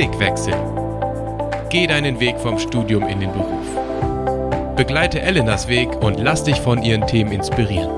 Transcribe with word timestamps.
Blickwechsel. 0.00 0.54
Geh 1.68 1.86
deinen 1.86 2.20
Weg 2.20 2.38
vom 2.38 2.58
Studium 2.58 3.06
in 3.06 3.20
den 3.20 3.30
Beruf. 3.32 4.74
Begleite 4.74 5.20
Elenas 5.20 5.68
Weg 5.68 5.90
und 6.02 6.18
lass 6.18 6.42
dich 6.42 6.56
von 6.56 6.82
ihren 6.82 7.06
Themen 7.06 7.32
inspirieren. 7.32 7.90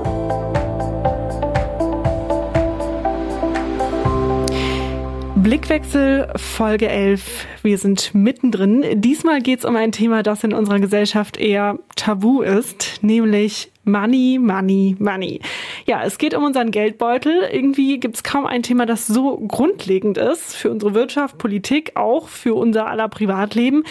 Blickwechsel 5.37 6.27
Folge 6.35 6.89
11. 6.89 7.47
Wir 7.61 7.77
sind 7.77 8.13
mittendrin. 8.13 8.83
Diesmal 8.95 9.41
geht 9.41 9.59
es 9.59 9.65
um 9.65 9.77
ein 9.77 9.93
Thema, 9.93 10.23
das 10.23 10.43
in 10.43 10.53
unserer 10.53 10.81
Gesellschaft 10.81 11.37
eher 11.37 11.79
tabu 11.95 12.41
ist, 12.41 13.01
nämlich 13.01 13.71
Money, 13.85 14.39
Money, 14.41 14.97
Money. 14.99 15.39
Ja, 15.85 16.03
es 16.03 16.17
geht 16.17 16.33
um 16.33 16.45
unseren 16.45 16.71
Geldbeutel. 16.71 17.49
Irgendwie 17.51 17.99
gibt 17.99 18.15
es 18.15 18.23
kaum 18.23 18.45
ein 18.45 18.63
Thema, 18.63 18.85
das 18.85 19.05
so 19.05 19.37
grundlegend 19.37 20.17
ist 20.17 20.55
für 20.55 20.71
unsere 20.71 20.93
Wirtschaft, 20.93 21.37
Politik, 21.37 21.91
auch 21.95 22.29
für 22.29 22.53
unser 22.53 22.87
aller 22.87 23.09
Privatleben, 23.09 23.83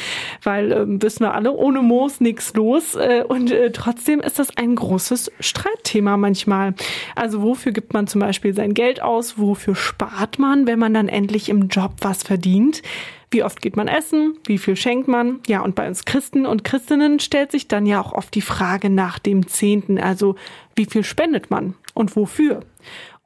weil 0.43 0.73
äh, 0.73 0.85
wissen 0.87 1.21
wir 1.21 1.35
alle, 1.35 1.53
ohne 1.53 1.83
Moos 1.83 2.21
nichts 2.21 2.55
los. 2.55 2.95
Äh, 2.95 3.25
und 3.29 3.51
äh, 3.51 3.73
trotzdem 3.73 4.21
ist 4.21 4.39
das 4.39 4.57
ein 4.57 4.75
großes 4.75 5.33
Streitthema 5.41 6.17
manchmal. 6.17 6.75
Also 7.15 7.43
wofür 7.43 7.73
gibt 7.73 7.93
man 7.93 8.07
zum 8.07 8.21
Beispiel 8.21 8.55
sein 8.55 8.73
Geld 8.73 9.03
aus? 9.03 9.39
Wofür 9.39 9.75
spart 9.75 10.39
man, 10.39 10.67
wenn 10.67 10.79
man 10.79 10.95
dann 10.95 11.09
endlich 11.09 11.51
im 11.51 11.69
Job 11.69 11.93
was 12.01 12.23
verdient? 12.23 12.83
Wie 13.31 13.43
oft 13.43 13.63
geht 13.63 13.77
man 13.77 13.89
essen? 13.89 14.37
Wie 14.45 14.59
viel 14.59 14.77
schenkt 14.77 15.09
man? 15.09 15.41
Ja, 15.47 15.63
und 15.63 15.75
bei 15.75 15.89
uns 15.89 16.05
Christen 16.05 16.45
und 16.45 16.65
Christinnen 16.65 17.19
stellt 17.19 17.51
sich 17.51 17.67
dann 17.67 17.87
ja 17.87 18.01
auch 18.01 18.13
oft 18.13 18.35
die 18.35 18.43
Frage 18.43 18.91
nach 18.91 19.19
dem 19.19 19.47
Zehnten, 19.47 19.99
also 19.99 20.37
wie 20.77 20.85
viel 20.85 21.03
spendet 21.03 21.51
man 21.51 21.75
und 21.95 22.17
wofür? 22.17 22.61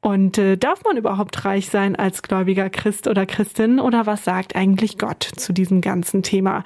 Und 0.06 0.38
äh, 0.38 0.56
darf 0.56 0.84
man 0.84 0.96
überhaupt 0.96 1.44
reich 1.44 1.68
sein 1.68 1.96
als 1.96 2.22
gläubiger 2.22 2.70
Christ 2.70 3.08
oder 3.08 3.26
Christin 3.26 3.80
oder 3.80 4.06
was 4.06 4.22
sagt 4.22 4.54
eigentlich 4.54 4.98
Gott 4.98 5.24
zu 5.24 5.52
diesem 5.52 5.80
ganzen 5.80 6.22
Thema? 6.22 6.62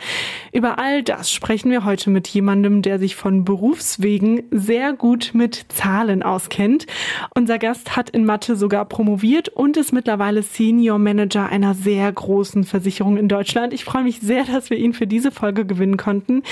Über 0.53 0.79
all 0.79 1.03
das 1.03 1.33
sprechen 1.33 1.71
wir 1.71 1.87
heute 1.87 2.11
mit 2.11 2.29
jemandem, 2.29 2.83
der 2.83 2.99
sich 2.99 3.17
von 3.17 3.47
Berufswegen 3.47 4.43
sehr 4.51 4.93
gut 4.93 5.31
mit 5.33 5.65
Zahlen 5.69 6.23
auskennt. 6.23 6.87
Unser 7.35 7.59
Gast 7.59 7.97
hat 7.97 8.11
in 8.11 8.27
Mathe 8.27 8.57
sogar 8.57 8.85
promoviert 8.85 9.49
und 9.49 9.79
ist 9.79 9.95
mittlerweile 9.95 10.43
Senior 10.43 10.99
Manager 10.99 11.49
einer 11.49 11.73
sehr 11.73 12.13
großen 12.13 12.65
Versicherung 12.65 13.17
in 13.17 13.29
Deutschland. 13.29 13.73
Ich 13.73 13.85
freue 13.87 14.03
mich 14.03 14.21
sehr, 14.21 14.45
dass 14.45 14.69
wir 14.69 14.77
ihn 14.77 14.93
für 14.93 15.07
diese 15.07 15.31
Folge 15.31 15.65
gewinnen 15.65 15.97
konnten. 15.97 16.43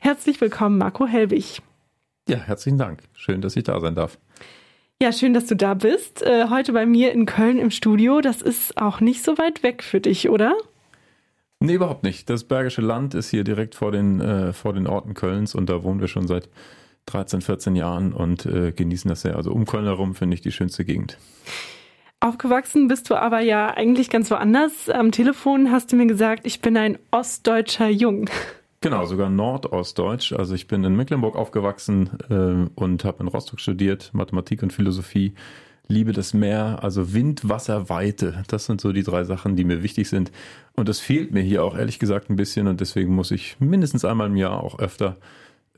Herzlich 0.00 0.40
willkommen, 0.40 0.78
Marco 0.78 1.06
Helbig. 1.06 1.62
Ja, 2.28 2.38
herzlichen 2.38 2.78
Dank. 2.78 3.04
Schön, 3.14 3.42
dass 3.42 3.54
ich 3.54 3.62
da 3.62 3.78
sein 3.78 3.94
darf. 3.94 4.18
Ja, 5.02 5.10
schön, 5.10 5.34
dass 5.34 5.46
du 5.46 5.56
da 5.56 5.74
bist. 5.74 6.22
Äh, 6.22 6.48
heute 6.48 6.72
bei 6.72 6.86
mir 6.86 7.10
in 7.10 7.26
Köln 7.26 7.58
im 7.58 7.72
Studio. 7.72 8.20
Das 8.20 8.40
ist 8.40 8.80
auch 8.80 9.00
nicht 9.00 9.24
so 9.24 9.36
weit 9.36 9.64
weg 9.64 9.82
für 9.82 10.00
dich, 10.00 10.28
oder? 10.28 10.56
Nee, 11.58 11.74
überhaupt 11.74 12.04
nicht. 12.04 12.30
Das 12.30 12.44
Bergische 12.44 12.82
Land 12.82 13.12
ist 13.14 13.28
hier 13.28 13.42
direkt 13.42 13.74
vor 13.74 13.90
den, 13.90 14.20
äh, 14.20 14.52
vor 14.52 14.74
den 14.74 14.86
Orten 14.86 15.14
Kölns 15.14 15.56
und 15.56 15.68
da 15.68 15.82
wohnen 15.82 15.98
wir 15.98 16.06
schon 16.06 16.28
seit 16.28 16.48
13, 17.06 17.40
14 17.40 17.74
Jahren 17.74 18.12
und 18.12 18.46
äh, 18.46 18.70
genießen 18.70 19.08
das 19.08 19.22
sehr. 19.22 19.34
Also 19.34 19.50
um 19.50 19.66
Köln 19.66 19.86
herum 19.86 20.14
finde 20.14 20.34
ich 20.34 20.40
die 20.40 20.52
schönste 20.52 20.84
Gegend. 20.84 21.18
Aufgewachsen 22.20 22.86
bist 22.86 23.10
du 23.10 23.16
aber 23.16 23.40
ja 23.40 23.74
eigentlich 23.74 24.08
ganz 24.08 24.30
woanders. 24.30 24.88
Am 24.88 25.10
Telefon 25.10 25.72
hast 25.72 25.90
du 25.90 25.96
mir 25.96 26.06
gesagt, 26.06 26.46
ich 26.46 26.60
bin 26.60 26.76
ein 26.76 26.96
ostdeutscher 27.10 27.88
Jung. 27.88 28.30
Genau, 28.82 29.06
sogar 29.06 29.30
Nordostdeutsch. 29.30 30.32
Also 30.32 30.56
ich 30.56 30.66
bin 30.66 30.82
in 30.82 30.96
Mecklenburg 30.96 31.36
aufgewachsen 31.36 32.10
äh, 32.28 32.68
und 32.74 33.04
habe 33.04 33.22
in 33.22 33.28
Rostock 33.28 33.60
studiert, 33.60 34.10
Mathematik 34.12 34.60
und 34.64 34.72
Philosophie. 34.72 35.34
Liebe 35.86 36.12
das 36.12 36.34
Meer, 36.34 36.80
also 36.82 37.14
Wind, 37.14 37.48
Wasser, 37.48 37.88
Weite. 37.88 38.42
Das 38.48 38.66
sind 38.66 38.80
so 38.80 38.92
die 38.92 39.04
drei 39.04 39.22
Sachen, 39.22 39.54
die 39.54 39.64
mir 39.64 39.84
wichtig 39.84 40.08
sind. 40.08 40.32
Und 40.74 40.88
das 40.88 40.98
fehlt 40.98 41.32
mir 41.32 41.42
hier 41.42 41.62
auch 41.62 41.76
ehrlich 41.76 42.00
gesagt 42.00 42.28
ein 42.28 42.34
bisschen 42.34 42.66
und 42.66 42.80
deswegen 42.80 43.14
muss 43.14 43.30
ich 43.30 43.56
mindestens 43.60 44.04
einmal 44.04 44.26
im 44.26 44.36
Jahr 44.36 44.60
auch 44.60 44.80
öfter 44.80 45.16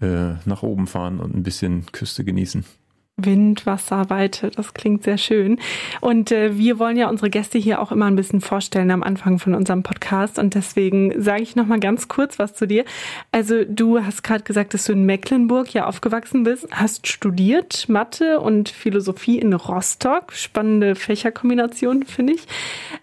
äh, 0.00 0.34
nach 0.46 0.62
oben 0.62 0.86
fahren 0.86 1.20
und 1.20 1.34
ein 1.34 1.42
bisschen 1.42 1.84
Küste 1.92 2.24
genießen. 2.24 2.64
Wind, 3.16 3.64
Wasser, 3.64 4.10
Weite, 4.10 4.50
das 4.50 4.74
klingt 4.74 5.04
sehr 5.04 5.18
schön. 5.18 5.60
Und 6.00 6.32
äh, 6.32 6.58
wir 6.58 6.80
wollen 6.80 6.96
ja 6.96 7.08
unsere 7.08 7.30
Gäste 7.30 7.58
hier 7.58 7.80
auch 7.80 7.92
immer 7.92 8.06
ein 8.06 8.16
bisschen 8.16 8.40
vorstellen 8.40 8.90
am 8.90 9.04
Anfang 9.04 9.38
von 9.38 9.54
unserem 9.54 9.84
Podcast. 9.84 10.38
Und 10.38 10.54
deswegen 10.54 11.22
sage 11.22 11.42
ich 11.42 11.54
noch 11.54 11.66
mal 11.66 11.78
ganz 11.78 12.08
kurz 12.08 12.40
was 12.40 12.54
zu 12.54 12.66
dir. 12.66 12.84
Also 13.30 13.64
du 13.64 14.04
hast 14.04 14.24
gerade 14.24 14.42
gesagt, 14.42 14.74
dass 14.74 14.86
du 14.86 14.92
in 14.94 15.06
Mecklenburg 15.06 15.72
ja 15.72 15.86
aufgewachsen 15.86 16.42
bist, 16.42 16.66
hast 16.72 17.06
studiert 17.06 17.88
Mathe 17.88 18.40
und 18.40 18.68
Philosophie 18.68 19.38
in 19.38 19.52
Rostock. 19.52 20.32
Spannende 20.32 20.96
Fächerkombination, 20.96 22.02
finde 22.04 22.32
ich. 22.32 22.46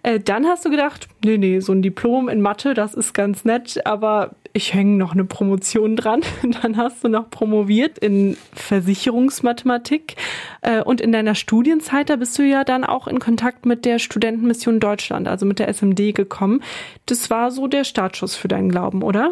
Äh, 0.04 0.20
dann 0.20 0.46
hast 0.46 0.66
du 0.66 0.70
gedacht, 0.70 1.08
nee, 1.24 1.38
nee, 1.38 1.62
so 1.62 1.72
ein 1.72 1.82
Diplom 1.82 2.28
in 2.28 2.42
Mathe, 2.42 2.74
das 2.74 2.96
ist 2.96 3.14
ganz 3.14 3.46
nett, 3.46 3.80
aber 3.86 4.32
ich 4.54 4.74
hänge 4.74 4.98
noch 4.98 5.14
eine 5.14 5.26
Promotion 5.26 5.96
dran. 5.96 6.22
Dann 6.62 6.78
hast 6.78 7.04
du 7.04 7.08
noch 7.08 7.30
promoviert 7.30 7.98
in 7.98 8.38
Versicherungsmathematik. 8.54 10.16
Äh, 10.62 10.82
und 10.82 11.02
in 11.02 11.12
deiner 11.12 11.36
Studienzeit, 11.36 12.10
da 12.10 12.16
bist 12.16 12.38
du 12.38 12.44
ja 12.44 12.64
dann 12.64 12.84
auch 12.84 13.08
in 13.08 13.20
Kontakt 13.20 13.66
mit 13.66 13.86
der 13.86 14.00
Studentenmission 14.00 14.80
Deutschland, 14.80 15.28
also 15.28 15.46
mit 15.46 15.60
der 15.60 15.68
SMD 15.68 16.14
gekommen. 16.14 16.62
Das 17.06 17.30
war 17.30 17.52
so 17.52 17.68
der 17.68 17.84
Startschuss 17.84 18.36
für 18.36 18.48
deinen 18.48 18.70
Glauben, 18.70 19.04
oder? 19.04 19.32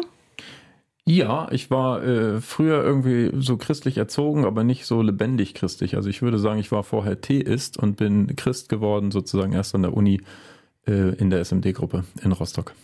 Ja, 1.06 1.48
ich 1.50 1.70
war 1.70 2.02
äh, 2.04 2.40
früher 2.40 2.82
irgendwie 2.84 3.30
so 3.40 3.56
christlich 3.56 3.98
erzogen, 3.98 4.44
aber 4.44 4.64
nicht 4.64 4.86
so 4.86 5.02
lebendig 5.02 5.54
christlich. 5.54 5.96
Also 5.96 6.08
ich 6.08 6.22
würde 6.22 6.38
sagen, 6.38 6.60
ich 6.60 6.70
war 6.70 6.84
vorher 6.84 7.20
Theist 7.20 7.78
und 7.78 7.96
bin 7.96 8.36
Christ 8.36 8.68
geworden, 8.68 9.10
sozusagen 9.10 9.52
erst 9.52 9.74
an 9.74 9.82
der 9.82 9.94
Uni 9.94 10.20
äh, 10.86 11.14
in 11.16 11.30
der 11.30 11.40
SMD-Gruppe 11.40 12.04
in 12.22 12.32
Rostock. 12.32 12.74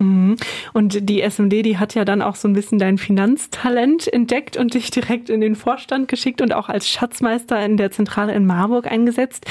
Mhm. 0.00 0.36
Und 0.74 1.08
die 1.08 1.22
SMD, 1.22 1.64
die 1.64 1.78
hat 1.78 1.94
ja 1.96 2.04
dann 2.04 2.22
auch 2.22 2.36
so 2.36 2.46
ein 2.46 2.52
bisschen 2.52 2.78
dein 2.78 2.98
Finanztalent 2.98 4.06
entdeckt 4.06 4.56
und 4.56 4.74
dich 4.74 4.92
direkt 4.92 5.28
in 5.28 5.40
den 5.40 5.56
Vorstand 5.56 6.06
geschickt 6.06 6.40
und 6.40 6.54
auch 6.54 6.68
als 6.68 6.88
Schatzmeister 6.88 7.60
in 7.64 7.76
der 7.76 7.90
Zentrale 7.90 8.32
in 8.32 8.46
Marburg 8.46 8.86
eingesetzt. 8.86 9.46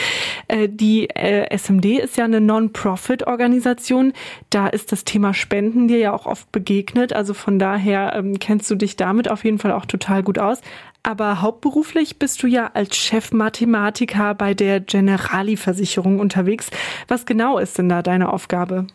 Äh, 0.47 0.69
die 0.69 1.09
äh, 1.09 1.53
SMD 1.53 2.00
ist 2.00 2.16
ja 2.16 2.24
eine 2.24 2.40
Non-Profit-Organisation. 2.40 4.13
Da 4.50 4.68
ist 4.68 4.94
das 4.94 5.03
Thema 5.03 5.34
Spenden 5.34 5.90
dir 5.90 5.97
ja 5.97 6.13
auch 6.13 6.25
oft 6.25 6.50
begegnet. 6.53 7.12
Also 7.12 7.34
von 7.34 7.59
daher 7.59 8.14
ähm, 8.16 8.40
kennst 8.40 8.72
du 8.72 8.75
dich 8.75 8.96
damit 8.96 9.29
auf 9.29 9.44
jeden 9.44 9.59
Fall 9.59 9.74
auch 9.74 9.85
total 9.85 10.24
gut 10.24 10.40
aus. 10.40 10.62
Aber 11.03 11.41
hauptberuflich 11.41 12.19
bist 12.19 12.41
du 12.41 12.47
ja 12.47 12.72
als 12.74 12.96
Chefmathematiker 12.96 14.34
bei 14.34 14.53
der 14.53 14.79
Generali-Versicherung 14.79 16.19
unterwegs. 16.19 16.69
Was 17.09 17.25
genau 17.25 17.58
ist 17.59 17.78
denn 17.78 17.90
da 17.90 18.02
deine 18.02 18.31
Aufgabe? 18.31 18.88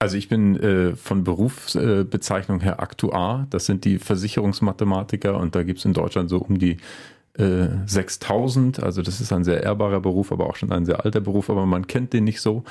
Also 0.00 0.16
ich 0.16 0.28
bin 0.28 0.56
äh, 0.56 0.94
von 0.94 1.24
Berufsbezeichnung 1.24 2.60
äh, 2.60 2.64
her 2.64 2.80
Aktuar. 2.80 3.48
Das 3.50 3.66
sind 3.66 3.84
die 3.84 3.98
Versicherungsmathematiker 3.98 5.36
und 5.36 5.56
da 5.56 5.64
gibt 5.64 5.80
es 5.80 5.84
in 5.84 5.92
Deutschland 5.92 6.30
so 6.30 6.38
um 6.38 6.58
die 6.58 6.76
äh, 7.36 7.68
6000. 7.86 8.80
Also 8.80 9.02
das 9.02 9.20
ist 9.20 9.32
ein 9.32 9.42
sehr 9.42 9.62
ehrbarer 9.62 10.00
Beruf, 10.00 10.30
aber 10.30 10.46
auch 10.46 10.56
schon 10.56 10.70
ein 10.70 10.84
sehr 10.84 11.04
alter 11.04 11.20
Beruf, 11.20 11.50
aber 11.50 11.66
man 11.66 11.88
kennt 11.88 12.12
den 12.12 12.24
nicht 12.24 12.40
so. 12.40 12.62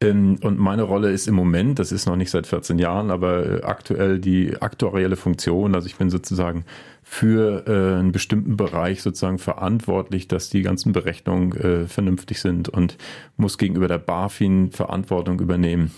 Ähm, 0.00 0.38
und 0.42 0.60
meine 0.60 0.84
Rolle 0.84 1.10
ist 1.10 1.26
im 1.26 1.34
Moment, 1.34 1.80
das 1.80 1.90
ist 1.90 2.06
noch 2.06 2.14
nicht 2.14 2.30
seit 2.30 2.46
14 2.46 2.78
Jahren, 2.78 3.10
aber 3.10 3.44
äh, 3.44 3.62
aktuell 3.62 4.20
die 4.20 4.62
aktuarielle 4.62 5.16
Funktion. 5.16 5.74
Also 5.74 5.88
ich 5.88 5.96
bin 5.96 6.10
sozusagen 6.10 6.64
für 7.02 7.66
äh, 7.66 7.98
einen 7.98 8.12
bestimmten 8.12 8.56
Bereich 8.56 9.02
sozusagen 9.02 9.38
verantwortlich, 9.38 10.28
dass 10.28 10.48
die 10.48 10.62
ganzen 10.62 10.92
Berechnungen 10.92 11.56
äh, 11.56 11.86
vernünftig 11.88 12.40
sind 12.40 12.68
und 12.68 12.96
muss 13.36 13.58
gegenüber 13.58 13.88
der 13.88 13.98
BaFin 13.98 14.70
Verantwortung 14.70 15.40
übernehmen 15.40 15.90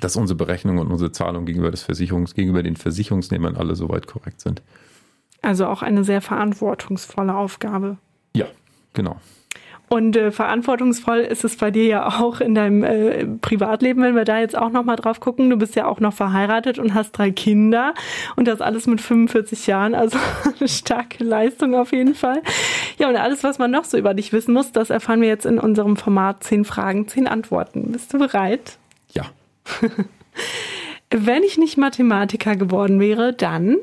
dass 0.00 0.16
unsere 0.16 0.36
Berechnungen 0.36 0.80
und 0.80 0.90
unsere 0.90 1.12
Zahlungen 1.12 1.46
gegenüber 1.46 1.70
des 1.70 1.82
Versicherungs, 1.82 2.34
gegenüber 2.34 2.62
den 2.62 2.76
Versicherungsnehmern 2.76 3.56
alle 3.56 3.74
soweit 3.76 4.06
korrekt 4.06 4.40
sind. 4.40 4.62
Also 5.42 5.66
auch 5.66 5.82
eine 5.82 6.04
sehr 6.04 6.20
verantwortungsvolle 6.20 7.34
Aufgabe. 7.34 7.98
Ja, 8.34 8.46
genau. 8.94 9.16
Und 9.92 10.16
äh, 10.16 10.30
verantwortungsvoll 10.30 11.18
ist 11.18 11.44
es 11.44 11.56
bei 11.56 11.70
dir 11.70 11.84
ja 11.84 12.06
auch 12.06 12.40
in 12.40 12.54
deinem 12.54 12.82
äh, 12.82 13.26
Privatleben, 13.26 14.02
wenn 14.02 14.14
wir 14.14 14.24
da 14.24 14.38
jetzt 14.38 14.56
auch 14.56 14.70
nochmal 14.70 14.96
drauf 14.96 15.20
gucken. 15.20 15.50
Du 15.50 15.58
bist 15.58 15.76
ja 15.76 15.86
auch 15.86 16.00
noch 16.00 16.14
verheiratet 16.14 16.78
und 16.78 16.94
hast 16.94 17.12
drei 17.12 17.30
Kinder 17.30 17.92
und 18.34 18.48
das 18.48 18.62
alles 18.62 18.86
mit 18.86 19.02
45 19.02 19.66
Jahren. 19.66 19.94
Also 19.94 20.16
eine 20.58 20.66
starke 20.66 21.22
Leistung 21.22 21.74
auf 21.74 21.92
jeden 21.92 22.14
Fall. 22.14 22.40
Ja, 22.96 23.10
und 23.10 23.16
alles, 23.16 23.44
was 23.44 23.58
man 23.58 23.70
noch 23.70 23.84
so 23.84 23.98
über 23.98 24.14
dich 24.14 24.32
wissen 24.32 24.54
muss, 24.54 24.72
das 24.72 24.88
erfahren 24.88 25.20
wir 25.20 25.28
jetzt 25.28 25.44
in 25.44 25.58
unserem 25.58 25.98
Format 25.98 26.42
10 26.42 26.64
Fragen, 26.64 27.06
10 27.06 27.26
Antworten. 27.26 27.92
Bist 27.92 28.14
du 28.14 28.18
bereit? 28.18 28.78
Wenn 31.10 31.42
ich 31.42 31.58
nicht 31.58 31.76
Mathematiker 31.76 32.56
geworden 32.56 33.00
wäre, 33.00 33.34
dann? 33.34 33.76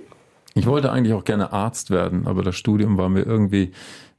Ich 0.56 0.66
wollte 0.66 0.92
eigentlich 0.92 1.14
auch 1.14 1.26
gerne 1.26 1.54
Arzt 1.54 1.92
werden, 1.92 2.26
aber 2.26 2.42
das 2.42 2.56
Studium 2.56 2.98
war 2.98 3.10
mir 3.10 3.22
irgendwie 3.22 3.72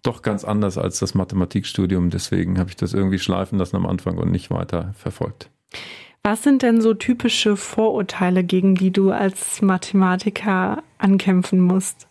doch 0.02 0.22
ganz 0.22 0.44
anders 0.44 0.78
als 0.78 0.98
das 1.00 1.14
Mathematikstudium. 1.14 2.10
Deswegen 2.10 2.58
habe 2.58 2.70
ich 2.70 2.76
das 2.76 2.94
irgendwie 2.94 3.18
schleifen 3.18 3.58
lassen 3.58 3.76
am 3.76 3.86
Anfang 3.86 4.16
und 4.16 4.30
nicht 4.30 4.50
weiter 4.50 4.94
verfolgt. 4.94 5.50
Was 6.22 6.42
sind 6.42 6.62
denn 6.62 6.80
so 6.80 6.94
typische 6.94 7.56
Vorurteile, 7.56 8.44
gegen 8.44 8.74
die 8.74 8.90
du 8.90 9.10
als 9.10 9.62
Mathematiker 9.62 10.82
ankämpfen 10.98 11.60
musst? 11.60 12.06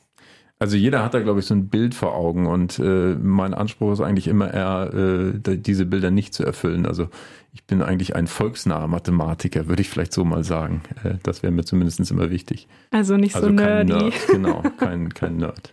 Also 0.57 0.75
jeder 0.75 1.04
hat 1.04 1.13
da, 1.13 1.22
glaube 1.22 1.40
ich, 1.40 1.45
so 1.45 1.54
ein 1.54 1.69
Bild 1.69 1.95
vor 1.95 2.16
Augen 2.16 2.45
und 2.45 2.80
äh, 2.80 3.16
mein 3.16 3.54
Anspruch 3.54 3.94
ist 3.94 4.02
eigentlich 4.02 4.28
immer 4.28 4.54
eher, 4.54 4.94
äh, 4.94 5.57
diese 5.57 5.86
Bilder 5.86 6.12
nicht 6.12 6.34
zu 6.34 6.44
erfüllen. 6.44 6.86
Also 6.86 7.07
ich 7.51 7.63
bin 7.66 7.81
eigentlich 7.81 8.16
ein 8.16 8.28
volksnaher 8.28 8.88
Mathematiker, 8.88 9.68
würde 9.68 9.81
ich 9.81 9.90
vielleicht 9.90 10.13
so 10.13 10.24
mal 10.24 10.44
sagen. 10.44 10.81
Äh, 11.04 11.16
das 11.24 11.44
wäre 11.44 11.51
mir 11.51 11.63
zumindest 11.63 12.00
immer 12.12 12.30
wichtig. 12.30 12.68
Also 12.92 13.18
nicht 13.18 13.36
also 13.36 13.48
so 13.48 13.54
nerdy. 13.54 13.94
Nerd, 13.94 14.13
genau, 14.28 14.63
kein, 14.78 15.13
kein 15.13 15.38
Nerd. 15.38 15.72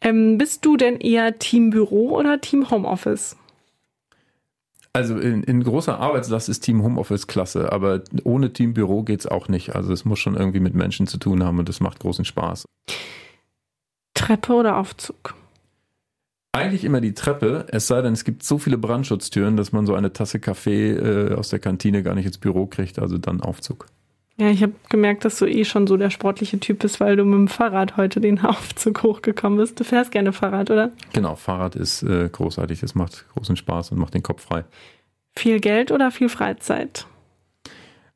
ähm, 0.00 0.38
bist 0.38 0.64
du 0.64 0.76
denn 0.76 0.96
eher 1.00 1.38
Team 1.38 1.70
Büro 1.70 2.16
oder 2.16 2.40
Team 2.40 2.70
Homeoffice? 2.70 3.36
Also 4.92 5.18
in, 5.18 5.42
in, 5.44 5.62
großer 5.62 5.98
Arbeitslast 6.00 6.48
ist 6.48 6.60
Team 6.60 6.82
Homeoffice 6.82 7.26
klasse, 7.26 7.72
aber 7.72 8.02
ohne 8.24 8.52
Team 8.52 8.74
Büro 8.74 9.02
geht 9.02 9.20
es 9.20 9.26
auch 9.26 9.48
nicht. 9.48 9.76
Also 9.76 9.92
es 9.92 10.04
muss 10.04 10.18
schon 10.18 10.34
irgendwie 10.34 10.60
mit 10.60 10.74
Menschen 10.74 11.06
zu 11.06 11.18
tun 11.18 11.44
haben 11.44 11.58
und 11.58 11.68
das 11.68 11.80
macht 11.80 12.00
großen 12.00 12.24
Spaß. 12.24 12.64
Treppe 14.14 14.54
oder 14.54 14.78
Aufzug? 14.78 15.34
Eigentlich 16.58 16.84
immer 16.84 17.00
die 17.00 17.14
Treppe, 17.14 17.66
es 17.68 17.86
sei 17.86 18.02
denn, 18.02 18.12
es 18.12 18.24
gibt 18.24 18.42
so 18.42 18.58
viele 18.58 18.78
Brandschutztüren, 18.78 19.56
dass 19.56 19.72
man 19.72 19.86
so 19.86 19.94
eine 19.94 20.12
Tasse 20.12 20.40
Kaffee 20.40 20.92
äh, 20.92 21.34
aus 21.34 21.50
der 21.50 21.58
Kantine 21.58 22.02
gar 22.02 22.14
nicht 22.14 22.26
ins 22.26 22.38
Büro 22.38 22.66
kriegt, 22.66 22.98
also 22.98 23.18
dann 23.18 23.40
Aufzug. 23.40 23.86
Ja, 24.40 24.50
ich 24.50 24.62
habe 24.62 24.72
gemerkt, 24.88 25.24
dass 25.24 25.38
du 25.38 25.46
eh 25.46 25.64
schon 25.64 25.88
so 25.88 25.96
der 25.96 26.10
sportliche 26.10 26.60
Typ 26.60 26.78
bist, 26.78 27.00
weil 27.00 27.16
du 27.16 27.24
mit 27.24 27.34
dem 27.34 27.48
Fahrrad 27.48 27.96
heute 27.96 28.20
den 28.20 28.40
Aufzug 28.44 29.02
hochgekommen 29.02 29.58
bist. 29.58 29.80
Du 29.80 29.84
fährst 29.84 30.12
gerne 30.12 30.32
Fahrrad, 30.32 30.70
oder? 30.70 30.92
Genau, 31.12 31.34
Fahrrad 31.34 31.74
ist 31.74 32.02
äh, 32.02 32.28
großartig, 32.28 32.82
es 32.82 32.94
macht 32.94 33.26
großen 33.34 33.56
Spaß 33.56 33.92
und 33.92 33.98
macht 33.98 34.14
den 34.14 34.22
Kopf 34.22 34.44
frei. 34.44 34.64
Viel 35.36 35.60
Geld 35.60 35.90
oder 35.90 36.10
viel 36.10 36.28
Freizeit? 36.28 37.06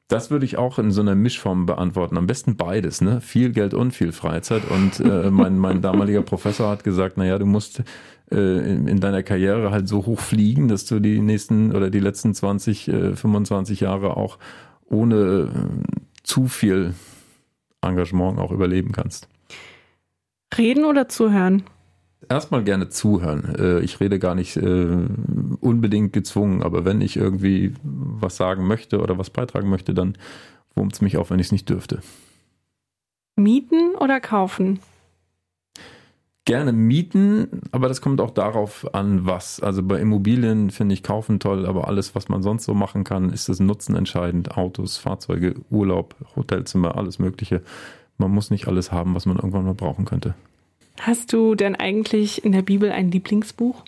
Das 0.09 0.31
würde 0.31 0.44
ich 0.44 0.59
auch 0.59 0.79
in 0.79 0.91
so 0.91 1.00
einer 1.00 1.15
Mischform 1.15 1.65
beantworten. 1.65 2.19
Am 2.19 2.27
besten 2.27 2.56
beides, 2.56 3.00
ne? 3.00 3.21
Viel 3.21 3.50
Geld 3.50 3.73
und 3.73 3.93
viel 3.93 4.12
Freizeit. 4.12 4.62
Und 4.71 5.00
äh, 5.00 5.31
mein, 5.31 5.59
mein 5.59 5.81
damaliger 5.81 6.21
Professor 6.21 6.69
hat 6.69 6.85
gesagt, 6.85 7.17
naja, 7.17 7.39
du 7.39 7.47
musst 7.47 7.83
in, 8.30 8.88
in, 8.88 9.00
deiner 9.00 9.22
Karriere 9.22 9.70
halt 9.70 9.88
so 9.88 10.06
hoch 10.06 10.20
fliegen, 10.20 10.69
dass 10.69 10.86
du 10.86 11.00
die 11.00 11.20
nächsten 11.20 11.74
oder 11.74 11.90
die 11.90 12.00
letzten 12.00 12.34
20, 12.34 12.88
äh, 12.88 13.16
25 13.16 13.80
Jahre 13.80 14.16
auch 14.16 14.38
ohne 14.86 15.16
äh, 15.16 15.48
zu 16.22 16.48
viel 16.48 16.94
Engagement 17.82 18.38
auch 18.38 18.52
überleben 18.52 18.92
kannst. 18.92 19.28
Reden 20.56 20.84
oder 20.84 21.08
zuhören? 21.08 21.64
erstmal 22.28 22.64
gerne 22.64 22.88
zuhören. 22.88 23.54
Äh, 23.58 23.80
ich 23.80 24.00
rede 24.00 24.19
gar 24.19 24.34
nicht 24.34 24.56
äh, 24.56 25.06
unbedingt 25.60 26.12
gezwungen, 26.12 26.62
aber 26.62 26.84
wenn 26.84 27.00
ich 27.00 27.16
irgendwie 27.16 27.74
was 27.82 28.36
sagen 28.36 28.66
möchte 28.66 29.00
oder 29.00 29.19
was 29.19 29.30
beitragen 29.30 29.69
möchte, 29.69 29.94
dann 29.94 30.16
wurmt 30.74 30.94
es 30.94 31.00
mich 31.00 31.16
auf, 31.16 31.30
wenn 31.30 31.38
ich 31.38 31.46
es 31.46 31.52
nicht 31.52 31.69
dürfte. 31.69 32.00
Mieten 33.36 33.94
oder 33.98 34.20
kaufen? 34.20 34.80
Gerne 36.44 36.73
mieten, 36.73 37.61
aber 37.71 37.87
das 37.87 38.00
kommt 38.00 38.21
auch 38.21 38.33
darauf 38.33 38.93
an, 38.94 39.27
was. 39.27 39.61
Also 39.61 39.83
bei 39.85 40.00
Immobilien 40.00 40.71
finde 40.71 40.94
ich 40.94 41.05
kaufen 41.05 41.39
toll, 41.39 41.67
aber 41.67 41.87
alles, 41.87 42.17
was 42.17 42.29
man 42.29 42.43
sonst 42.43 42.65
so 42.65 42.75
machen 42.75 43.05
kann, 43.05 43.31
ist 43.31 43.49
das 43.49 43.61
Nutzen 43.61 43.94
entscheidend. 43.94 44.56
Autos, 44.56 44.97
Fahrzeuge, 44.97 45.55
Urlaub, 45.71 46.17
Hotelzimmer, 46.35 46.97
alles 46.97 47.21
Mögliche. 47.21 47.62
Man 48.19 48.33
muss 48.33 48.50
nicht 48.50 48.67
alles 48.67 48.91
haben, 48.91 49.15
was 49.15 49.25
man 49.25 49.37
irgendwann 49.37 49.65
mal 49.65 49.75
brauchen 49.75 50.05
könnte. 50.05 50.35
Hast 51.00 51.33
du 51.33 51.55
denn 51.55 51.77
eigentlich 51.77 52.44
in 52.44 52.50
der 52.50 52.62
Bibel 52.62 52.91
ein 52.91 53.12
Lieblingsbuch? 53.12 53.85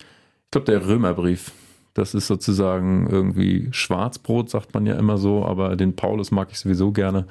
Ich 0.00 0.50
glaube, 0.50 0.64
der 0.64 0.86
Römerbrief. 0.86 1.52
Das 1.92 2.14
ist 2.14 2.26
sozusagen 2.26 3.06
irgendwie 3.10 3.68
Schwarzbrot, 3.72 4.48
sagt 4.48 4.72
man 4.72 4.86
ja 4.86 4.94
immer 4.94 5.18
so, 5.18 5.44
aber 5.44 5.76
den 5.76 5.96
Paulus 5.96 6.30
mag 6.30 6.48
ich 6.50 6.58
sowieso 6.58 6.92
gerne. 6.92 7.26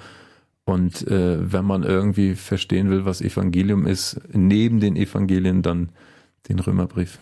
Und 0.67 1.07
äh, 1.07 1.51
wenn 1.51 1.63
man 1.63 1.83
irgendwie 1.83 2.35
verstehen 2.35 2.89
will, 2.89 3.05
was 3.05 3.21
Evangelium 3.21 3.87
ist, 3.87 4.19
neben 4.33 4.81
den 4.81 4.97
Evangelien 4.97 5.61
dann 5.61 5.89
den 6.49 6.59
Römerbrief. 6.59 7.19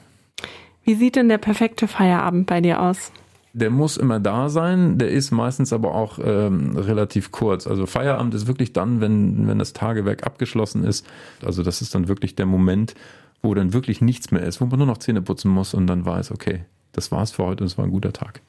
Wie 0.83 0.95
sieht 0.95 1.15
denn 1.15 1.30
der 1.30 1.38
perfekte 1.38 1.88
Feierabend 1.88 2.47
bei 2.47 2.59
dir 2.59 2.81
aus? 2.81 3.12
der 3.53 3.69
muss 3.69 3.95
immer 3.95 4.19
da 4.19 4.50
sein, 4.50 4.97
der 4.97 5.12
ist 5.12 5.31
meistens 5.31 5.71
aber 5.71 5.95
auch 5.95 6.19
ähm, 6.21 6.75
relativ 6.75 7.31
kurz. 7.31 7.68
Also 7.68 7.86
Feierabend 7.86 8.33
ist 8.33 8.47
wirklich 8.47 8.74
dann, 8.74 9.00
wenn, 9.00 9.48
wenn 9.48 9.59
das 9.59 9.71
Tagewerk 9.71 10.25
abgeschlossen 10.25 10.83
ist. 10.83 11.07
Also 11.41 11.63
das 11.63 11.81
ist 11.81 11.95
dann 11.95 12.09
wirklich 12.09 12.36
der 12.36 12.48
Moment, 12.48 12.95
wo 13.41 13.53
dann 13.53 13.71
wirklich 13.71 14.01
nichts 14.01 14.30
mehr 14.31 14.44
ist, 14.44 14.59
wo 14.59 14.65
man 14.65 14.80
nur 14.80 14.88
noch 14.88 14.98
Zähne 14.98 15.21
putzen 15.21 15.50
muss 15.50 15.74
und 15.74 15.88
dann 15.88 16.06
weiß, 16.06 16.31
okay, 16.31 16.65
das 16.91 17.13
war's 17.13 17.31
für 17.31 17.45
heute 17.45 17.63
und 17.63 17.68
es 17.68 17.77
war 17.77 17.86
ein 17.86 17.91
guter 17.91 18.12
Tag. 18.12 18.41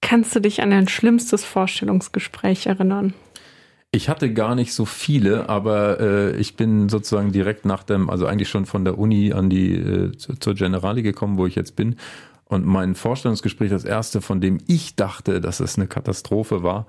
Kannst 0.00 0.34
du 0.34 0.40
dich 0.40 0.62
an 0.62 0.70
dein 0.70 0.88
schlimmstes 0.88 1.44
Vorstellungsgespräch 1.44 2.66
erinnern? 2.66 3.14
Ich 3.94 4.08
hatte 4.08 4.32
gar 4.32 4.54
nicht 4.54 4.72
so 4.72 4.86
viele, 4.86 5.50
aber 5.50 6.00
äh, 6.00 6.36
ich 6.36 6.56
bin 6.56 6.88
sozusagen 6.88 7.30
direkt 7.30 7.66
nach 7.66 7.82
dem, 7.82 8.08
also 8.08 8.26
eigentlich 8.26 8.48
schon 8.48 8.64
von 8.64 8.86
der 8.86 8.98
Uni 8.98 9.34
an 9.34 9.50
die 9.50 9.74
äh, 9.74 10.12
zur 10.16 10.54
Generali 10.54 11.02
gekommen, 11.02 11.36
wo 11.36 11.44
ich 11.44 11.54
jetzt 11.56 11.76
bin. 11.76 11.96
Und 12.46 12.64
mein 12.64 12.94
Vorstellungsgespräch, 12.94 13.68
das 13.70 13.84
erste, 13.84 14.22
von 14.22 14.40
dem 14.40 14.58
ich 14.66 14.96
dachte, 14.96 15.42
dass 15.42 15.60
es 15.60 15.76
eine 15.76 15.88
Katastrophe 15.88 16.62
war, 16.62 16.86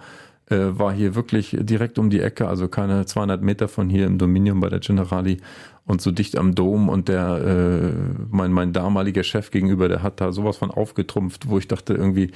äh, 0.50 0.56
war 0.58 0.94
hier 0.94 1.14
wirklich 1.14 1.58
direkt 1.60 2.00
um 2.00 2.10
die 2.10 2.22
Ecke, 2.22 2.48
also 2.48 2.70
keine 2.70 3.06
200 3.06 3.42
Meter 3.42 3.68
von 3.68 3.90
hier 3.90 4.06
im 4.06 4.18
Dominion 4.18 4.62
bei 4.62 4.70
der 4.70 4.80
Generali 4.80 5.42
und 5.86 6.02
so 6.02 6.12
dicht 6.12 6.38
am 6.38 6.56
Dom. 6.56 6.88
Und 6.88 7.10
der, 7.10 7.38
äh, 7.38 8.14
mein, 8.30 8.54
mein 8.54 8.72
damaliger 8.72 9.24
Chef 9.24 9.52
gegenüber, 9.52 9.90
der 9.90 10.04
hat 10.04 10.22
da 10.22 10.32
sowas 10.32 10.56
von 10.56 10.72
aufgetrumpft, 10.72 11.50
wo 11.50 11.58
ich 11.58 11.68
dachte 11.68 11.96
irgendwie, 11.96 12.32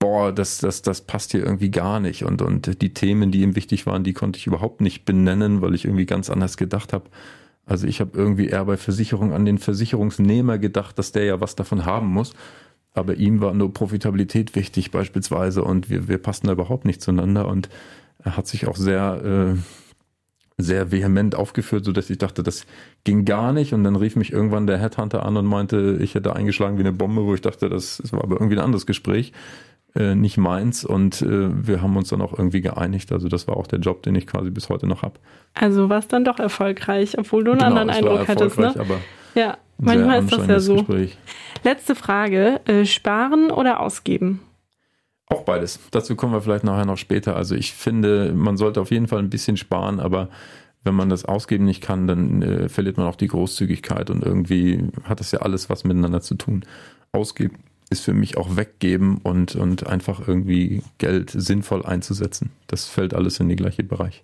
boah, 0.00 0.32
das, 0.32 0.58
das, 0.58 0.82
das 0.82 1.02
passt 1.02 1.30
hier 1.30 1.44
irgendwie 1.44 1.70
gar 1.70 2.00
nicht 2.00 2.24
und, 2.24 2.42
und 2.42 2.82
die 2.82 2.92
Themen, 2.92 3.30
die 3.30 3.42
ihm 3.42 3.54
wichtig 3.54 3.86
waren, 3.86 4.02
die 4.02 4.14
konnte 4.14 4.38
ich 4.38 4.48
überhaupt 4.48 4.80
nicht 4.80 5.04
benennen, 5.04 5.60
weil 5.60 5.74
ich 5.74 5.84
irgendwie 5.84 6.06
ganz 6.06 6.30
anders 6.30 6.56
gedacht 6.56 6.92
habe. 6.92 7.04
Also 7.66 7.86
ich 7.86 8.00
habe 8.00 8.18
irgendwie 8.18 8.48
eher 8.48 8.64
bei 8.64 8.76
Versicherung 8.76 9.32
an 9.32 9.44
den 9.44 9.58
Versicherungsnehmer 9.58 10.58
gedacht, 10.58 10.98
dass 10.98 11.12
der 11.12 11.24
ja 11.24 11.40
was 11.40 11.54
davon 11.54 11.84
haben 11.84 12.08
muss. 12.08 12.32
Aber 12.92 13.14
ihm 13.14 13.40
war 13.40 13.54
nur 13.54 13.72
Profitabilität 13.72 14.56
wichtig 14.56 14.90
beispielsweise 14.90 15.62
und 15.62 15.90
wir, 15.90 16.08
wir 16.08 16.18
passten 16.18 16.48
da 16.48 16.54
überhaupt 16.54 16.86
nicht 16.86 17.00
zueinander 17.00 17.46
und 17.46 17.68
er 18.24 18.36
hat 18.36 18.48
sich 18.48 18.66
auch 18.66 18.76
sehr, 18.76 19.54
äh, 19.56 20.62
sehr 20.62 20.90
vehement 20.90 21.36
aufgeführt, 21.36 21.84
so 21.84 21.92
dass 21.92 22.10
ich 22.10 22.18
dachte, 22.18 22.42
das 22.42 22.66
ging 23.04 23.24
gar 23.24 23.52
nicht 23.52 23.74
und 23.74 23.84
dann 23.84 23.94
rief 23.96 24.16
mich 24.16 24.32
irgendwann 24.32 24.66
der 24.66 24.78
Headhunter 24.78 25.24
an 25.24 25.36
und 25.36 25.46
meinte, 25.46 25.98
ich 26.00 26.14
hätte 26.14 26.34
eingeschlagen 26.34 26.78
wie 26.78 26.82
eine 26.82 26.92
Bombe, 26.92 27.24
wo 27.24 27.34
ich 27.34 27.42
dachte, 27.42 27.68
das, 27.68 27.98
das 27.98 28.12
war 28.12 28.24
aber 28.24 28.36
irgendwie 28.36 28.56
ein 28.56 28.64
anderes 28.64 28.86
Gespräch 28.86 29.32
äh, 29.94 30.14
nicht 30.14 30.36
meins 30.36 30.84
und 30.84 31.20
äh, 31.22 31.66
wir 31.66 31.82
haben 31.82 31.96
uns 31.96 32.10
dann 32.10 32.22
auch 32.22 32.32
irgendwie 32.32 32.60
geeinigt. 32.60 33.10
Also 33.12 33.28
das 33.28 33.48
war 33.48 33.56
auch 33.56 33.66
der 33.66 33.80
Job, 33.80 34.02
den 34.02 34.14
ich 34.14 34.26
quasi 34.26 34.50
bis 34.50 34.68
heute 34.68 34.86
noch 34.86 35.02
habe. 35.02 35.14
Also 35.54 35.88
war 35.88 35.98
es 35.98 36.08
dann 36.08 36.24
doch 36.24 36.38
erfolgreich, 36.38 37.18
obwohl 37.18 37.44
du 37.44 37.52
einen 37.52 37.60
genau, 37.60 37.70
anderen 37.70 37.90
Eindruck 37.90 38.28
hattest, 38.28 38.58
ne? 38.58 38.74
Aber 38.78 38.98
ja, 39.34 39.58
manchmal 39.78 40.20
ist 40.20 40.32
das 40.32 40.46
ja 40.46 40.60
so. 40.60 40.76
Gespräch. 40.76 41.18
Letzte 41.64 41.94
Frage: 41.94 42.60
äh, 42.66 42.84
Sparen 42.84 43.50
oder 43.50 43.80
ausgeben? 43.80 44.40
Auch 45.26 45.42
beides. 45.42 45.80
Dazu 45.90 46.16
kommen 46.16 46.32
wir 46.32 46.40
vielleicht 46.40 46.64
nachher 46.64 46.86
noch 46.86 46.98
später. 46.98 47.36
Also 47.36 47.54
ich 47.54 47.72
finde, 47.72 48.32
man 48.32 48.56
sollte 48.56 48.80
auf 48.80 48.90
jeden 48.90 49.06
Fall 49.06 49.20
ein 49.20 49.30
bisschen 49.30 49.56
sparen, 49.56 50.00
aber 50.00 50.28
wenn 50.82 50.94
man 50.94 51.08
das 51.08 51.24
ausgeben 51.24 51.64
nicht 51.64 51.82
kann, 51.82 52.06
dann 52.06 52.42
äh, 52.42 52.68
verliert 52.68 52.96
man 52.96 53.06
auch 53.06 53.16
die 53.16 53.28
Großzügigkeit 53.28 54.10
und 54.10 54.24
irgendwie 54.24 54.84
hat 55.04 55.20
das 55.20 55.30
ja 55.30 55.40
alles 55.40 55.68
was 55.68 55.84
miteinander 55.84 56.20
zu 56.20 56.36
tun. 56.36 56.64
Ausgeben 57.12 57.58
ist 57.90 58.04
für 58.04 58.14
mich 58.14 58.36
auch 58.36 58.56
weggeben 58.56 59.18
und, 59.22 59.56
und 59.56 59.86
einfach 59.86 60.26
irgendwie 60.26 60.82
Geld 60.98 61.30
sinnvoll 61.30 61.84
einzusetzen. 61.84 62.50
Das 62.68 62.86
fällt 62.86 63.14
alles 63.14 63.40
in 63.40 63.48
den 63.48 63.56
gleichen 63.56 63.88
Bereich. 63.88 64.22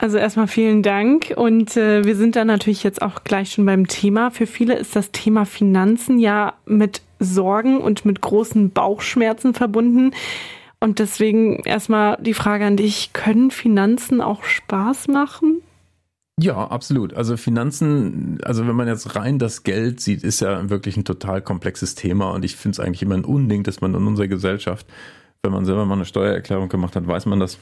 Also 0.00 0.16
erstmal 0.16 0.46
vielen 0.46 0.84
Dank 0.84 1.32
und 1.34 1.76
äh, 1.76 2.04
wir 2.04 2.14
sind 2.14 2.36
da 2.36 2.44
natürlich 2.44 2.84
jetzt 2.84 3.02
auch 3.02 3.24
gleich 3.24 3.52
schon 3.52 3.66
beim 3.66 3.88
Thema. 3.88 4.30
Für 4.30 4.46
viele 4.46 4.74
ist 4.74 4.94
das 4.94 5.10
Thema 5.10 5.44
Finanzen 5.44 6.20
ja 6.20 6.54
mit 6.66 7.02
Sorgen 7.18 7.78
und 7.80 8.04
mit 8.04 8.20
großen 8.20 8.70
Bauchschmerzen 8.70 9.54
verbunden. 9.54 10.12
Und 10.78 11.00
deswegen 11.00 11.64
erstmal 11.64 12.16
die 12.20 12.34
Frage 12.34 12.64
an 12.64 12.76
dich, 12.76 13.12
können 13.12 13.50
Finanzen 13.50 14.20
auch 14.20 14.44
Spaß 14.44 15.08
machen? 15.08 15.62
Ja, 16.38 16.68
absolut. 16.68 17.14
Also 17.14 17.36
Finanzen, 17.36 18.38
also 18.44 18.66
wenn 18.66 18.76
man 18.76 18.86
jetzt 18.86 19.16
rein 19.16 19.38
das 19.38 19.64
Geld 19.64 20.00
sieht, 20.00 20.22
ist 20.22 20.40
ja 20.40 20.70
wirklich 20.70 20.96
ein 20.96 21.04
total 21.04 21.42
komplexes 21.42 21.94
Thema 21.96 22.30
und 22.30 22.44
ich 22.44 22.56
finde 22.56 22.76
es 22.76 22.80
eigentlich 22.80 23.02
immer 23.02 23.16
ein 23.16 23.24
Unding, 23.24 23.64
dass 23.64 23.80
man 23.80 23.94
in 23.94 24.06
unserer 24.06 24.28
Gesellschaft, 24.28 24.86
wenn 25.42 25.52
man 25.52 25.64
selber 25.64 25.84
mal 25.84 25.94
eine 25.94 26.04
Steuererklärung 26.04 26.68
gemacht 26.68 26.94
hat, 26.94 27.06
weiß 27.06 27.26
man 27.26 27.40
das, 27.40 27.58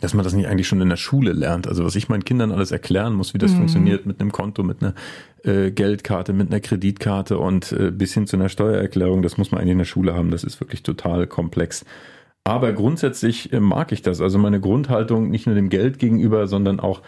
dass 0.00 0.14
man 0.14 0.24
das 0.24 0.32
nicht 0.32 0.48
eigentlich 0.48 0.66
schon 0.66 0.80
in 0.80 0.88
der 0.88 0.96
Schule 0.96 1.32
lernt. 1.32 1.68
Also 1.68 1.84
was 1.84 1.94
ich 1.94 2.08
meinen 2.08 2.24
Kindern 2.24 2.50
alles 2.50 2.72
erklären 2.72 3.14
muss, 3.14 3.34
wie 3.34 3.38
das 3.38 3.52
mhm. 3.52 3.58
funktioniert 3.58 4.04
mit 4.04 4.20
einem 4.20 4.32
Konto, 4.32 4.64
mit 4.64 4.82
einer 4.82 4.94
äh, 5.44 5.70
Geldkarte, 5.70 6.32
mit 6.32 6.50
einer 6.50 6.60
Kreditkarte 6.60 7.38
und 7.38 7.70
äh, 7.72 7.92
bis 7.92 8.14
hin 8.14 8.26
zu 8.26 8.36
einer 8.36 8.48
Steuererklärung, 8.48 9.22
das 9.22 9.38
muss 9.38 9.52
man 9.52 9.60
eigentlich 9.60 9.72
in 9.72 9.78
der 9.78 9.84
Schule 9.84 10.14
haben. 10.14 10.32
Das 10.32 10.42
ist 10.42 10.60
wirklich 10.60 10.82
total 10.82 11.28
komplex. 11.28 11.84
Aber 12.44 12.72
grundsätzlich 12.72 13.52
äh, 13.52 13.60
mag 13.60 13.92
ich 13.92 14.02
das. 14.02 14.20
Also 14.20 14.38
meine 14.38 14.60
Grundhaltung 14.60 15.30
nicht 15.30 15.46
nur 15.46 15.54
dem 15.54 15.68
Geld 15.68 15.98
gegenüber, 15.98 16.48
sondern 16.48 16.80
auch 16.80 17.02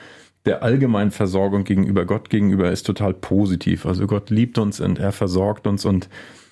der 0.47 0.63
allgemeinen 0.63 1.11
Versorgung 1.11 1.65
gegenüber 1.65 2.05
Gott 2.07 2.31
gegenüber 2.31 2.71
ist 2.71 2.87
total 2.87 3.15
positiv. 3.15 3.87
Also 3.87 4.07
Gott 4.07 4.31
liebt 4.31 4.59
uns 4.59 4.81
und 4.81 4.99
er 4.99 5.13
versorgt 5.13 5.67
uns 5.67 5.85
und, 5.85 6.09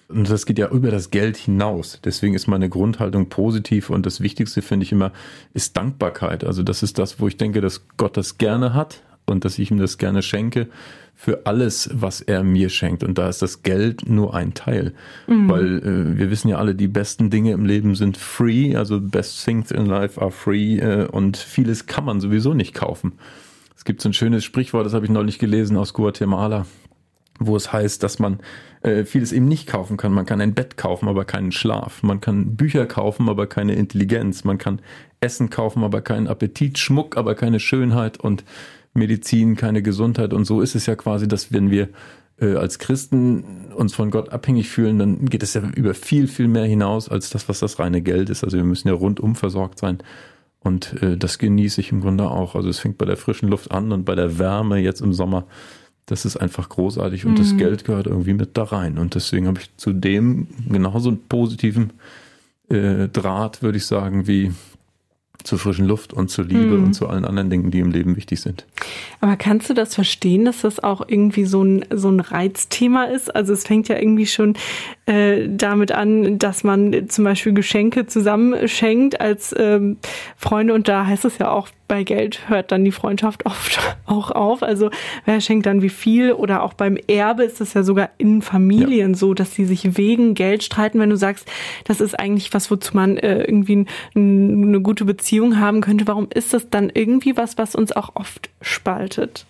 und 0.08 0.28
das 0.28 0.46
geht 0.46 0.58
ja 0.58 0.68
über 0.68 0.90
das 0.90 1.10
Geld 1.10 1.36
hinaus. 1.36 2.00
Deswegen 2.04 2.34
ist 2.34 2.46
meine 2.46 2.68
Grundhaltung 2.68 3.28
positiv 3.28 3.90
und 3.90 4.04
das 4.04 4.20
Wichtigste 4.20 4.62
finde 4.62 4.84
ich 4.84 4.92
immer 4.92 5.12
ist 5.54 5.76
Dankbarkeit. 5.76 6.44
Also 6.44 6.62
das 6.62 6.82
ist 6.82 6.98
das, 6.98 7.20
wo 7.20 7.28
ich 7.28 7.36
denke, 7.36 7.60
dass 7.60 7.86
Gott 7.96 8.16
das 8.16 8.38
gerne 8.38 8.74
hat, 8.74 9.02
und 9.28 9.44
dass 9.44 9.58
ich 9.58 9.70
ihm 9.70 9.78
das 9.78 9.98
gerne 9.98 10.22
schenke 10.22 10.68
für 11.14 11.46
alles, 11.46 11.90
was 11.92 12.20
er 12.20 12.44
mir 12.44 12.68
schenkt. 12.68 13.02
Und 13.02 13.18
da 13.18 13.28
ist 13.28 13.42
das 13.42 13.62
Geld 13.62 14.08
nur 14.08 14.34
ein 14.34 14.54
Teil. 14.54 14.94
Mhm. 15.26 15.50
Weil 15.50 15.78
äh, 15.78 16.18
wir 16.18 16.30
wissen 16.30 16.48
ja 16.48 16.58
alle, 16.58 16.74
die 16.74 16.88
besten 16.88 17.28
Dinge 17.28 17.52
im 17.52 17.64
Leben 17.64 17.94
sind 17.96 18.16
free, 18.16 18.76
also 18.76 19.00
best 19.00 19.44
things 19.44 19.70
in 19.70 19.86
life 19.86 20.20
are 20.20 20.30
free 20.30 20.78
äh, 20.78 21.06
und 21.06 21.36
vieles 21.36 21.86
kann 21.86 22.04
man 22.04 22.20
sowieso 22.20 22.54
nicht 22.54 22.74
kaufen. 22.74 23.14
Gibt 23.88 24.02
so 24.02 24.10
ein 24.10 24.12
schönes 24.12 24.44
Sprichwort, 24.44 24.84
das 24.84 24.92
habe 24.92 25.06
ich 25.06 25.10
neulich 25.10 25.38
gelesen 25.38 25.78
aus 25.78 25.94
Guatemala, 25.94 26.66
wo 27.38 27.56
es 27.56 27.72
heißt, 27.72 28.02
dass 28.02 28.18
man 28.18 28.38
äh, 28.82 29.06
vieles 29.06 29.32
eben 29.32 29.48
nicht 29.48 29.66
kaufen 29.66 29.96
kann. 29.96 30.12
Man 30.12 30.26
kann 30.26 30.42
ein 30.42 30.52
Bett 30.52 30.76
kaufen, 30.76 31.08
aber 31.08 31.24
keinen 31.24 31.52
Schlaf. 31.52 32.02
Man 32.02 32.20
kann 32.20 32.54
Bücher 32.54 32.84
kaufen, 32.84 33.30
aber 33.30 33.46
keine 33.46 33.76
Intelligenz. 33.76 34.44
Man 34.44 34.58
kann 34.58 34.82
Essen 35.20 35.48
kaufen, 35.48 35.84
aber 35.84 36.02
keinen 36.02 36.26
Appetit, 36.26 36.76
Schmuck, 36.76 37.16
aber 37.16 37.34
keine 37.34 37.60
Schönheit 37.60 38.20
und 38.20 38.44
Medizin, 38.92 39.56
keine 39.56 39.80
Gesundheit. 39.80 40.34
Und 40.34 40.44
so 40.44 40.60
ist 40.60 40.74
es 40.74 40.84
ja 40.84 40.94
quasi, 40.94 41.26
dass 41.26 41.50
wenn 41.50 41.70
wir 41.70 41.88
äh, 42.42 42.56
als 42.56 42.78
Christen 42.78 43.72
uns 43.74 43.94
von 43.94 44.10
Gott 44.10 44.28
abhängig 44.28 44.68
fühlen, 44.68 44.98
dann 44.98 45.24
geht 45.24 45.42
es 45.42 45.54
ja 45.54 45.62
über 45.62 45.94
viel, 45.94 46.28
viel 46.28 46.48
mehr 46.48 46.66
hinaus 46.66 47.08
als 47.08 47.30
das, 47.30 47.48
was 47.48 47.60
das 47.60 47.78
reine 47.78 48.02
Geld 48.02 48.28
ist. 48.28 48.44
Also 48.44 48.58
wir 48.58 48.64
müssen 48.64 48.88
ja 48.88 48.92
rundum 48.92 49.34
versorgt 49.34 49.78
sein. 49.78 50.02
Und 50.60 51.00
äh, 51.02 51.16
das 51.16 51.38
genieße 51.38 51.80
ich 51.80 51.92
im 51.92 52.00
Grunde 52.00 52.30
auch. 52.30 52.54
Also 52.54 52.68
es 52.68 52.78
fängt 52.78 52.98
bei 52.98 53.06
der 53.06 53.16
frischen 53.16 53.48
Luft 53.48 53.70
an 53.70 53.92
und 53.92 54.04
bei 54.04 54.14
der 54.14 54.38
Wärme 54.38 54.78
jetzt 54.78 55.00
im 55.00 55.12
Sommer. 55.12 55.44
Das 56.06 56.24
ist 56.24 56.36
einfach 56.36 56.68
großartig 56.68 57.26
und 57.26 57.32
mhm. 57.32 57.36
das 57.36 57.56
Geld 57.56 57.84
gehört 57.84 58.06
irgendwie 58.06 58.32
mit 58.32 58.56
da 58.56 58.64
rein. 58.64 58.98
Und 58.98 59.14
deswegen 59.14 59.46
habe 59.46 59.60
ich 59.60 59.76
zu 59.76 59.92
dem 59.92 60.48
genauso 60.68 61.10
einen 61.10 61.22
positiven 61.28 61.92
äh, 62.70 63.08
Draht, 63.08 63.62
würde 63.62 63.78
ich 63.78 63.86
sagen, 63.86 64.26
wie 64.26 64.52
zur 65.44 65.58
frischen 65.58 65.86
Luft 65.86 66.12
und 66.12 66.30
zur 66.30 66.44
Liebe 66.44 66.74
hm. 66.74 66.84
und 66.84 66.94
zu 66.94 67.08
allen 67.08 67.24
anderen 67.24 67.48
Dingen, 67.48 67.70
die 67.70 67.78
im 67.78 67.90
Leben 67.90 68.16
wichtig 68.16 68.40
sind. 68.40 68.66
Aber 69.20 69.36
kannst 69.36 69.70
du 69.70 69.74
das 69.74 69.94
verstehen, 69.94 70.44
dass 70.44 70.62
das 70.62 70.82
auch 70.82 71.02
irgendwie 71.06 71.44
so 71.44 71.62
ein, 71.62 71.84
so 71.94 72.10
ein 72.10 72.20
Reizthema 72.20 73.04
ist? 73.04 73.34
Also 73.34 73.52
es 73.52 73.64
fängt 73.64 73.88
ja 73.88 73.98
irgendwie 73.98 74.26
schon 74.26 74.54
äh, 75.08 75.48
damit 75.48 75.90
an, 75.92 76.38
dass 76.38 76.64
man 76.64 77.08
zum 77.08 77.24
Beispiel 77.24 77.54
Geschenke 77.54 78.06
zusammenschenkt 78.06 79.20
als 79.20 79.54
ähm, 79.58 79.96
Freunde 80.36 80.74
und 80.74 80.86
da 80.86 81.06
heißt 81.06 81.24
es 81.24 81.38
ja 81.38 81.50
auch, 81.50 81.68
bei 81.88 82.04
Geld 82.04 82.50
hört 82.50 82.70
dann 82.70 82.84
die 82.84 82.92
Freundschaft 82.92 83.46
oft 83.46 83.80
auch 84.06 84.30
auf. 84.30 84.62
Also 84.62 84.90
wer 85.24 85.40
schenkt 85.40 85.64
dann 85.64 85.80
wie 85.80 85.88
viel? 85.88 86.32
Oder 86.32 86.62
auch 86.62 86.74
beim 86.74 86.98
Erbe 87.08 87.44
ist 87.44 87.62
es 87.62 87.72
ja 87.72 87.82
sogar 87.82 88.10
in 88.18 88.42
Familien 88.42 89.12
ja. 89.12 89.16
so, 89.16 89.32
dass 89.32 89.54
sie 89.54 89.64
sich 89.64 89.96
wegen 89.96 90.34
Geld 90.34 90.62
streiten. 90.62 91.00
Wenn 91.00 91.08
du 91.08 91.16
sagst, 91.16 91.48
das 91.84 92.02
ist 92.02 92.18
eigentlich 92.18 92.52
was, 92.52 92.70
wozu 92.70 92.94
man 92.94 93.16
äh, 93.16 93.44
irgendwie 93.44 93.86
ein, 94.14 94.64
eine 94.64 94.80
gute 94.82 95.06
Beziehung 95.06 95.58
haben 95.58 95.80
könnte, 95.80 96.06
warum 96.06 96.28
ist 96.32 96.52
das 96.52 96.68
dann 96.68 96.90
irgendwie 96.92 97.38
was, 97.38 97.56
was 97.56 97.74
uns 97.74 97.92
auch 97.92 98.10
oft 98.14 98.50
spaltet? 98.60 99.46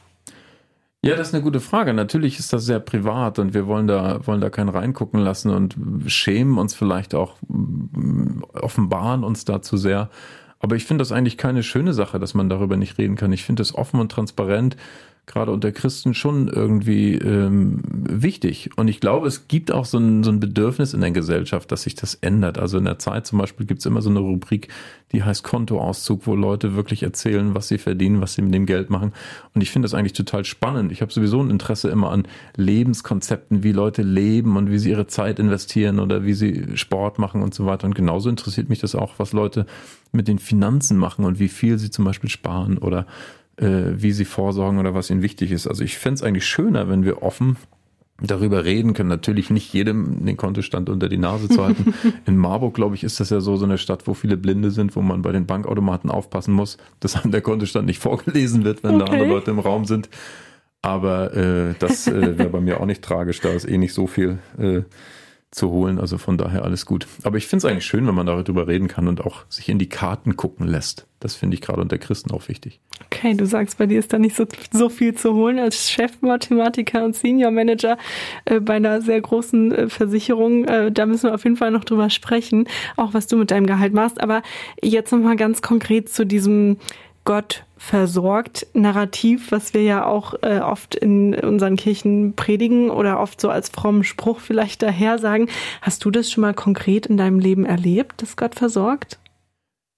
Ja, 1.04 1.14
das 1.14 1.28
ist 1.28 1.34
eine 1.34 1.44
gute 1.44 1.60
Frage. 1.60 1.94
Natürlich 1.94 2.40
ist 2.40 2.52
das 2.52 2.64
sehr 2.64 2.80
privat 2.80 3.38
und 3.38 3.54
wir 3.54 3.68
wollen 3.68 3.86
da, 3.86 4.26
wollen 4.26 4.40
da 4.40 4.50
keinen 4.50 4.68
reingucken 4.68 5.20
lassen 5.20 5.50
und 5.50 5.76
schämen 6.06 6.58
uns 6.58 6.74
vielleicht 6.74 7.14
auch, 7.14 7.36
mm, 7.46 8.42
offenbaren 8.52 9.22
uns 9.22 9.44
dazu 9.44 9.76
sehr. 9.76 10.10
Aber 10.58 10.74
ich 10.74 10.84
finde 10.84 11.02
das 11.02 11.12
eigentlich 11.12 11.36
keine 11.38 11.62
schöne 11.62 11.92
Sache, 11.94 12.18
dass 12.18 12.34
man 12.34 12.48
darüber 12.48 12.76
nicht 12.76 12.98
reden 12.98 13.14
kann. 13.14 13.32
Ich 13.32 13.44
finde 13.44 13.62
es 13.62 13.74
offen 13.74 14.00
und 14.00 14.10
transparent 14.10 14.76
gerade 15.28 15.52
unter 15.52 15.70
Christen 15.70 16.14
schon 16.14 16.48
irgendwie 16.48 17.14
ähm, 17.14 17.80
wichtig. 17.84 18.70
Und 18.76 18.88
ich 18.88 18.98
glaube, 18.98 19.28
es 19.28 19.46
gibt 19.46 19.70
auch 19.70 19.84
so 19.84 19.98
ein, 19.98 20.24
so 20.24 20.32
ein 20.32 20.40
Bedürfnis 20.40 20.94
in 20.94 21.00
der 21.00 21.10
Gesellschaft, 21.12 21.70
dass 21.70 21.82
sich 21.82 21.94
das 21.94 22.14
ändert. 22.14 22.58
Also 22.58 22.78
in 22.78 22.84
der 22.84 22.98
Zeit 22.98 23.26
zum 23.26 23.38
Beispiel 23.38 23.66
gibt 23.66 23.80
es 23.80 23.86
immer 23.86 24.02
so 24.02 24.10
eine 24.10 24.18
Rubrik, 24.18 24.68
die 25.12 25.22
heißt 25.22 25.44
Kontoauszug, 25.44 26.26
wo 26.26 26.34
Leute 26.34 26.74
wirklich 26.74 27.02
erzählen, 27.02 27.54
was 27.54 27.68
sie 27.68 27.78
verdienen, 27.78 28.20
was 28.20 28.34
sie 28.34 28.42
mit 28.42 28.54
dem 28.54 28.66
Geld 28.66 28.90
machen. 28.90 29.12
Und 29.54 29.60
ich 29.60 29.70
finde 29.70 29.86
das 29.86 29.94
eigentlich 29.94 30.14
total 30.14 30.44
spannend. 30.44 30.90
Ich 30.92 31.02
habe 31.02 31.12
sowieso 31.12 31.40
ein 31.40 31.50
Interesse 31.50 31.90
immer 31.90 32.10
an 32.10 32.26
Lebenskonzepten, 32.56 33.62
wie 33.62 33.72
Leute 33.72 34.02
leben 34.02 34.56
und 34.56 34.70
wie 34.70 34.78
sie 34.78 34.90
ihre 34.90 35.06
Zeit 35.06 35.38
investieren 35.38 36.00
oder 36.00 36.24
wie 36.24 36.34
sie 36.34 36.76
Sport 36.76 37.18
machen 37.18 37.42
und 37.42 37.54
so 37.54 37.66
weiter. 37.66 37.86
Und 37.86 37.94
genauso 37.94 38.30
interessiert 38.30 38.68
mich 38.68 38.80
das 38.80 38.94
auch, 38.94 39.14
was 39.18 39.32
Leute 39.32 39.66
mit 40.10 40.26
den 40.26 40.38
Finanzen 40.38 40.96
machen 40.96 41.24
und 41.24 41.38
wie 41.38 41.48
viel 41.48 41.78
sie 41.78 41.90
zum 41.90 42.04
Beispiel 42.04 42.30
sparen 42.30 42.78
oder 42.78 43.06
wie 43.60 44.12
sie 44.12 44.24
vorsorgen 44.24 44.78
oder 44.78 44.94
was 44.94 45.10
ihnen 45.10 45.22
wichtig 45.22 45.50
ist. 45.50 45.66
Also 45.66 45.82
ich 45.82 45.98
fände 45.98 46.14
es 46.14 46.22
eigentlich 46.22 46.46
schöner, 46.46 46.88
wenn 46.88 47.04
wir 47.04 47.22
offen 47.22 47.56
darüber 48.20 48.64
reden 48.64 48.94
können. 48.94 49.08
Natürlich 49.08 49.50
nicht 49.50 49.72
jedem 49.72 50.24
den 50.24 50.36
Kontostand 50.36 50.88
unter 50.88 51.08
die 51.08 51.18
Nase 51.18 51.48
zu 51.48 51.64
halten. 51.64 51.94
In 52.26 52.36
Marburg, 52.36 52.74
glaube 52.74 52.94
ich, 52.94 53.04
ist 53.04 53.20
das 53.20 53.30
ja 53.30 53.40
so, 53.40 53.56
so 53.56 53.64
eine 53.64 53.78
Stadt, 53.78 54.06
wo 54.06 54.14
viele 54.14 54.36
Blinde 54.36 54.70
sind, 54.70 54.96
wo 54.96 55.02
man 55.02 55.22
bei 55.22 55.32
den 55.32 55.46
Bankautomaten 55.46 56.10
aufpassen 56.10 56.52
muss, 56.52 56.78
dass 57.00 57.16
einem 57.16 57.32
der 57.32 57.42
Kontostand 57.42 57.86
nicht 57.86 58.00
vorgelesen 58.00 58.64
wird, 58.64 58.82
wenn 58.82 58.96
okay. 58.96 59.04
da 59.04 59.12
andere 59.12 59.28
Leute 59.28 59.50
im 59.50 59.60
Raum 59.60 59.84
sind. 59.84 60.08
Aber 60.82 61.34
äh, 61.36 61.74
das 61.78 62.06
äh, 62.06 62.38
wäre 62.38 62.48
bei 62.48 62.60
mir 62.60 62.80
auch 62.80 62.86
nicht 62.86 63.02
tragisch, 63.02 63.40
da 63.40 63.50
ist 63.50 63.68
eh 63.68 63.78
nicht 63.78 63.94
so 63.94 64.06
viel 64.06 64.38
äh, 64.58 64.82
zu 65.50 65.70
holen. 65.70 65.98
Also 65.98 66.18
von 66.18 66.36
daher 66.36 66.64
alles 66.64 66.84
gut. 66.84 67.06
Aber 67.22 67.38
ich 67.38 67.46
finde 67.46 67.66
es 67.66 67.70
eigentlich 67.70 67.86
schön, 67.86 68.06
wenn 68.06 68.14
man 68.14 68.26
darüber 68.26 68.66
reden 68.66 68.88
kann 68.88 69.08
und 69.08 69.24
auch 69.24 69.44
sich 69.48 69.68
in 69.68 69.78
die 69.78 69.88
Karten 69.88 70.36
gucken 70.36 70.66
lässt. 70.66 71.06
Das 71.20 71.34
finde 71.34 71.54
ich 71.54 71.60
gerade 71.60 71.80
unter 71.80 71.98
Christen 71.98 72.30
auch 72.30 72.48
wichtig. 72.48 72.80
Okay, 73.06 73.34
du 73.34 73.46
sagst, 73.46 73.78
bei 73.78 73.86
dir 73.86 73.98
ist 73.98 74.12
da 74.12 74.18
nicht 74.18 74.36
so, 74.36 74.46
so 74.70 74.88
viel 74.88 75.14
zu 75.14 75.34
holen 75.34 75.58
als 75.58 75.90
Chefmathematiker 75.90 77.04
und 77.04 77.16
Senior 77.16 77.50
Manager 77.50 77.96
äh, 78.44 78.60
bei 78.60 78.74
einer 78.74 79.00
sehr 79.00 79.20
großen 79.20 79.72
äh, 79.72 79.88
Versicherung. 79.88 80.66
Äh, 80.66 80.92
da 80.92 81.06
müssen 81.06 81.30
wir 81.30 81.34
auf 81.34 81.44
jeden 81.44 81.56
Fall 81.56 81.70
noch 81.70 81.84
drüber 81.84 82.10
sprechen, 82.10 82.68
auch 82.96 83.14
was 83.14 83.26
du 83.26 83.36
mit 83.36 83.50
deinem 83.50 83.66
Gehalt 83.66 83.94
machst. 83.94 84.20
Aber 84.20 84.42
jetzt 84.82 85.10
nochmal 85.12 85.36
ganz 85.36 85.62
konkret 85.62 86.08
zu 86.08 86.24
diesem 86.26 86.76
Gott 87.28 87.64
versorgt 87.76 88.66
Narrativ, 88.72 89.52
was 89.52 89.74
wir 89.74 89.82
ja 89.82 90.06
auch 90.06 90.32
äh, 90.40 90.60
oft 90.60 90.94
in 90.94 91.34
unseren 91.34 91.76
Kirchen 91.76 92.32
predigen 92.32 92.88
oder 92.88 93.20
oft 93.20 93.38
so 93.38 93.50
als 93.50 93.68
frommen 93.68 94.02
Spruch 94.02 94.40
vielleicht 94.40 94.80
daher 94.80 95.18
sagen. 95.18 95.50
Hast 95.82 96.06
du 96.06 96.10
das 96.10 96.30
schon 96.30 96.40
mal 96.40 96.54
konkret 96.54 97.04
in 97.04 97.18
deinem 97.18 97.38
Leben 97.38 97.66
erlebt, 97.66 98.22
dass 98.22 98.38
Gott 98.38 98.54
versorgt? 98.54 99.18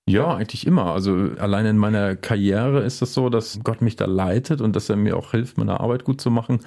Ja, 0.08 0.34
eigentlich 0.34 0.66
immer. 0.66 0.86
Also 0.86 1.28
allein 1.38 1.66
in 1.66 1.76
meiner 1.76 2.16
Karriere 2.16 2.80
ist 2.80 2.94
es 2.94 2.98
das 2.98 3.14
so, 3.14 3.30
dass 3.30 3.60
Gott 3.62 3.80
mich 3.80 3.94
da 3.94 4.06
leitet 4.06 4.60
und 4.60 4.74
dass 4.74 4.90
er 4.90 4.96
mir 4.96 5.16
auch 5.16 5.30
hilft, 5.30 5.56
meine 5.56 5.78
Arbeit 5.78 6.02
gut 6.02 6.20
zu 6.20 6.32
machen 6.32 6.58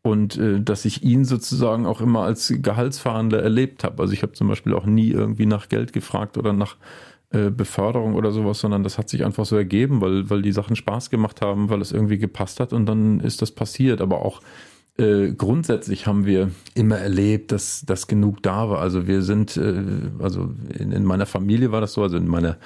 und 0.00 0.38
äh, 0.38 0.58
dass 0.58 0.86
ich 0.86 1.02
ihn 1.02 1.26
sozusagen 1.26 1.84
auch 1.84 2.00
immer 2.00 2.22
als 2.22 2.50
Gehaltsverhandler 2.56 3.42
erlebt 3.42 3.84
habe. 3.84 4.00
Also 4.00 4.14
ich 4.14 4.22
habe 4.22 4.32
zum 4.32 4.48
Beispiel 4.48 4.72
auch 4.72 4.86
nie 4.86 5.10
irgendwie 5.10 5.44
nach 5.44 5.68
Geld 5.68 5.92
gefragt 5.92 6.38
oder 6.38 6.54
nach 6.54 6.76
äh, 7.30 7.50
Beförderung 7.50 8.14
oder 8.14 8.32
sowas, 8.32 8.60
sondern 8.60 8.82
das 8.82 8.96
hat 8.96 9.08
sich 9.08 9.24
einfach 9.24 9.44
so 9.44 9.56
ergeben, 9.56 10.00
weil, 10.00 10.30
weil 10.30 10.42
die 10.42 10.52
Sachen 10.52 10.76
Spaß 10.76 11.10
gemacht 11.10 11.42
haben, 11.42 11.68
weil 11.68 11.82
es 11.82 11.92
irgendwie 11.92 12.18
gepasst 12.18 12.58
hat 12.58 12.72
und 12.72 12.86
dann 12.86 13.20
ist 13.20 13.42
das 13.42 13.50
passiert. 13.50 14.00
Aber 14.00 14.24
auch 14.24 14.40
äh, 14.98 15.32
grundsätzlich 15.32 16.06
haben 16.06 16.26
wir 16.26 16.50
immer 16.74 16.98
erlebt, 16.98 17.52
dass, 17.52 17.82
dass 17.86 18.06
genug 18.06 18.42
da 18.42 18.70
war. 18.70 18.80
Also 18.80 19.06
wir 19.06 19.22
sind, 19.22 19.56
äh, 19.56 19.84
also 20.18 20.54
in, 20.76 20.90
in 20.90 21.04
meiner 21.04 21.26
Familie 21.26 21.70
war 21.70 21.80
das 21.80 21.92
so, 21.92 22.02
also 22.02 22.16
in 22.16 22.26
meiner, 22.26 22.56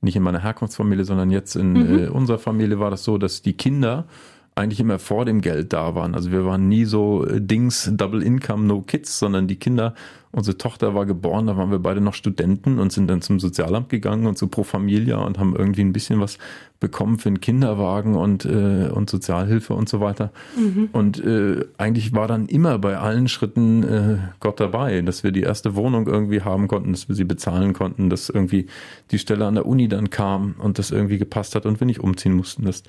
nicht 0.00 0.16
in 0.16 0.22
meiner 0.22 0.42
Herkunftsfamilie, 0.42 1.04
sondern 1.04 1.30
jetzt 1.30 1.56
in 1.56 1.72
mhm. 1.72 1.98
äh, 1.98 2.08
unserer 2.08 2.38
Familie 2.38 2.78
war 2.78 2.90
das 2.90 3.04
so, 3.04 3.18
dass 3.18 3.42
die 3.42 3.54
Kinder 3.54 4.06
eigentlich 4.54 4.80
immer 4.80 4.98
vor 4.98 5.24
dem 5.24 5.40
Geld 5.40 5.72
da 5.72 5.94
waren. 5.94 6.14
Also 6.14 6.30
wir 6.30 6.44
waren 6.44 6.68
nie 6.68 6.84
so 6.84 7.26
äh, 7.26 7.40
Dings, 7.40 7.90
Double 7.94 8.22
Income, 8.22 8.64
No 8.64 8.82
Kids, 8.82 9.18
sondern 9.18 9.48
die 9.48 9.56
Kinder, 9.56 9.94
unsere 10.30 10.58
Tochter 10.58 10.94
war 10.94 11.06
geboren, 11.06 11.46
da 11.46 11.56
waren 11.56 11.70
wir 11.70 11.78
beide 11.78 12.00
noch 12.00 12.14
Studenten 12.14 12.78
und 12.78 12.92
sind 12.92 13.08
dann 13.08 13.22
zum 13.22 13.40
Sozialamt 13.40 13.88
gegangen 13.88 14.26
und 14.26 14.36
zu 14.36 14.48
Pro 14.48 14.62
Familia 14.62 15.18
und 15.18 15.38
haben 15.38 15.56
irgendwie 15.56 15.82
ein 15.82 15.92
bisschen 15.92 16.20
was 16.20 16.38
bekommen 16.80 17.18
für 17.18 17.28
einen 17.28 17.40
Kinderwagen 17.40 18.14
und, 18.14 18.44
äh, 18.44 18.90
und 18.92 19.08
Sozialhilfe 19.08 19.72
und 19.72 19.88
so 19.88 20.00
weiter. 20.00 20.32
Mhm. 20.56 20.88
Und 20.92 21.24
äh, 21.24 21.64
eigentlich 21.78 22.12
war 22.12 22.28
dann 22.28 22.46
immer 22.46 22.78
bei 22.78 22.98
allen 22.98 23.28
Schritten 23.28 23.82
äh, 23.84 24.18
Gott 24.40 24.58
dabei, 24.58 25.00
dass 25.02 25.22
wir 25.22 25.32
die 25.32 25.42
erste 25.42 25.76
Wohnung 25.76 26.06
irgendwie 26.06 26.42
haben 26.42 26.66
konnten, 26.66 26.92
dass 26.92 27.08
wir 27.08 27.14
sie 27.14 27.24
bezahlen 27.24 27.72
konnten, 27.72 28.10
dass 28.10 28.28
irgendwie 28.28 28.66
die 29.12 29.18
Stelle 29.18 29.46
an 29.46 29.54
der 29.54 29.66
Uni 29.66 29.88
dann 29.88 30.10
kam 30.10 30.56
und 30.58 30.78
das 30.78 30.90
irgendwie 30.90 31.18
gepasst 31.18 31.54
hat 31.54 31.66
und 31.66 31.78
wir 31.80 31.86
nicht 31.86 32.00
umziehen 32.00 32.34
mussten. 32.34 32.64
Das 32.64 32.82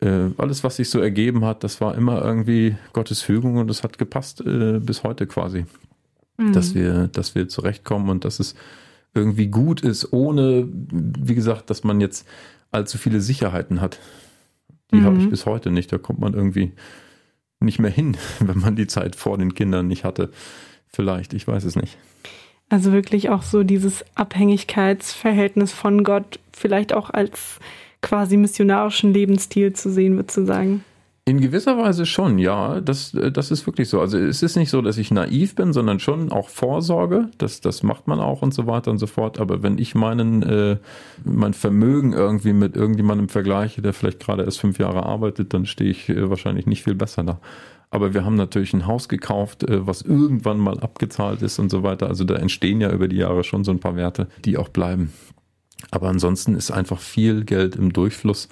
äh, 0.00 0.30
alles, 0.36 0.64
was 0.64 0.76
sich 0.76 0.90
so 0.90 1.00
ergeben 1.00 1.44
hat, 1.44 1.64
das 1.64 1.80
war 1.80 1.94
immer 1.94 2.22
irgendwie 2.22 2.76
Gottes 2.92 3.22
Fügung 3.22 3.56
und 3.56 3.68
das 3.68 3.82
hat 3.82 3.98
gepasst 3.98 4.40
äh, 4.40 4.78
bis 4.80 5.02
heute 5.02 5.26
quasi. 5.26 5.66
Mhm. 6.36 6.52
Dass 6.52 6.74
wir, 6.74 7.08
dass 7.08 7.34
wir 7.34 7.48
zurechtkommen 7.48 8.10
und 8.10 8.24
dass 8.24 8.40
es 8.40 8.54
irgendwie 9.14 9.46
gut 9.46 9.82
ist, 9.82 10.12
ohne, 10.12 10.66
wie 10.70 11.34
gesagt, 11.34 11.70
dass 11.70 11.84
man 11.84 12.00
jetzt 12.00 12.26
allzu 12.72 12.98
viele 12.98 13.20
Sicherheiten 13.20 13.80
hat. 13.80 14.00
Die 14.90 14.96
mhm. 14.96 15.04
habe 15.04 15.18
ich 15.18 15.30
bis 15.30 15.46
heute 15.46 15.70
nicht. 15.70 15.92
Da 15.92 15.98
kommt 15.98 16.18
man 16.18 16.34
irgendwie 16.34 16.72
nicht 17.60 17.78
mehr 17.78 17.90
hin, 17.90 18.16
wenn 18.40 18.58
man 18.58 18.76
die 18.76 18.86
Zeit 18.86 19.16
vor 19.16 19.38
den 19.38 19.54
Kindern 19.54 19.86
nicht 19.86 20.04
hatte. 20.04 20.30
Vielleicht, 20.88 21.34
ich 21.34 21.46
weiß 21.46 21.64
es 21.64 21.76
nicht. 21.76 21.96
Also 22.68 22.92
wirklich 22.92 23.30
auch 23.30 23.42
so 23.42 23.62
dieses 23.62 24.04
Abhängigkeitsverhältnis 24.14 25.72
von 25.72 26.02
Gott, 26.02 26.40
vielleicht 26.52 26.92
auch 26.92 27.10
als 27.10 27.60
quasi 28.04 28.36
missionarischen 28.36 29.12
Lebensstil 29.12 29.72
zu 29.72 29.90
sehen, 29.90 30.16
würdest 30.16 30.36
du 30.36 30.44
sagen? 30.44 30.84
In 31.26 31.40
gewisser 31.40 31.78
Weise 31.78 32.04
schon, 32.04 32.38
ja. 32.38 32.82
Das, 32.82 33.14
äh, 33.14 33.32
das 33.32 33.50
ist 33.50 33.66
wirklich 33.66 33.88
so. 33.88 33.98
Also 33.98 34.18
es 34.18 34.42
ist 34.42 34.56
nicht 34.56 34.68
so, 34.68 34.82
dass 34.82 34.98
ich 34.98 35.10
naiv 35.10 35.54
bin, 35.54 35.72
sondern 35.72 35.98
schon 35.98 36.30
auch 36.30 36.50
Vorsorge. 36.50 37.30
Das, 37.38 37.62
das 37.62 37.82
macht 37.82 38.06
man 38.06 38.20
auch 38.20 38.42
und 38.42 38.52
so 38.52 38.66
weiter 38.66 38.90
und 38.90 38.98
so 38.98 39.06
fort. 39.06 39.40
Aber 39.40 39.62
wenn 39.62 39.78
ich 39.78 39.94
meinen, 39.94 40.42
äh, 40.42 40.76
mein 41.24 41.54
Vermögen 41.54 42.12
irgendwie 42.12 42.52
mit 42.52 42.76
irgendjemandem 42.76 43.30
vergleiche, 43.30 43.80
der 43.80 43.94
vielleicht 43.94 44.20
gerade 44.20 44.44
erst 44.44 44.60
fünf 44.60 44.78
Jahre 44.78 45.06
arbeitet, 45.06 45.54
dann 45.54 45.64
stehe 45.64 45.90
ich 45.90 46.10
äh, 46.10 46.28
wahrscheinlich 46.28 46.66
nicht 46.66 46.84
viel 46.84 46.94
besser 46.94 47.24
da. 47.24 47.40
Aber 47.90 48.12
wir 48.12 48.26
haben 48.26 48.34
natürlich 48.34 48.74
ein 48.74 48.86
Haus 48.86 49.08
gekauft, 49.08 49.62
äh, 49.62 49.86
was 49.86 50.02
irgendwann 50.02 50.58
mal 50.58 50.78
abgezahlt 50.78 51.40
ist 51.40 51.58
und 51.58 51.70
so 51.70 51.82
weiter. 51.82 52.08
Also 52.08 52.24
da 52.24 52.34
entstehen 52.34 52.82
ja 52.82 52.92
über 52.92 53.08
die 53.08 53.16
Jahre 53.16 53.44
schon 53.44 53.64
so 53.64 53.70
ein 53.70 53.80
paar 53.80 53.96
Werte, 53.96 54.26
die 54.44 54.58
auch 54.58 54.68
bleiben. 54.68 55.10
Aber 55.90 56.08
ansonsten 56.08 56.54
ist 56.54 56.70
einfach 56.70 57.00
viel 57.00 57.44
Geld 57.44 57.76
im 57.76 57.92
Durchfluss 57.92 58.48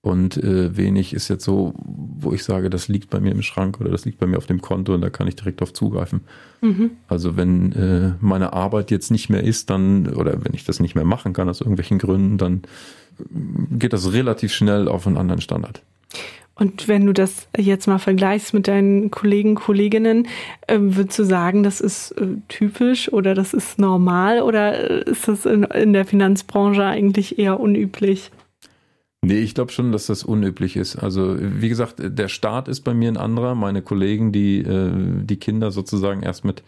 und 0.00 0.36
äh, 0.36 0.76
wenig 0.76 1.12
ist 1.12 1.28
jetzt 1.28 1.44
so, 1.44 1.74
wo 1.76 2.32
ich 2.32 2.44
sage, 2.44 2.70
das 2.70 2.88
liegt 2.88 3.10
bei 3.10 3.20
mir 3.20 3.32
im 3.32 3.42
Schrank 3.42 3.80
oder 3.80 3.90
das 3.90 4.04
liegt 4.04 4.18
bei 4.18 4.26
mir 4.26 4.38
auf 4.38 4.46
dem 4.46 4.62
Konto 4.62 4.94
und 4.94 5.00
da 5.00 5.10
kann 5.10 5.26
ich 5.26 5.36
direkt 5.36 5.60
auf 5.60 5.72
zugreifen. 5.72 6.20
Mhm. 6.60 6.92
Also 7.08 7.36
wenn 7.36 7.72
äh, 7.72 8.12
meine 8.20 8.52
Arbeit 8.52 8.90
jetzt 8.90 9.10
nicht 9.10 9.28
mehr 9.28 9.42
ist, 9.42 9.70
dann, 9.70 10.06
oder 10.14 10.44
wenn 10.44 10.54
ich 10.54 10.64
das 10.64 10.78
nicht 10.78 10.94
mehr 10.94 11.04
machen 11.04 11.32
kann 11.32 11.48
aus 11.48 11.60
irgendwelchen 11.60 11.98
Gründen, 11.98 12.38
dann 12.38 12.62
geht 13.70 13.92
das 13.92 14.12
relativ 14.12 14.52
schnell 14.52 14.86
auf 14.86 15.06
einen 15.06 15.16
anderen 15.16 15.40
Standard. 15.40 15.82
Und 16.58 16.88
wenn 16.88 17.06
du 17.06 17.12
das 17.12 17.46
jetzt 17.56 17.86
mal 17.86 17.98
vergleichst 17.98 18.52
mit 18.52 18.66
deinen 18.66 19.10
Kollegen, 19.10 19.54
Kolleginnen, 19.54 20.26
äh, 20.66 20.78
würdest 20.80 21.18
du 21.18 21.24
sagen, 21.24 21.62
das 21.62 21.80
ist 21.80 22.10
äh, 22.12 22.26
typisch 22.48 23.12
oder 23.12 23.34
das 23.34 23.54
ist 23.54 23.78
normal 23.78 24.42
oder 24.42 25.06
ist 25.06 25.28
das 25.28 25.46
in, 25.46 25.62
in 25.62 25.92
der 25.92 26.04
Finanzbranche 26.04 26.84
eigentlich 26.84 27.38
eher 27.38 27.60
unüblich? 27.60 28.32
Nee, 29.22 29.38
ich 29.38 29.54
glaube 29.54 29.72
schon, 29.72 29.92
dass 29.92 30.06
das 30.06 30.24
unüblich 30.24 30.76
ist. 30.76 30.96
Also 30.96 31.36
wie 31.38 31.68
gesagt, 31.68 31.96
der 31.98 32.28
Start 32.28 32.68
ist 32.68 32.80
bei 32.80 32.94
mir 32.94 33.10
ein 33.10 33.16
anderer. 33.16 33.54
Meine 33.54 33.82
Kollegen, 33.82 34.32
die 34.32 34.58
äh, 34.60 34.92
die 35.22 35.38
Kinder 35.38 35.70
sozusagen 35.70 36.22
erst 36.22 36.44
mit, 36.44 36.62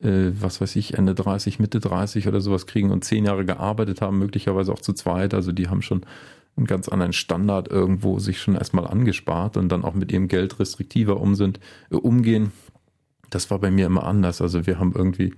äh, 0.00 0.30
was 0.38 0.60
weiß 0.60 0.76
ich, 0.76 0.94
Ende 0.94 1.14
30, 1.14 1.58
Mitte 1.58 1.80
30 1.80 2.28
oder 2.28 2.40
sowas 2.40 2.66
kriegen 2.66 2.90
und 2.90 3.04
zehn 3.04 3.24
Jahre 3.24 3.44
gearbeitet 3.44 4.00
haben, 4.00 4.18
möglicherweise 4.18 4.72
auch 4.72 4.80
zu 4.80 4.92
zweit. 4.94 5.34
Also 5.34 5.52
die 5.52 5.68
haben 5.68 5.82
schon 5.82 6.02
einen 6.58 6.66
ganz 6.66 6.88
anderen 6.88 7.12
Standard 7.12 7.68
irgendwo 7.68 8.18
sich 8.18 8.40
schon 8.40 8.54
erstmal 8.54 8.86
angespart 8.86 9.56
und 9.56 9.70
dann 9.70 9.84
auch 9.84 9.94
mit 9.94 10.12
ihrem 10.12 10.28
Geld 10.28 10.58
restriktiver 10.60 11.20
um 11.20 11.34
sind, 11.34 11.60
äh, 11.90 11.96
umgehen. 11.96 12.52
Das 13.30 13.50
war 13.50 13.58
bei 13.58 13.70
mir 13.70 13.86
immer 13.86 14.04
anders. 14.04 14.40
Also 14.40 14.66
wir 14.66 14.78
haben 14.78 14.92
irgendwie 14.94 15.34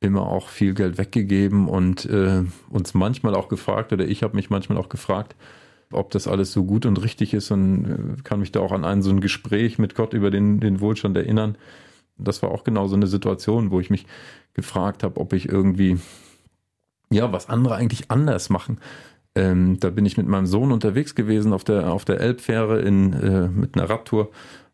immer 0.00 0.26
auch 0.26 0.48
viel 0.48 0.74
Geld 0.74 0.98
weggegeben 0.98 1.68
und 1.68 2.04
äh, 2.06 2.44
uns 2.70 2.94
manchmal 2.94 3.34
auch 3.34 3.48
gefragt, 3.48 3.92
oder 3.92 4.06
ich 4.06 4.22
habe 4.22 4.36
mich 4.36 4.50
manchmal 4.50 4.78
auch 4.78 4.88
gefragt, 4.88 5.34
ob 5.92 6.10
das 6.10 6.28
alles 6.28 6.52
so 6.52 6.64
gut 6.64 6.86
und 6.86 7.02
richtig 7.02 7.32
ist 7.34 7.50
und 7.50 7.84
äh, 7.84 8.22
kann 8.22 8.40
mich 8.40 8.52
da 8.52 8.60
auch 8.60 8.72
an 8.72 8.84
ein 8.84 9.02
so 9.02 9.10
ein 9.10 9.20
Gespräch 9.20 9.78
mit 9.78 9.94
Gott 9.94 10.12
über 10.12 10.30
den, 10.30 10.60
den 10.60 10.80
Wohlstand 10.80 11.16
erinnern. 11.16 11.56
Das 12.18 12.42
war 12.42 12.50
auch 12.50 12.64
genau 12.64 12.88
so 12.88 12.96
eine 12.96 13.06
Situation, 13.06 13.70
wo 13.70 13.80
ich 13.80 13.90
mich 13.90 14.06
gefragt 14.54 15.02
habe, 15.02 15.20
ob 15.20 15.32
ich 15.32 15.48
irgendwie, 15.48 15.98
ja, 17.10 17.30
was 17.32 17.48
andere 17.48 17.76
eigentlich 17.76 18.10
anders 18.10 18.48
machen. 18.48 18.78
Ähm, 19.36 19.78
da 19.78 19.90
bin 19.90 20.06
ich 20.06 20.16
mit 20.16 20.26
meinem 20.26 20.46
Sohn 20.46 20.72
unterwegs 20.72 21.14
gewesen 21.14 21.52
auf 21.52 21.62
der, 21.62 21.92
auf 21.92 22.04
der 22.04 22.20
Elbfähre 22.20 22.80
in, 22.80 23.12
äh, 23.12 23.48
mit 23.48 23.76
einer 23.76 23.88
Radtour, 23.88 24.30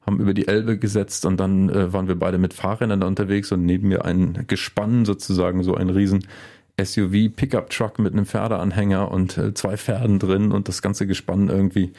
haben 0.07 0.21
über 0.21 0.35
die 0.35 0.49
Elbe 0.49 0.79
gesetzt 0.79 1.27
und 1.27 1.39
dann 1.39 1.69
äh, 1.69 1.93
waren 1.93 2.09
wir 2.09 2.19
beide 2.19 2.39
mit 2.39 2.55
Fahrrädern 2.55 3.01
da 3.01 3.07
unterwegs 3.07 3.53
und 3.53 3.67
neben 3.67 3.89
mir 3.89 4.05
ein 4.05 4.45
Gespann 4.47 5.05
sozusagen, 5.05 5.63
so 5.63 5.75
ein 5.75 5.91
riesen 5.91 6.27
SUV 6.83 7.29
Pickup 7.35 7.71
Truck 7.71 7.99
mit 7.99 8.13
einem 8.13 8.25
Pferdeanhänger 8.25 9.11
und 9.11 9.37
äh, 9.37 9.53
zwei 9.53 9.77
Pferden 9.77 10.19
drin 10.19 10.53
und 10.53 10.69
das 10.69 10.81
ganze 10.81 11.07
Gespann 11.07 11.49
irgendwie 11.49 11.93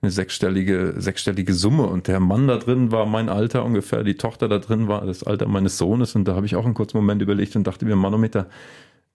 eine 0.00 0.10
sechsstellige, 0.10 0.94
sechsstellige 0.98 1.54
Summe. 1.54 1.84
Und 1.84 2.06
der 2.06 2.20
Mann 2.20 2.46
da 2.46 2.56
drin 2.56 2.92
war 2.92 3.06
mein 3.06 3.28
Alter 3.28 3.64
ungefähr, 3.64 4.04
die 4.04 4.14
Tochter 4.14 4.48
da 4.48 4.58
drin 4.58 4.86
war 4.86 5.04
das 5.04 5.24
Alter 5.24 5.48
meines 5.48 5.78
Sohnes. 5.78 6.14
Und 6.14 6.26
da 6.26 6.36
habe 6.36 6.46
ich 6.46 6.56
auch 6.56 6.64
einen 6.64 6.74
kurzen 6.74 6.98
Moment 6.98 7.22
überlegt 7.22 7.56
und 7.56 7.66
dachte 7.66 7.84
mir, 7.84 7.96
Manometer, 7.96 8.46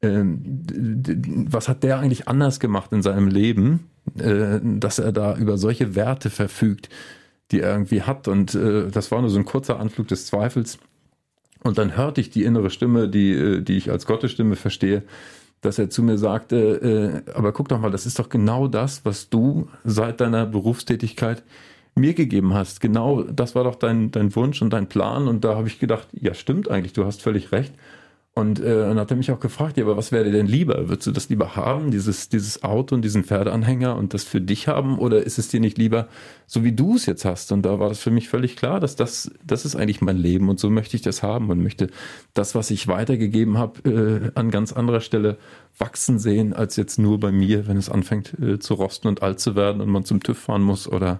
was 0.03 1.69
hat 1.69 1.83
der 1.83 1.99
eigentlich 1.99 2.27
anders 2.27 2.59
gemacht 2.59 2.91
in 2.91 3.01
seinem 3.01 3.27
Leben, 3.27 3.89
äh, 4.17 4.59
dass 4.61 4.99
er 4.99 5.11
da 5.13 5.37
über 5.37 5.57
solche 5.57 5.95
Werte 5.95 6.29
verfügt, 6.29 6.89
die 7.51 7.61
er 7.61 7.71
irgendwie 7.71 8.01
hat. 8.01 8.27
Und 8.27 8.53
äh, 8.53 8.89
das 8.89 9.11
war 9.11 9.21
nur 9.21 9.29
so 9.29 9.39
ein 9.39 9.45
kurzer 9.45 9.79
Anflug 9.79 10.09
des 10.09 10.25
Zweifels. 10.25 10.77
Und 11.63 11.77
dann 11.77 11.95
hörte 11.95 12.19
ich 12.19 12.29
die 12.29 12.43
innere 12.43 12.69
Stimme, 12.69 13.07
die, 13.07 13.31
äh, 13.31 13.61
die 13.61 13.77
ich 13.77 13.91
als 13.91 14.05
Gottesstimme 14.05 14.57
verstehe, 14.57 15.03
dass 15.61 15.79
er 15.79 15.89
zu 15.89 16.03
mir 16.03 16.17
sagte, 16.17 17.23
aber 17.35 17.53
guck 17.53 17.69
doch 17.69 17.79
mal, 17.79 17.89
das 17.89 18.05
ist 18.05 18.19
doch 18.19 18.27
genau 18.27 18.67
das, 18.67 19.05
was 19.05 19.29
du 19.29 19.69
seit 19.85 20.19
deiner 20.19 20.45
Berufstätigkeit 20.45 21.41
mir 21.95 22.13
gegeben 22.13 22.53
hast. 22.53 22.81
Genau 22.81 23.23
das 23.23 23.55
war 23.55 23.63
doch 23.63 23.75
dein, 23.75 24.11
dein 24.11 24.35
Wunsch 24.35 24.61
und 24.61 24.71
dein 24.71 24.87
Plan. 24.89 25.29
Und 25.29 25.45
da 25.45 25.55
habe 25.55 25.69
ich 25.69 25.79
gedacht, 25.79 26.09
ja 26.11 26.33
stimmt 26.33 26.69
eigentlich, 26.69 26.91
du 26.91 27.05
hast 27.05 27.21
völlig 27.21 27.53
recht. 27.53 27.73
Und 28.35 28.59
äh, 28.59 28.87
dann 28.87 28.97
hat 28.97 29.11
er 29.11 29.17
mich 29.17 29.29
auch 29.29 29.39
gefragt, 29.39 29.77
ja, 29.77 29.83
aber 29.83 29.95
was 29.95 30.11
wäre 30.11 30.23
dir 30.23 30.31
denn 30.31 30.47
lieber? 30.47 30.89
Würdest 30.89 31.05
du 31.05 31.11
das 31.11 31.29
lieber 31.29 31.55
haben, 31.55 31.91
dieses, 31.91 32.29
dieses 32.29 32.63
Auto 32.63 32.95
und 32.95 33.03
diesen 33.03 33.23
Pferdeanhänger 33.23 33.95
und 33.95 34.15
das 34.15 34.23
für 34.23 34.41
dich 34.41 34.67
haben? 34.67 34.97
Oder 34.97 35.21
ist 35.21 35.37
es 35.37 35.49
dir 35.49 35.59
nicht 35.59 35.77
lieber, 35.77 36.07
so 36.47 36.63
wie 36.63 36.71
du 36.71 36.95
es 36.95 37.05
jetzt 37.05 37.25
hast? 37.25 37.51
Und 37.51 37.61
da 37.61 37.77
war 37.79 37.89
das 37.89 37.99
für 37.99 38.09
mich 38.09 38.29
völlig 38.29 38.55
klar, 38.55 38.79
dass 38.79 38.95
das, 38.95 39.29
das 39.45 39.65
ist 39.65 39.75
eigentlich 39.75 40.01
mein 40.01 40.17
Leben 40.17 40.49
und 40.49 40.59
so 40.59 40.71
möchte 40.71 40.95
ich 40.95 41.03
das 41.03 41.21
haben 41.21 41.51
und 41.51 41.61
möchte 41.61 41.89
das, 42.33 42.55
was 42.55 42.71
ich 42.71 42.87
weitergegeben 42.87 43.59
habe, 43.59 43.87
äh, 43.87 44.31
an 44.33 44.49
ganz 44.49 44.73
anderer 44.73 45.01
Stelle 45.01 45.37
wachsen 45.77 46.17
sehen, 46.17 46.53
als 46.53 46.75
jetzt 46.75 46.97
nur 46.97 47.19
bei 47.19 47.31
mir, 47.31 47.67
wenn 47.67 47.77
es 47.77 47.89
anfängt 47.89 48.33
äh, 48.39 48.57
zu 48.57 48.73
rosten 48.73 49.09
und 49.09 49.21
alt 49.21 49.41
zu 49.41 49.55
werden 49.55 49.79
und 49.79 49.89
man 49.89 50.05
zum 50.05 50.23
TÜV 50.23 50.39
fahren 50.39 50.63
muss 50.63 50.87
oder 50.87 51.19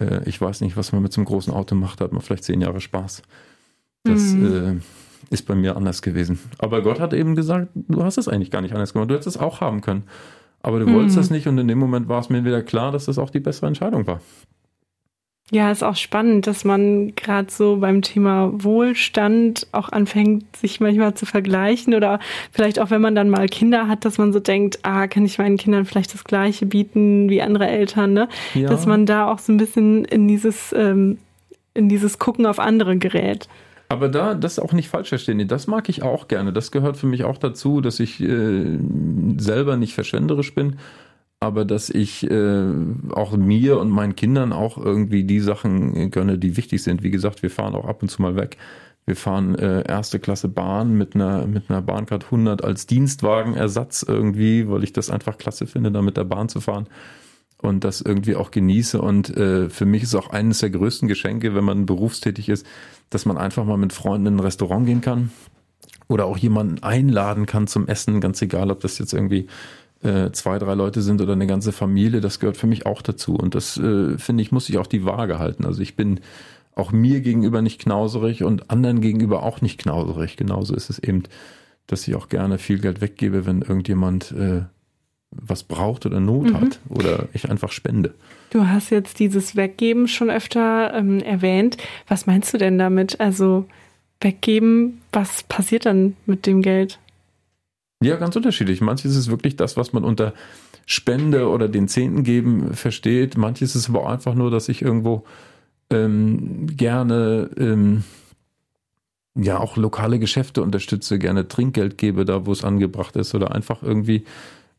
äh, 0.00 0.26
ich 0.26 0.40
weiß 0.40 0.62
nicht, 0.62 0.78
was 0.78 0.92
man 0.92 1.02
mit 1.02 1.12
so 1.12 1.20
einem 1.20 1.26
großen 1.26 1.52
Auto 1.52 1.74
macht, 1.74 2.00
hat 2.00 2.12
man 2.12 2.22
vielleicht 2.22 2.44
zehn 2.44 2.62
Jahre 2.62 2.80
Spaß. 2.80 3.20
Das, 4.04 4.22
mhm. 4.32 4.80
äh, 4.80 4.80
ist 5.30 5.46
bei 5.46 5.54
mir 5.54 5.76
anders 5.76 6.02
gewesen. 6.02 6.38
Aber 6.58 6.82
Gott 6.82 7.00
hat 7.00 7.12
eben 7.12 7.34
gesagt, 7.34 7.68
du 7.74 8.02
hast 8.02 8.18
es 8.18 8.28
eigentlich 8.28 8.50
gar 8.50 8.62
nicht 8.62 8.74
anders 8.74 8.92
gemacht. 8.92 9.10
Du 9.10 9.14
hättest 9.14 9.36
es 9.36 9.42
auch 9.42 9.60
haben 9.60 9.80
können. 9.80 10.04
Aber 10.62 10.80
du 10.80 10.86
mhm. 10.86 10.94
wolltest 10.94 11.16
das 11.16 11.30
nicht 11.30 11.46
und 11.46 11.58
in 11.58 11.68
dem 11.68 11.78
Moment 11.78 12.08
war 12.08 12.20
es 12.20 12.30
mir 12.30 12.44
wieder 12.44 12.62
klar, 12.62 12.92
dass 12.92 13.04
das 13.04 13.18
auch 13.18 13.30
die 13.30 13.40
bessere 13.40 13.66
Entscheidung 13.66 14.06
war. 14.06 14.20
Ja, 15.50 15.70
ist 15.70 15.82
auch 15.82 15.96
spannend, 15.96 16.46
dass 16.46 16.66
man 16.66 17.14
gerade 17.14 17.50
so 17.50 17.78
beim 17.78 18.02
Thema 18.02 18.50
Wohlstand 18.52 19.66
auch 19.72 19.88
anfängt, 19.88 20.44
sich 20.54 20.78
manchmal 20.78 21.14
zu 21.14 21.24
vergleichen 21.24 21.94
oder 21.94 22.20
vielleicht 22.52 22.78
auch, 22.78 22.90
wenn 22.90 23.00
man 23.00 23.14
dann 23.14 23.30
mal 23.30 23.46
Kinder 23.46 23.88
hat, 23.88 24.04
dass 24.04 24.18
man 24.18 24.34
so 24.34 24.40
denkt, 24.40 24.80
ah, 24.82 25.06
kann 25.06 25.24
ich 25.24 25.38
meinen 25.38 25.56
Kindern 25.56 25.86
vielleicht 25.86 26.12
das 26.12 26.24
Gleiche 26.24 26.66
bieten 26.66 27.30
wie 27.30 27.40
andere 27.40 27.66
Eltern, 27.66 28.12
ne? 28.12 28.28
Ja. 28.52 28.68
Dass 28.68 28.84
man 28.84 29.06
da 29.06 29.32
auch 29.32 29.38
so 29.38 29.50
ein 29.50 29.56
bisschen 29.56 30.04
in 30.04 30.28
dieses, 30.28 30.74
ähm, 30.76 31.16
in 31.72 31.88
dieses 31.88 32.18
Gucken 32.18 32.44
auf 32.44 32.58
andere 32.58 32.98
gerät. 32.98 33.48
Aber 33.88 34.08
da, 34.08 34.34
das 34.34 34.58
auch 34.58 34.72
nicht 34.72 34.88
falsch 34.88 35.08
verstehen. 35.08 35.46
Das 35.48 35.66
mag 35.66 35.88
ich 35.88 36.02
auch 36.02 36.28
gerne. 36.28 36.52
Das 36.52 36.70
gehört 36.70 36.96
für 36.98 37.06
mich 37.06 37.24
auch 37.24 37.38
dazu, 37.38 37.80
dass 37.80 38.00
ich 38.00 38.20
äh, 38.20 38.78
selber 39.38 39.76
nicht 39.76 39.94
verschwenderisch 39.94 40.54
bin, 40.54 40.76
aber 41.40 41.64
dass 41.64 41.88
ich 41.88 42.30
äh, 42.30 42.64
auch 43.12 43.36
mir 43.36 43.78
und 43.78 43.90
meinen 43.90 44.14
Kindern 44.14 44.52
auch 44.52 44.76
irgendwie 44.76 45.24
die 45.24 45.40
Sachen 45.40 46.10
gönne, 46.10 46.38
die 46.38 46.56
wichtig 46.56 46.82
sind. 46.82 47.02
Wie 47.02 47.10
gesagt, 47.10 47.42
wir 47.42 47.50
fahren 47.50 47.74
auch 47.74 47.86
ab 47.86 48.02
und 48.02 48.08
zu 48.08 48.20
mal 48.20 48.36
weg. 48.36 48.58
Wir 49.06 49.16
fahren 49.16 49.54
äh, 49.54 49.88
erste 49.88 50.18
Klasse 50.18 50.48
Bahn 50.48 50.92
mit 50.98 51.14
einer, 51.14 51.46
mit 51.46 51.70
einer 51.70 51.80
Bahncard 51.80 52.24
100 52.24 52.62
als 52.62 52.86
Dienstwagenersatz 52.86 54.04
irgendwie, 54.06 54.68
weil 54.68 54.84
ich 54.84 54.92
das 54.92 55.08
einfach 55.08 55.38
klasse 55.38 55.66
finde, 55.66 55.90
da 55.90 56.02
mit 56.02 56.18
der 56.18 56.24
Bahn 56.24 56.50
zu 56.50 56.60
fahren 56.60 56.88
und 57.60 57.84
das 57.84 58.00
irgendwie 58.00 58.36
auch 58.36 58.50
genieße. 58.50 59.00
Und 59.00 59.36
äh, 59.36 59.68
für 59.68 59.84
mich 59.84 60.02
ist 60.02 60.14
auch 60.14 60.30
eines 60.30 60.58
der 60.60 60.70
größten 60.70 61.08
Geschenke, 61.08 61.54
wenn 61.54 61.64
man 61.64 61.86
berufstätig 61.86 62.48
ist, 62.48 62.66
dass 63.10 63.26
man 63.26 63.36
einfach 63.36 63.64
mal 63.64 63.76
mit 63.76 63.92
Freunden 63.92 64.26
in 64.26 64.36
ein 64.36 64.40
Restaurant 64.40 64.86
gehen 64.86 65.00
kann 65.00 65.30
oder 66.06 66.26
auch 66.26 66.38
jemanden 66.38 66.82
einladen 66.82 67.46
kann 67.46 67.66
zum 67.66 67.86
Essen, 67.86 68.20
ganz 68.20 68.40
egal, 68.42 68.70
ob 68.70 68.80
das 68.80 68.98
jetzt 68.98 69.12
irgendwie 69.12 69.46
äh, 70.02 70.30
zwei, 70.30 70.58
drei 70.58 70.74
Leute 70.74 71.02
sind 71.02 71.20
oder 71.20 71.32
eine 71.32 71.46
ganze 71.46 71.72
Familie, 71.72 72.20
das 72.20 72.38
gehört 72.38 72.56
für 72.56 72.66
mich 72.66 72.86
auch 72.86 73.02
dazu. 73.02 73.34
Und 73.34 73.54
das, 73.54 73.76
äh, 73.76 74.16
finde 74.18 74.42
ich, 74.42 74.52
muss 74.52 74.68
ich 74.68 74.78
auch 74.78 74.86
die 74.86 75.04
Waage 75.04 75.38
halten. 75.38 75.64
Also 75.64 75.82
ich 75.82 75.96
bin 75.96 76.20
auch 76.76 76.92
mir 76.92 77.20
gegenüber 77.20 77.60
nicht 77.60 77.80
knauserig 77.80 78.44
und 78.44 78.70
anderen 78.70 79.00
gegenüber 79.00 79.42
auch 79.42 79.60
nicht 79.60 79.80
knauserig. 79.80 80.36
Genauso 80.36 80.74
ist 80.74 80.90
es 80.90 81.00
eben, 81.00 81.24
dass 81.88 82.06
ich 82.06 82.14
auch 82.14 82.28
gerne 82.28 82.58
viel 82.58 82.78
Geld 82.78 83.00
weggebe, 83.00 83.46
wenn 83.46 83.62
irgendjemand 83.62 84.30
äh, 84.32 84.62
was 85.30 85.62
braucht 85.62 86.06
oder 86.06 86.20
Not 86.20 86.50
mhm. 86.50 86.60
hat 86.60 86.80
oder 86.88 87.28
ich 87.32 87.50
einfach 87.50 87.72
spende. 87.72 88.14
Du 88.50 88.66
hast 88.66 88.90
jetzt 88.90 89.18
dieses 89.18 89.56
Weggeben 89.56 90.08
schon 90.08 90.30
öfter 90.30 90.94
ähm, 90.94 91.20
erwähnt. 91.20 91.76
Was 92.06 92.26
meinst 92.26 92.52
du 92.54 92.58
denn 92.58 92.78
damit? 92.78 93.20
Also 93.20 93.66
weggeben, 94.20 95.00
was 95.12 95.42
passiert 95.44 95.86
dann 95.86 96.16
mit 96.26 96.46
dem 96.46 96.62
Geld? 96.62 96.98
Ja, 98.02 98.16
ganz 98.16 98.36
unterschiedlich. 98.36 98.80
Manches 98.80 99.16
ist 99.16 99.30
wirklich 99.30 99.56
das, 99.56 99.76
was 99.76 99.92
man 99.92 100.04
unter 100.04 100.32
Spende 100.86 101.48
oder 101.48 101.68
den 101.68 101.88
Zehnten 101.88 102.22
geben 102.22 102.72
versteht. 102.74 103.36
Manches 103.36 103.76
ist 103.76 103.88
aber 103.88 104.04
auch 104.04 104.08
einfach 104.08 104.34
nur, 104.34 104.50
dass 104.50 104.68
ich 104.68 104.82
irgendwo 104.82 105.24
ähm, 105.90 106.66
gerne 106.76 107.50
ähm, 107.58 108.04
ja 109.34 109.58
auch 109.58 109.76
lokale 109.76 110.18
Geschäfte 110.18 110.62
unterstütze, 110.62 111.18
gerne 111.18 111.48
Trinkgeld 111.48 111.98
gebe, 111.98 112.24
da 112.24 112.46
wo 112.46 112.52
es 112.52 112.64
angebracht 112.64 113.16
ist 113.16 113.34
oder 113.34 113.52
einfach 113.54 113.82
irgendwie 113.82 114.24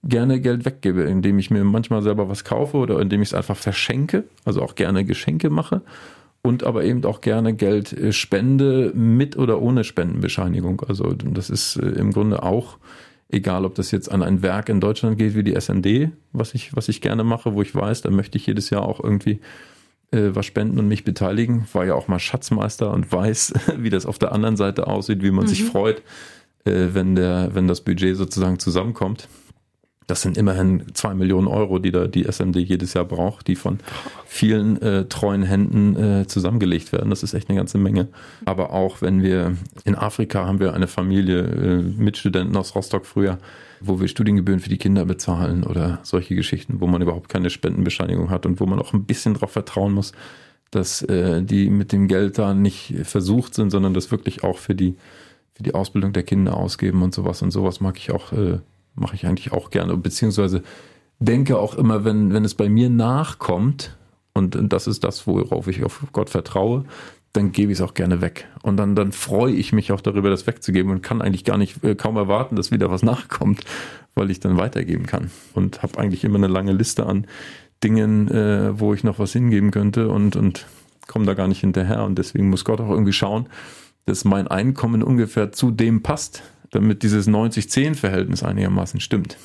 gerne 0.04 0.40
Geld 0.40 0.66
weggebe, 0.66 1.04
indem 1.04 1.40
ich 1.40 1.52
mir 1.52 1.64
manchmal 1.64 2.02
selber 2.02 2.30
was 2.30 2.44
kaufe 2.44 2.78
oder 2.78 3.00
indem 3.00 3.22
ich 3.22 3.30
es 3.30 3.34
einfach 3.34 3.58
verschenke, 3.58 4.24
also 4.46 4.62
auch 4.62 4.76
gerne 4.76 5.04
Geschenke 5.04 5.50
mache 5.50 5.82
und 6.42 6.64
aber 6.64 6.84
eben 6.84 7.04
auch 7.06 7.22
gerne 7.22 7.54
Geld 7.54 7.94
äh, 7.94 8.14
spende 8.14 8.92
mit 8.96 9.38
oder 9.38 9.62
ohne 9.62 9.84
Spendenbescheinigung. 9.84 10.82
Also 10.88 11.14
das 11.14 11.50
ist 11.50 11.76
äh, 11.76 11.86
im 11.86 12.12
Grunde 12.12 12.44
auch 12.44 12.78
egal, 13.30 13.66
ob 13.66 13.76
das 13.76 13.92
jetzt 13.92 14.12
an 14.12 14.24
ein 14.24 14.42
Werk 14.42 14.70
in 14.70 14.80
Deutschland 14.80 15.18
geht 15.18 15.36
wie 15.36 15.44
die 15.44 15.60
SND, 15.60 16.12
was 16.32 16.54
ich 16.54 16.76
was 16.76 16.88
ich 16.88 17.02
gerne 17.02 17.24
mache, 17.24 17.54
wo 17.54 17.62
ich 17.62 17.76
weiß, 17.76 18.02
da 18.02 18.10
möchte 18.10 18.38
ich 18.38 18.48
jedes 18.48 18.70
Jahr 18.70 18.84
auch 18.84 19.04
irgendwie 19.04 19.40
äh, 20.12 20.30
was 20.34 20.46
spenden 20.46 20.80
und 20.80 20.88
mich 20.88 21.04
beteiligen. 21.04 21.68
War 21.74 21.86
ja 21.86 21.94
auch 21.94 22.08
mal 22.08 22.20
Schatzmeister 22.20 22.92
und 22.92 23.12
weiß, 23.12 23.54
wie 23.78 23.90
das 23.90 24.06
auf 24.06 24.18
der 24.18 24.32
anderen 24.32 24.56
Seite 24.56 24.88
aussieht, 24.88 25.22
wie 25.22 25.32
man 25.32 25.44
mhm. 25.44 25.50
sich 25.50 25.66
freut, 25.66 26.02
äh, 26.64 26.88
wenn 26.94 27.16
der 27.16 27.50
wenn 27.54 27.68
das 27.68 27.82
Budget 27.82 28.16
sozusagen 28.16 28.60
zusammenkommt. 28.60 29.28
Das 30.10 30.24
sind 30.24 30.40
immerhin 30.40 30.86
zwei 30.96 31.14
Millionen 31.14 31.48
Euro, 31.48 31.78
die 31.78 31.92
da 31.92 32.08
die 32.08 32.24
SMD 32.24 32.56
jedes 32.56 32.96
Jahr 32.96 33.06
braucht, 33.06 33.48
die 33.48 33.56
von 33.56 33.78
vielen 34.26 34.82
äh, 34.82 35.06
treuen 35.06 35.44
Händen 35.44 35.96
äh, 35.96 36.26
zusammengelegt 36.26 36.92
werden. 36.92 37.12
Das 37.12 37.22
ist 37.22 37.36
echt 37.36 37.48
eine 37.48 37.58
ganze 37.58 37.78
Menge. 37.78 38.08
Aber 38.44 38.74
auch 38.74 39.04
wenn 39.04 39.22
wir 39.22 39.56
in 39.86 39.94
Afrika 39.94 40.48
haben 40.48 40.60
wir 40.60 40.74
eine 40.74 40.88
Familie 40.88 41.42
äh, 41.42 41.84
mit 41.84 42.18
Studenten 42.18 42.58
aus 42.58 42.74
Rostock 42.74 43.06
früher, 43.06 43.38
wo 43.82 44.00
wir 44.00 44.08
Studiengebühren 44.08 44.60
für 44.60 44.70
die 44.70 44.80
Kinder 44.80 45.06
bezahlen 45.06 45.64
oder 45.64 46.00
solche 46.02 46.34
Geschichten, 46.34 46.82
wo 46.82 46.88
man 46.88 47.04
überhaupt 47.04 47.30
keine 47.30 47.52
Spendenbescheinigung 47.52 48.32
hat 48.32 48.48
und 48.48 48.60
wo 48.60 48.66
man 48.66 48.80
auch 48.80 48.94
ein 48.94 49.06
bisschen 49.06 49.36
darauf 49.36 49.52
vertrauen 49.52 49.94
muss, 49.94 50.14
dass 50.72 51.04
äh, 51.04 51.44
die 51.44 51.70
mit 51.70 51.92
dem 51.92 52.08
Geld 52.08 52.40
da 52.40 52.56
nicht 52.56 52.96
versucht 53.04 53.54
sind, 53.54 53.70
sondern 53.70 53.94
das 53.94 54.10
wirklich 54.10 54.44
auch 54.44 54.58
für 54.58 54.74
die 54.74 54.96
für 55.54 55.64
die 55.64 55.76
Ausbildung 55.76 56.14
der 56.14 56.24
Kinder 56.24 56.58
ausgeben 56.58 57.04
und 57.04 57.14
sowas. 57.14 57.42
Und 57.42 57.52
sowas 57.52 57.80
mag 57.80 57.98
ich 57.98 58.12
auch 58.12 58.32
äh, 58.32 58.60
mache 59.00 59.16
ich 59.16 59.26
eigentlich 59.26 59.52
auch 59.52 59.70
gerne, 59.70 59.98
beziehungsweise 59.98 60.64
denke 61.20 61.58
auch 61.58 61.76
immer, 61.76 62.06
wenn, 62.06 62.34
wenn 62.34 62.46
es 62.46 62.56
bei 62.56 62.70
mir 62.70 62.90
nachkommt, 62.90 63.96
und, 64.34 64.58
das 64.72 64.88
ist 64.88 65.04
das, 65.04 65.28
worauf 65.28 65.68
ich 65.68 65.84
auf 65.84 66.06
Gott 66.14 66.30
vertraue, 66.30 66.86
dann 67.34 67.52
gebe 67.52 67.72
ich 67.72 67.80
es 67.80 67.82
auch 67.84 67.94
gerne 67.94 68.22
weg. 68.22 68.48
Und 68.64 68.78
dann, 68.78 68.96
dann 68.96 69.12
freue 69.12 69.54
ich 69.54 69.74
mich 69.74 69.92
auch 69.92 70.02
darüber, 70.02 70.30
das 70.30 70.48
wegzugeben 70.48 70.92
und 70.92 71.04
kann 71.04 71.22
eigentlich 71.22 71.44
gar 71.44 71.58
nicht 71.58 71.84
äh, 71.84 71.96
kaum 71.96 72.16
erwarten, 72.16 72.56
dass 72.56 72.72
wieder 72.72 72.90
was 72.90 73.04
nachkommt, 73.04 73.62
weil 74.16 74.32
ich 74.32 74.40
dann 74.40 74.58
weitergeben 74.58 75.06
kann. 75.06 75.30
Und 75.54 75.84
habe 75.84 76.00
eigentlich 76.00 76.24
immer 76.24 76.38
eine 76.38 76.48
lange 76.48 76.72
Liste 76.72 77.06
an 77.06 77.28
Dingen, 77.84 78.30
äh, 78.30 78.80
wo 78.80 78.94
ich 78.94 79.04
noch 79.04 79.20
was 79.20 79.34
hingeben 79.34 79.72
könnte 79.72 80.10
und, 80.10 80.36
und 80.36 80.66
komme 81.08 81.26
da 81.26 81.34
gar 81.34 81.48
nicht 81.48 81.60
hinterher. 81.60 82.04
Und 82.04 82.18
deswegen 82.18 82.50
muss 82.50 82.66
Gott 82.66 82.82
auch 82.82 82.90
irgendwie 82.90 83.14
schauen, 83.14 83.48
dass 84.06 84.26
mein 84.26 84.48
Einkommen 84.48 85.04
ungefähr 85.04 85.52
zu 85.52 85.72
dem 85.72 86.02
passt, 86.02 86.44
damit 86.72 87.04
dieses 87.04 87.28
90-10-Verhältnis 87.28 88.44
einigermaßen 88.44 89.00
stimmt. 89.00 89.38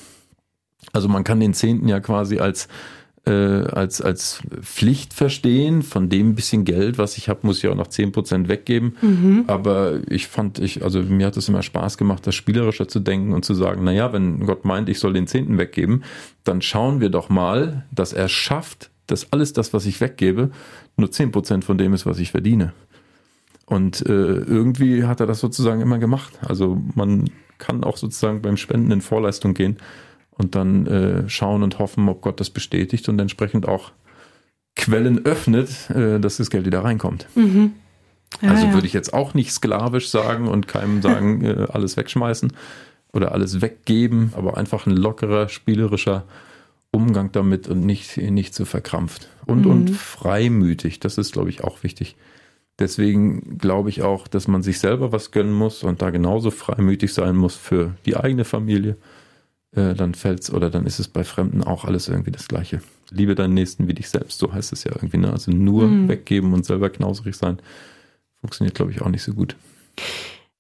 Also 0.93 1.09
man 1.09 1.25
kann 1.25 1.41
den 1.41 1.55
Zehnten 1.55 1.89
ja 1.89 2.01
quasi 2.01 2.39
als 2.39 2.69
äh, 3.27 3.31
als, 3.31 4.01
als 4.01 4.43
Pflicht 4.61 5.15
verstehen. 5.15 5.83
Von 5.83 6.09
dem 6.09 6.35
bisschen 6.35 6.65
Geld, 6.65 6.99
was 6.99 7.17
ich 7.17 7.29
habe, 7.29 7.41
muss 7.43 7.59
ich 7.59 7.69
auch 7.69 7.75
noch 7.75 7.89
10% 7.89 8.49
weggeben. 8.49 8.97
Mhm. 9.01 9.45
Aber 9.47 10.01
ich 10.09 10.27
fand, 10.27 10.59
ich, 10.59 10.83
also 10.83 11.03
mir 11.03 11.27
hat 11.27 11.37
es 11.37 11.49
immer 11.49 11.63
Spaß 11.63 11.97
gemacht, 11.97 12.27
das 12.27 12.35
spielerischer 12.35 12.89
zu 12.89 13.01
denken 13.01 13.33
und 13.33 13.45
zu 13.45 13.55
sagen, 13.55 13.85
naja, 13.85 14.13
wenn 14.13 14.41
Gott 14.47 14.65
meint, 14.65 14.89
ich 14.89 14.99
soll 14.99 15.13
den 15.13 15.27
Zehnten 15.27 15.59
weggeben, 15.59 16.05
dann 16.45 16.61
schauen 16.61 17.01
wir 17.01 17.09
doch 17.09 17.29
mal, 17.29 17.87
dass 17.91 18.13
er 18.13 18.29
schafft, 18.29 18.91
dass 19.07 19.33
alles 19.33 19.53
das, 19.53 19.73
was 19.73 19.87
ich 19.87 20.01
weggebe, 20.01 20.51
nur 20.97 21.09
10% 21.09 21.63
von 21.63 21.79
dem 21.79 21.95
ist, 21.95 22.07
was 22.07 22.19
ich 22.19 22.31
verdiene. 22.31 22.73
Und 23.67 24.05
äh, 24.07 24.13
irgendwie 24.13 25.05
hat 25.05 25.21
er 25.21 25.27
das 25.27 25.41
sozusagen 25.41 25.81
immer 25.81 25.99
gemacht. 25.99 26.39
Also 26.43 26.81
man 26.95 27.31
kann 27.59 27.85
auch 27.85 27.97
sozusagen 27.97 28.43
beim 28.43 28.57
Spenden 28.57 28.91
in 28.91 29.01
Vorleistung 29.01 29.55
gehen 29.55 29.79
und 30.31 30.55
dann 30.55 30.87
äh, 30.87 31.29
schauen 31.29 31.63
und 31.63 31.79
hoffen, 31.79 32.09
ob 32.09 32.21
Gott 32.21 32.41
das 32.41 32.51
bestätigt 32.51 33.09
und 33.09 33.19
entsprechend 33.19 33.67
auch 33.67 33.93
Quellen 34.77 35.25
öffnet, 35.25 35.91
äh, 35.91 36.19
dass 36.19 36.37
das 36.39 36.51
Geld 36.51 36.67
wieder 36.67 36.85
reinkommt. 36.85 37.27
Mhm. 37.35 37.73
Ja, 38.43 38.51
also 38.51 38.73
würde 38.73 38.87
ich 38.87 38.93
jetzt 38.93 39.15
auch 39.15 39.35
nicht 39.35 39.53
sklavisch 39.53 40.09
sagen 40.09 40.49
und 40.49 40.67
keinem 40.67 41.01
sagen, 41.01 41.45
äh, 41.45 41.67
alles 41.73 41.97
wegschmeißen 41.97 42.53
oder 43.13 43.33
alles 43.33 43.61
weggeben, 43.61 44.33
aber 44.37 44.57
einfach 44.57 44.87
ein 44.87 44.97
lockerer, 44.97 45.49
spielerischer 45.49 46.25
Umgang 46.91 47.33
damit 47.33 47.69
und 47.69 47.85
nicht, 47.85 48.17
nicht 48.17 48.55
zu 48.55 48.65
verkrampft. 48.65 49.29
Und, 49.47 49.65
mhm. 49.65 49.71
und 49.71 49.91
freimütig, 49.91 51.01
das 51.01 51.19
ist, 51.19 51.33
glaube 51.33 51.51
ich, 51.51 51.63
auch 51.63 51.83
wichtig. 51.83 52.17
Deswegen 52.79 53.59
glaube 53.59 53.89
ich 53.89 54.03
auch, 54.03 54.27
dass 54.27 54.49
man 54.49 54.63
sich 54.63 54.81
selber 54.81 55.13
was 55.13 55.31
gönnen 55.31 55.53
muss 55.53 55.85
und 55.85 56.03
da 56.03 56.11
genauso 56.11 56.51
freimütig 56.51 57.15
sein 57.15 57.37
muss 57.37 57.55
für 57.55 57.95
die 58.05 58.17
eigene 58.17 58.45
Familie. 58.45 58.97
Äh, 59.73 59.95
dann 59.95 60.15
fällt's 60.15 60.53
oder 60.53 60.71
dann 60.71 60.87
ist 60.87 60.99
es 60.99 61.09
bei 61.09 61.23
Fremden 61.23 61.63
auch 61.63 61.85
alles 61.85 62.09
irgendwie 62.09 62.33
das 62.33 62.49
Gleiche. 62.49 62.81
Liebe 63.11 63.35
deinen 63.35 63.55
Nächsten 63.55 63.87
wie 63.87 63.95
dich 63.95 64.09
selbst, 64.09 64.39
so 64.39 64.53
heißt 64.53 64.73
es 64.73 64.85
ja 64.85 64.93
irgendwie. 64.93 65.19
Ne? 65.19 65.33
Also 65.33 65.53
nur 65.53 65.87
mhm. 65.87 66.09
weggeben 66.09 66.53
und 66.53 66.65
selber 66.65 66.91
knauserig 66.91 67.37
sein, 67.37 67.59
funktioniert, 68.41 68.75
glaube 68.75 68.91
ich, 68.91 69.03
auch 69.03 69.09
nicht 69.09 69.23
so 69.23 69.35
gut. 69.35 69.57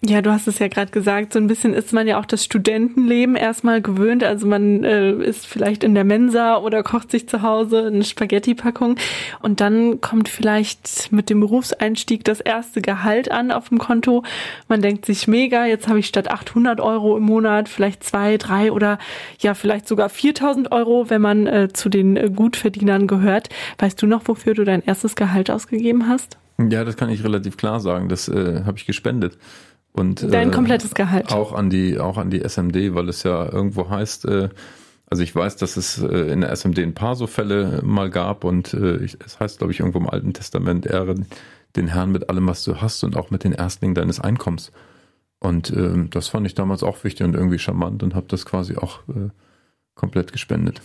Ja, 0.07 0.20
du 0.20 0.30
hast 0.30 0.46
es 0.48 0.59
ja 0.59 0.68
gerade 0.68 0.90
gesagt, 0.90 1.33
so 1.33 1.38
ein 1.38 1.46
bisschen 1.46 1.72
ist 1.72 1.94
man 1.94 2.07
ja 2.07 2.20
auch 2.20 2.26
das 2.26 2.44
Studentenleben 2.44 3.37
erstmal 3.37 3.80
gewöhnt. 3.80 4.22
Also 4.22 4.46
man 4.46 4.85
äh, 4.85 5.12
ist 5.12 5.46
vielleicht 5.46 5.83
in 5.83 5.94
der 5.94 6.04
Mensa 6.04 6.59
oder 6.59 6.83
kocht 6.83 7.11
sich 7.11 7.26
zu 7.26 7.40
Hause 7.40 7.87
eine 7.87 8.04
Spaghetti-Packung 8.04 8.96
und 9.40 9.61
dann 9.62 10.02
kommt 10.02 10.28
vielleicht 10.28 11.11
mit 11.11 11.30
dem 11.30 11.40
Berufseinstieg 11.40 12.22
das 12.22 12.40
erste 12.40 12.83
Gehalt 12.83 13.30
an 13.30 13.50
auf 13.50 13.70
dem 13.70 13.78
Konto. 13.78 14.24
Man 14.68 14.83
denkt 14.83 15.07
sich 15.07 15.26
mega, 15.26 15.64
jetzt 15.64 15.88
habe 15.88 16.00
ich 16.00 16.07
statt 16.07 16.30
800 16.30 16.80
Euro 16.80 17.16
im 17.16 17.22
Monat 17.22 17.70
vielleicht 17.70 18.04
zwei, 18.04 18.37
drei 18.37 18.72
oder 18.72 18.98
ja 19.38 19.54
vielleicht 19.54 19.88
sogar 19.88 20.11
4000 20.11 20.70
Euro, 20.70 21.09
wenn 21.09 21.22
man 21.22 21.46
äh, 21.46 21.68
zu 21.72 21.88
den 21.88 22.18
äh, 22.18 22.28
Gutverdienern 22.28 23.07
gehört. 23.07 23.48
Weißt 23.78 24.02
du 24.02 24.07
noch, 24.07 24.28
wofür 24.28 24.52
du 24.52 24.64
dein 24.64 24.83
erstes 24.83 25.16
Gehalt 25.16 25.50
ausgegeben 25.50 26.09
hast? 26.09 26.37
Ja, 26.59 26.85
das 26.85 26.96
kann 26.96 27.09
ich 27.09 27.24
relativ 27.24 27.57
klar 27.57 27.80
sagen. 27.80 28.09
Das 28.09 28.28
äh, 28.28 28.64
habe 28.64 28.76
ich 28.76 28.87
gespendet. 28.87 29.38
Und, 29.96 30.26
Dein 30.33 30.48
äh, 30.48 30.52
komplettes 30.52 30.92
Gehalt. 30.94 31.33
Auch 31.33 31.52
an 31.52 31.70
die, 31.70 32.00
auch 32.00 32.18
an 32.18 32.28
die 32.28 32.40
SMD, 32.40 32.94
weil 32.94 33.09
es 33.09 33.22
ja 33.22 33.50
irgendwo 33.50 33.88
heißt, 33.88 34.24
äh, 34.24 34.48
also 35.07 35.22
ich 35.22 35.35
weiß, 35.35 35.57
dass 35.57 35.76
es 35.76 36.02
äh, 36.02 36.33
in 36.33 36.40
der 36.40 36.50
SMD 36.50 36.80
ein 36.80 36.94
paar 36.94 37.14
so 37.14 37.28
Fälle 37.28 37.80
mal 37.85 38.11
gab 38.11 38.42
und 38.42 38.74
äh, 38.74 39.04
es 39.24 39.38
heißt, 39.38 39.59
glaube 39.59 39.72
ich, 39.72 39.78
irgendwo 39.78 39.98
im 39.98 40.09
Alten 40.09 40.33
Testament, 40.33 40.85
ehre 40.87 41.14
den 41.76 41.87
Herrn 41.87 42.11
mit 42.11 42.28
allem, 42.28 42.48
was 42.48 42.64
du 42.64 42.80
hast 42.80 43.04
und 43.04 43.16
auch 43.16 43.30
mit 43.30 43.44
den 43.44 43.52
Erstlingen 43.52 43.94
deines 43.94 44.18
Einkommens. 44.18 44.72
Und 45.38 45.70
äh, 45.70 46.09
das 46.11 46.26
fand 46.26 46.46
ich 46.46 46.54
damals 46.54 46.83
auch 46.83 47.04
wichtig 47.04 47.24
und 47.24 47.35
irgendwie 47.35 47.61
charmant 47.61 48.02
und 48.02 48.16
habe 48.16 48.26
das 48.28 48.46
quasi 48.46 48.76
auch 48.76 49.00
äh, 49.09 49.28
komplett 49.94 50.33
gespendet. 50.33 50.80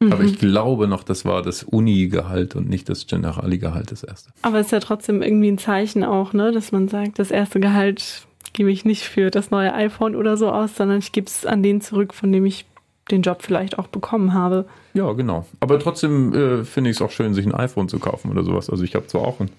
Mhm. 0.00 0.12
Aber 0.12 0.22
ich 0.22 0.38
glaube 0.38 0.86
noch, 0.86 1.02
das 1.02 1.24
war 1.24 1.42
das 1.42 1.62
Uni-Gehalt 1.62 2.54
und 2.54 2.68
nicht 2.68 2.88
das 2.88 3.06
Generali-Gehalt 3.06 3.90
das 3.90 4.04
erste. 4.04 4.30
Aber 4.42 4.60
es 4.60 4.66
ist 4.66 4.72
ja 4.72 4.80
trotzdem 4.80 5.22
irgendwie 5.22 5.48
ein 5.48 5.58
Zeichen 5.58 6.04
auch, 6.04 6.32
ne, 6.32 6.52
dass 6.52 6.70
man 6.70 6.88
sagt, 6.88 7.18
das 7.18 7.30
erste 7.30 7.58
Gehalt 7.58 8.26
gebe 8.56 8.72
ich 8.72 8.84
nicht 8.84 9.04
für 9.04 9.30
das 9.30 9.50
neue 9.50 9.72
iPhone 9.74 10.16
oder 10.16 10.36
so 10.36 10.50
aus, 10.50 10.74
sondern 10.74 10.98
ich 10.98 11.12
gebe 11.12 11.26
es 11.26 11.46
an 11.46 11.62
den 11.62 11.80
zurück, 11.80 12.14
von 12.14 12.32
dem 12.32 12.46
ich 12.46 12.64
den 13.10 13.22
Job 13.22 13.42
vielleicht 13.42 13.78
auch 13.78 13.86
bekommen 13.86 14.32
habe. 14.32 14.66
Ja, 14.94 15.12
genau. 15.12 15.46
Aber 15.60 15.78
trotzdem 15.78 16.32
äh, 16.32 16.64
finde 16.64 16.90
ich 16.90 16.96
es 16.96 17.02
auch 17.02 17.10
schön, 17.10 17.34
sich 17.34 17.46
ein 17.46 17.54
iPhone 17.54 17.88
zu 17.88 17.98
kaufen 17.98 18.30
oder 18.30 18.42
sowas. 18.42 18.70
Also 18.70 18.82
ich 18.82 18.94
habe 18.94 19.06
zwar 19.06 19.20
auch 19.20 19.40
ein 19.40 19.50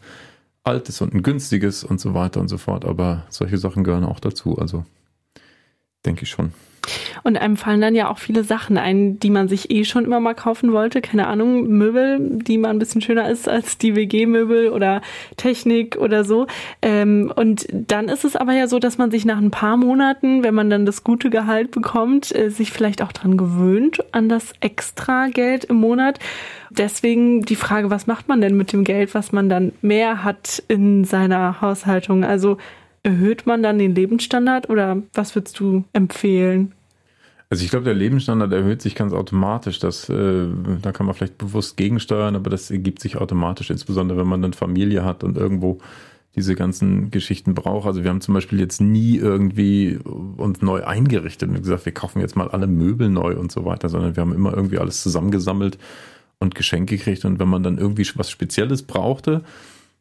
altes 0.64 1.00
und 1.00 1.14
ein 1.14 1.24
günstiges 1.24 1.84
und 1.84 2.02
so 2.02 2.14
weiter 2.14 2.42
und 2.42 2.50
so 2.50 2.58
fort, 2.58 2.84
aber 2.84 3.24
solche 3.30 3.58
Sachen 3.58 3.84
gehören 3.84 4.04
auch 4.04 4.20
dazu. 4.20 4.58
Also 4.58 4.84
denke 6.06 6.24
ich 6.24 6.30
schon. 6.30 6.52
Und 7.24 7.38
einem 7.38 7.58
fallen 7.58 7.82
dann 7.82 7.96
ja 7.96 8.10
auch 8.10 8.18
viele 8.18 8.44
Sachen 8.44 8.78
ein, 8.78 9.20
die 9.20 9.30
man 9.30 9.48
sich 9.48 9.72
eh 9.72 9.84
schon 9.84 10.06
immer 10.06 10.20
mal 10.20 10.36
kaufen 10.36 10.74
wollte. 10.74 11.02
Keine 11.02 11.28
Ahnung, 11.28 11.68
Möbel, 11.68 12.20
die 12.20 12.58
mal 12.58 12.70
ein 12.70 12.80
bisschen 12.80 13.02
schöner 13.02 13.30
ist 13.30 13.48
als 13.50 13.78
die 13.78 13.96
WG-Möbel 13.96 14.70
oder 14.70 15.02
Technik 15.38 15.98
oder 15.98 16.24
so. 16.24 16.48
Ähm, 16.82 17.32
und 17.36 17.68
dann 17.72 18.08
ist 18.08 18.26
es 18.26 18.36
aber 18.36 18.54
ja 18.54 18.68
so, 18.68 18.80
dass 18.80 18.98
man 18.98 19.12
sich 19.12 19.26
nach 19.26 19.38
ein 19.38 19.52
paar 19.52 19.78
Monaten, 19.78 20.44
wenn 20.44 20.54
man 20.54 20.70
dann 20.70 20.86
das 20.86 21.04
gute 21.04 21.30
Gehalt 21.30 21.72
bekommt, 21.72 22.36
äh, 22.36 22.50
sich 22.50 22.72
vielleicht 22.72 23.02
auch 23.02 23.12
dran 23.12 23.38
gewöhnt, 23.38 24.00
an 24.12 24.30
das 24.30 24.54
extra 24.60 25.28
Geld 25.28 25.66
im 25.66 25.78
Monat. 25.78 26.20
Deswegen 26.70 27.44
die 27.44 27.56
Frage, 27.56 27.90
was 27.90 28.08
macht 28.08 28.28
man 28.28 28.42
denn 28.42 28.58
mit 28.58 28.74
dem 28.74 28.84
Geld, 28.84 29.14
was 29.14 29.32
man 29.32 29.50
dann 29.50 29.72
mehr 29.82 30.24
hat 30.24 30.64
in 30.68 31.06
seiner 31.06 31.62
Haushaltung? 31.62 32.24
Also 32.24 32.58
erhöht 33.04 33.46
man 33.46 33.64
dann 33.64 33.80
den 33.80 33.96
Lebensstandard 33.96 34.70
oder 34.70 35.02
was 35.14 35.36
würdest 35.36 35.60
du 35.60 35.86
empfehlen? 35.94 36.74
Also 37.50 37.64
ich 37.64 37.70
glaube, 37.70 37.86
der 37.86 37.94
Lebensstandard 37.94 38.52
erhöht 38.52 38.82
sich 38.82 38.96
ganz 38.96 39.14
automatisch. 39.14 39.80
Das, 39.80 40.10
äh, 40.10 40.48
da 40.82 40.92
kann 40.92 41.06
man 41.06 41.16
vielleicht 41.16 41.38
bewusst 41.38 41.78
gegensteuern, 41.78 42.36
aber 42.36 42.50
das 42.50 42.70
ergibt 42.70 43.02
sich 43.02 43.18
automatisch, 43.18 43.70
insbesondere 43.70 44.20
wenn 44.20 44.28
man 44.28 44.42
dann 44.42 44.54
Familie 44.54 45.06
hat 45.06 45.24
und 45.24 45.38
irgendwo 45.38 45.80
diese 46.36 46.56
ganzen 46.56 47.10
Geschichten 47.10 47.56
braucht. 47.56 47.88
Also 47.88 48.04
wir 48.04 48.10
haben 48.10 48.22
zum 48.22 48.34
Beispiel 48.34 48.60
jetzt 48.60 48.82
nie 48.82 49.18
irgendwie 49.18 49.98
uns 50.06 50.62
neu 50.62 50.84
eingerichtet 50.84 51.50
und 51.50 51.62
gesagt, 51.62 51.86
wir 51.86 51.94
kaufen 51.94 52.20
jetzt 52.20 52.36
mal 52.36 52.50
alle 52.50 52.68
Möbel 52.68 53.10
neu 53.10 53.36
und 53.38 53.52
so 53.52 53.66
weiter, 53.66 53.90
sondern 53.90 54.16
wir 54.16 54.22
haben 54.22 54.36
immer 54.36 54.54
irgendwie 54.54 54.78
alles 54.78 55.02
zusammengesammelt 55.02 55.80
und 56.40 56.54
Geschenke 56.54 56.98
gekriegt. 56.98 57.26
Und 57.26 57.40
wenn 57.40 57.50
man 57.50 57.64
dann 57.64 57.78
irgendwie 57.78 58.08
was 58.16 58.30
Spezielles 58.30 58.84
brauchte, 58.84 59.42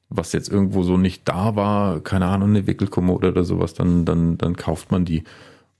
was 0.08 0.32
jetzt 0.32 0.48
irgendwo 0.48 0.82
so 0.82 0.96
nicht 0.96 1.28
da 1.28 1.56
war, 1.56 2.00
keine 2.00 2.26
Ahnung, 2.26 2.50
eine 2.50 2.66
Wickelkommode 2.66 3.28
oder 3.28 3.44
sowas, 3.44 3.74
dann, 3.74 4.04
dann, 4.04 4.38
dann 4.38 4.56
kauft 4.56 4.90
man 4.90 5.04
die. 5.04 5.24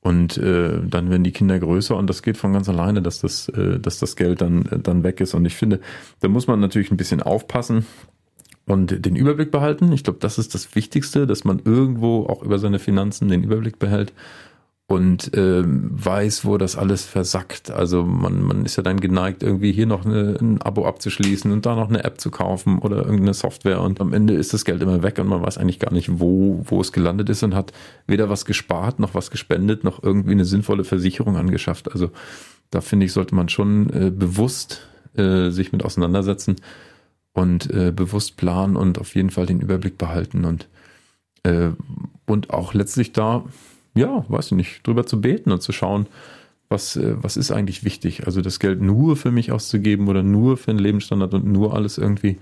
Und 0.01 0.39
äh, 0.39 0.81
dann 0.87 1.11
werden 1.11 1.25
die 1.25 1.33
Kinder 1.33 1.59
größer 1.59 1.97
und 1.97 2.09
das 2.09 2.23
geht 2.23 2.37
von 2.37 2.53
ganz 2.53 2.69
alleine, 2.69 3.03
dass 3.03 3.21
das, 3.21 3.49
äh, 3.49 3.81
dass 3.81 3.99
das 3.99 4.15
Geld 4.15 4.41
dann, 4.41 4.65
dann 4.83 5.03
weg 5.03 5.21
ist. 5.21 5.35
Und 5.35 5.45
ich 5.45 5.57
finde, 5.57 5.81
da 6.21 6.29
muss 6.29 6.47
man 6.47 6.61
natürlich 6.61 6.93
ein 6.93 6.97
bisschen 6.97 7.23
aufpassen 7.23 7.87
und 8.67 9.05
den 9.05 9.17
Überblick 9.17 9.51
behalten. 9.51 9.91
Ich 9.93 10.05
glaube, 10.05 10.21
das 10.21 10.39
ist 10.39 10.55
das 10.55 10.75
Wichtigste, 10.77 11.27
dass 11.27 11.45
man 11.45 11.61
irgendwo 11.65 12.27
auch 12.27 12.43
über 12.43 12.59
seine 12.59 12.79
Finanzen 12.79 13.29
den 13.29 13.43
Überblick 13.43 13.79
behält 13.79 14.12
und 14.88 15.33
ähm, 15.35 15.90
weiß, 15.92 16.44
wo 16.44 16.59
das 16.59 16.77
alles 16.77 17.05
versackt. 17.05 17.72
Also 17.72 18.05
man, 18.05 18.42
man 18.42 18.64
ist 18.64 18.77
ja 18.77 18.85
dann 18.85 19.01
geneigt, 19.01 19.42
irgendwie 19.42 19.72
hier 19.72 19.87
noch 19.87 20.05
eine, 20.05 20.38
ein 20.40 20.62
Abo 20.62 20.87
abzuschließen 20.87 21.51
und 21.51 21.66
da 21.66 21.75
noch 21.75 21.88
eine 21.88 22.05
App 22.05 22.20
zu 22.20 22.31
kaufen 22.31 22.79
oder 22.79 22.99
irgendeine 22.99 23.35
Software 23.35 23.81
und 23.81 24.01
am 24.01 24.12
Ende 24.12 24.35
ist 24.35 24.55
das 24.55 24.64
Geld 24.64 24.83
immer 24.83 25.03
weg 25.03 25.18
und 25.18 25.27
man 25.27 25.42
weiß 25.42 25.59
eigentlich 25.59 25.81
gar 25.81 25.92
nicht, 25.92 26.20
wo, 26.20 26.62
wo 26.64 26.81
es 26.81 26.92
gelandet 26.92 27.29
ist 27.31 27.42
und 27.42 27.55
hat 27.55 27.72
weder 28.07 28.31
was 28.31 28.44
gespart, 28.44 29.01
noch 29.01 29.14
was 29.14 29.33
gespendet, 29.33 29.83
noch 29.83 30.05
irgendwie 30.05 30.33
eine 30.33 30.44
sinnvolle 30.44 30.85
Versicherung 30.85 31.37
angeschafft. 31.37 31.90
Also 31.90 32.11
da 32.70 32.81
finde 32.81 33.07
ich, 33.07 33.12
sollte 33.12 33.35
man 33.35 33.49
schon 33.49 33.90
äh, 33.90 34.11
bewusst 34.11 34.87
äh, 35.16 35.51
sich 35.51 35.72
mit 35.72 35.85
auseinandersetzen 35.85 36.57
und 37.33 37.68
äh, 37.72 37.90
bewusst 37.90 38.37
planen 38.37 38.77
und 38.77 39.01
auf 39.01 39.16
jeden 39.16 39.31
Fall 39.31 39.46
den 39.46 39.61
Überblick 39.61 39.99
behalten 39.99 40.44
und, 40.44 40.68
äh, 41.42 41.70
und 42.25 42.51
auch 42.51 42.72
letztlich 42.72 43.12
da 43.12 43.44
ja, 43.96 44.24
weiß 44.28 44.46
ich 44.46 44.52
nicht, 44.52 44.87
drüber 44.87 45.06
zu 45.06 45.20
beten 45.20 45.52
und 45.52 45.62
zu 45.62 45.72
schauen, 45.72 46.06
was, 46.68 46.96
äh, 46.96 47.14
was 47.20 47.37
ist 47.37 47.50
eigentlich 47.50 47.85
wichtig. 47.85 48.26
Also 48.26 48.40
das 48.42 48.59
Geld 48.59 48.80
nur 48.80 49.16
für 49.16 49.30
mich 49.30 49.52
auszugeben 49.52 50.09
oder 50.09 50.22
nur 50.22 50.56
für 50.56 50.72
den 50.72 50.78
Lebensstandard 50.78 51.35
und 51.35 51.46
nur 51.46 51.74
alles 51.74 51.98
irgendwie 51.98 52.38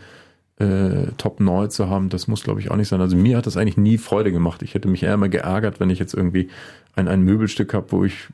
äh, 0.57 1.09
top 1.19 1.41
neu 1.41 1.67
zu 1.67 1.89
haben, 1.89 2.09
das 2.09 2.29
muss, 2.29 2.45
glaube 2.45 2.61
ich, 2.61 2.71
auch 2.71 2.77
nicht 2.77 2.89
sein. 2.89 3.01
Also 3.01 3.17
mir 3.17 3.37
hat 3.37 3.47
das 3.47 3.57
eigentlich 3.57 3.77
nie 3.77 3.99
Freude 3.99 4.33
gemacht. 4.33 4.63
Ich 4.63 4.75
hätte 4.75 4.89
mich 4.89 5.03
eher 5.03 5.15
immer 5.15 5.29
geärgert, 5.29 5.81
wenn 5.81 5.91
ich 5.91 5.99
jetzt 5.99 6.15
irgendwie 6.15 6.49
ein, 6.95 7.09
ein 7.09 7.23
Möbelstück 7.23 7.75
habe, 7.75 7.91
wo 7.91 8.05
ich. 8.05 8.29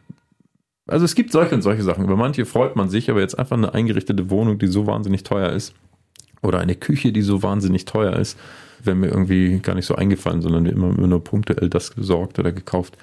Also 0.87 1.04
es 1.04 1.14
gibt 1.14 1.33
solche 1.33 1.54
und 1.54 1.62
solche 1.62 1.83
Sachen. 1.83 2.04
Über 2.04 2.16
manche 2.16 2.44
freut 2.44 2.76
man 2.76 2.88
sich, 2.90 3.11
aber 3.11 3.20
jetzt 3.20 3.38
einfach 3.38 3.56
eine 3.56 3.74
eingerichtete 3.74 4.28
Wohnung, 4.28 4.59
die 4.59 4.66
so 4.66 4.87
wahnsinnig 4.87 5.22
teuer 5.22 5.50
ist, 5.50 5.72
oder 6.42 6.59
eine 6.59 6.74
Küche, 6.74 7.12
die 7.12 7.22
so 7.22 7.42
wahnsinnig 7.42 7.85
teuer 7.85 8.16
ist, 8.16 8.38
wäre 8.87 8.97
mir 8.97 9.09
irgendwie 9.09 9.59
gar 9.59 9.75
nicht 9.75 9.87
so 9.87 9.95
eingefallen, 9.95 10.43
sondern 10.43 10.66
immer, 10.66 10.90
immer 10.90 11.07
nur 11.07 11.25
punktuell 11.25 11.69
das 11.69 11.95
gesorgt 11.95 12.38
oder 12.38 12.53
gekauft, 12.53 12.97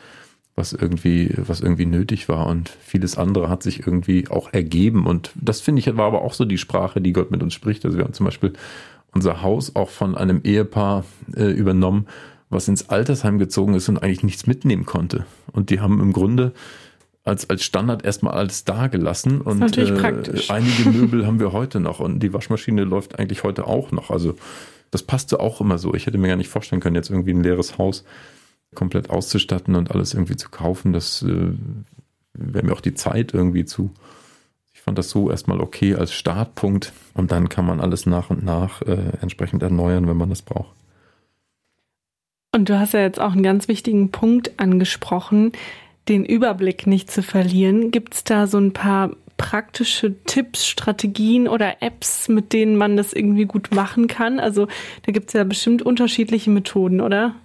was 0.55 0.73
irgendwie, 0.73 1.33
was 1.37 1.61
irgendwie 1.61 1.85
nötig 1.85 2.29
war. 2.29 2.47
Und 2.47 2.69
vieles 2.69 3.17
andere 3.17 3.49
hat 3.49 3.63
sich 3.63 3.85
irgendwie 3.85 4.27
auch 4.27 4.53
ergeben. 4.53 5.05
Und 5.05 5.31
das 5.35 5.61
finde 5.61 5.79
ich, 5.79 5.97
war 5.97 6.07
aber 6.07 6.21
auch 6.21 6.33
so 6.33 6.45
die 6.45 6.57
Sprache, 6.57 7.01
die 7.01 7.13
Gott 7.13 7.31
mit 7.31 7.43
uns 7.43 7.53
spricht. 7.53 7.85
Also 7.85 7.97
wir 7.97 8.05
haben 8.05 8.13
zum 8.13 8.25
Beispiel 8.25 8.53
unser 9.13 9.41
Haus 9.41 9.75
auch 9.75 9.89
von 9.89 10.15
einem 10.15 10.41
Ehepaar 10.43 11.05
äh, 11.35 11.51
übernommen, 11.51 12.07
was 12.49 12.67
ins 12.67 12.89
Altersheim 12.89 13.39
gezogen 13.39 13.73
ist 13.73 13.89
und 13.89 13.97
eigentlich 13.97 14.23
nichts 14.23 14.47
mitnehmen 14.47 14.85
konnte. 14.85 15.25
Und 15.51 15.69
die 15.69 15.79
haben 15.79 15.99
im 15.99 16.13
Grunde 16.13 16.53
als, 17.27 17.49
als 17.49 17.63
Standard 17.63 18.05
erstmal 18.05 18.33
alles 18.33 18.63
da 18.63 18.87
gelassen. 18.87 19.41
Und 19.41 19.77
äh, 19.77 19.91
einige 20.47 20.89
Möbel 20.89 21.27
haben 21.27 21.39
wir 21.39 21.51
heute 21.51 21.79
noch. 21.79 21.99
Und 21.99 22.19
die 22.19 22.33
Waschmaschine 22.33 22.83
läuft 22.83 23.19
eigentlich 23.19 23.43
heute 23.43 23.67
auch 23.67 23.91
noch. 23.91 24.09
Also 24.09 24.35
das 24.91 25.03
passte 25.03 25.39
auch 25.39 25.61
immer 25.61 25.77
so. 25.77 25.93
Ich 25.93 26.05
hätte 26.05 26.17
mir 26.17 26.27
gar 26.27 26.37
nicht 26.37 26.49
vorstellen 26.49 26.81
können, 26.81 26.95
jetzt 26.95 27.09
irgendwie 27.09 27.33
ein 27.33 27.43
leeres 27.43 27.77
Haus 27.77 28.03
komplett 28.75 29.09
auszustatten 29.09 29.75
und 29.75 29.91
alles 29.91 30.13
irgendwie 30.13 30.35
zu 30.35 30.49
kaufen. 30.49 30.93
Das 30.93 31.23
äh, 31.23 31.51
wäre 32.33 32.65
mir 32.65 32.73
auch 32.73 32.81
die 32.81 32.93
Zeit 32.93 33.33
irgendwie 33.33 33.65
zu. 33.65 33.91
Ich 34.73 34.81
fand 34.81 34.97
das 34.97 35.09
so 35.09 35.29
erstmal 35.29 35.61
okay 35.61 35.95
als 35.95 36.13
Startpunkt 36.13 36.93
und 37.13 37.31
dann 37.31 37.49
kann 37.49 37.65
man 37.65 37.79
alles 37.81 38.05
nach 38.05 38.29
und 38.29 38.43
nach 38.43 38.81
äh, 38.83 39.13
entsprechend 39.21 39.63
erneuern, 39.63 40.07
wenn 40.07 40.17
man 40.17 40.29
das 40.29 40.41
braucht. 40.41 40.75
Und 42.53 42.69
du 42.69 42.79
hast 42.79 42.93
ja 42.93 43.01
jetzt 43.01 43.19
auch 43.19 43.33
einen 43.33 43.43
ganz 43.43 43.67
wichtigen 43.67 44.11
Punkt 44.11 44.59
angesprochen, 44.59 45.51
den 46.07 46.23
Überblick 46.23 46.87
nicht 46.87 47.11
zu 47.11 47.21
verlieren. 47.21 47.91
Gibt 47.91 48.13
es 48.13 48.23
da 48.23 48.47
so 48.47 48.57
ein 48.57 48.71
paar 48.73 49.11
praktische 49.37 50.15
Tipps, 50.25 50.67
Strategien 50.67 51.47
oder 51.47 51.81
Apps, 51.81 52.27
mit 52.27 52.53
denen 52.53 52.75
man 52.75 52.97
das 52.97 53.13
irgendwie 53.13 53.45
gut 53.45 53.73
machen 53.73 54.07
kann? 54.07 54.39
Also 54.39 54.67
da 55.05 55.11
gibt 55.11 55.29
es 55.29 55.33
ja 55.33 55.43
bestimmt 55.43 55.81
unterschiedliche 55.81 56.49
Methoden, 56.49 57.01
oder? 57.01 57.35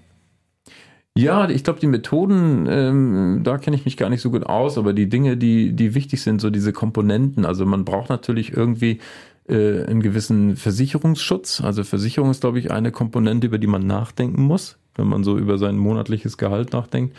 Ja, 1.14 1.48
ich 1.50 1.62
glaube, 1.62 1.78
die 1.78 1.86
Methoden, 1.86 2.66
ähm, 2.70 3.40
da 3.44 3.58
kenne 3.58 3.76
ich 3.76 3.84
mich 3.84 3.98
gar 3.98 4.08
nicht 4.08 4.22
so 4.22 4.30
gut 4.30 4.46
aus, 4.46 4.78
aber 4.78 4.94
die 4.94 5.10
Dinge, 5.10 5.36
die, 5.36 5.74
die 5.74 5.94
wichtig 5.94 6.22
sind, 6.22 6.40
so 6.40 6.48
diese 6.48 6.72
Komponenten. 6.72 7.44
Also 7.44 7.66
man 7.66 7.84
braucht 7.84 8.08
natürlich 8.08 8.56
irgendwie 8.56 8.98
äh, 9.46 9.84
einen 9.84 10.00
gewissen 10.00 10.56
Versicherungsschutz. 10.56 11.60
Also 11.60 11.84
Versicherung 11.84 12.30
ist, 12.30 12.40
glaube 12.40 12.58
ich, 12.58 12.70
eine 12.70 12.92
Komponente, 12.92 13.46
über 13.46 13.58
die 13.58 13.66
man 13.66 13.86
nachdenken 13.86 14.42
muss, 14.42 14.78
wenn 14.94 15.06
man 15.06 15.22
so 15.22 15.36
über 15.36 15.58
sein 15.58 15.76
monatliches 15.76 16.38
Gehalt 16.38 16.72
nachdenkt. 16.72 17.14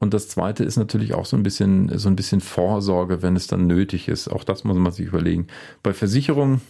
Und 0.00 0.12
das 0.12 0.28
zweite 0.28 0.64
ist 0.64 0.76
natürlich 0.76 1.14
auch 1.14 1.24
so 1.24 1.36
ein 1.36 1.42
bisschen, 1.42 1.98
so 1.98 2.08
ein 2.08 2.16
bisschen 2.16 2.40
Vorsorge, 2.40 3.22
wenn 3.22 3.36
es 3.36 3.46
dann 3.46 3.66
nötig 3.66 4.08
ist. 4.08 4.28
Auch 4.28 4.44
das 4.44 4.64
muss 4.64 4.76
man 4.76 4.92
sich 4.92 5.06
überlegen. 5.06 5.46
Bei 5.82 5.92
Versicherungen 5.92 6.60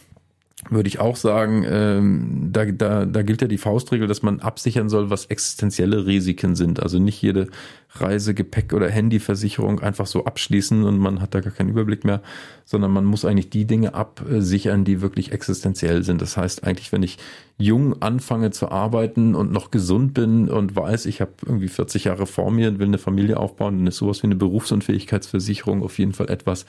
würde 0.70 0.88
ich 0.88 0.98
auch 0.98 1.16
sagen, 1.16 1.64
ähm, 1.68 2.48
da, 2.52 2.64
da, 2.66 3.04
da 3.06 3.22
gilt 3.22 3.42
ja 3.42 3.48
die 3.48 3.58
Faustregel, 3.58 4.06
dass 4.06 4.22
man 4.22 4.40
absichern 4.40 4.88
soll, 4.88 5.10
was 5.10 5.26
existenzielle 5.26 6.06
Risiken 6.06 6.56
sind. 6.56 6.82
Also 6.82 6.98
nicht 6.98 7.20
jede 7.20 7.48
Reise, 7.96 8.34
Gepäck 8.34 8.72
oder 8.72 8.90
Handyversicherung 8.90 9.80
einfach 9.80 10.06
so 10.06 10.24
abschließen 10.24 10.84
und 10.84 10.98
man 10.98 11.20
hat 11.20 11.34
da 11.34 11.40
gar 11.40 11.52
keinen 11.52 11.68
Überblick 11.68 12.04
mehr, 12.04 12.22
sondern 12.64 12.90
man 12.90 13.04
muss 13.04 13.24
eigentlich 13.24 13.50
die 13.50 13.66
Dinge 13.66 13.94
absichern, 13.94 14.84
die 14.84 15.00
wirklich 15.00 15.32
existenziell 15.32 16.02
sind. 16.02 16.20
Das 16.20 16.36
heißt 16.36 16.64
eigentlich, 16.64 16.92
wenn 16.92 17.02
ich 17.02 17.18
jung 17.56 18.02
anfange 18.02 18.50
zu 18.50 18.70
arbeiten 18.70 19.34
und 19.34 19.52
noch 19.52 19.70
gesund 19.70 20.14
bin 20.14 20.48
und 20.48 20.74
weiß, 20.74 21.06
ich 21.06 21.20
habe 21.20 21.32
irgendwie 21.46 21.68
40 21.68 22.04
Jahre 22.04 22.26
vor 22.26 22.50
mir 22.50 22.68
und 22.68 22.78
will 22.78 22.88
eine 22.88 22.98
Familie 22.98 23.38
aufbauen, 23.38 23.78
dann 23.78 23.86
ist 23.86 23.98
sowas 23.98 24.22
wie 24.22 24.26
eine 24.26 24.36
Berufsunfähigkeitsversicherung 24.36 25.82
auf 25.82 25.98
jeden 25.98 26.12
Fall 26.12 26.30
etwas, 26.30 26.66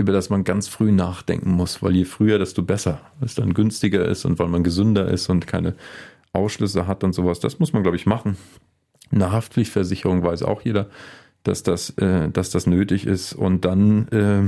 über 0.00 0.12
das 0.12 0.30
man 0.30 0.44
ganz 0.44 0.66
früh 0.66 0.92
nachdenken 0.92 1.50
muss, 1.50 1.82
weil 1.82 1.94
je 1.94 2.04
früher, 2.04 2.38
desto 2.38 2.62
besser, 2.62 3.00
weil 3.18 3.26
es 3.26 3.34
dann 3.34 3.54
günstiger 3.54 4.04
ist 4.06 4.24
und 4.24 4.38
weil 4.38 4.48
man 4.48 4.64
gesünder 4.64 5.08
ist 5.08 5.28
und 5.28 5.46
keine 5.46 5.74
Ausschlüsse 6.32 6.86
hat 6.86 7.04
und 7.04 7.12
sowas. 7.12 7.40
Das 7.40 7.58
muss 7.58 7.72
man, 7.72 7.82
glaube 7.82 7.96
ich, 7.96 8.06
machen. 8.06 8.36
Eine 9.12 9.30
Haftpflichtversicherung 9.32 10.22
weiß 10.22 10.42
auch 10.42 10.62
jeder, 10.62 10.88
dass 11.42 11.62
das, 11.62 11.90
äh, 11.98 12.30
dass 12.30 12.50
das 12.50 12.66
nötig 12.66 13.06
ist. 13.06 13.32
Und 13.34 13.64
dann, 13.64 14.08
äh, 14.08 14.40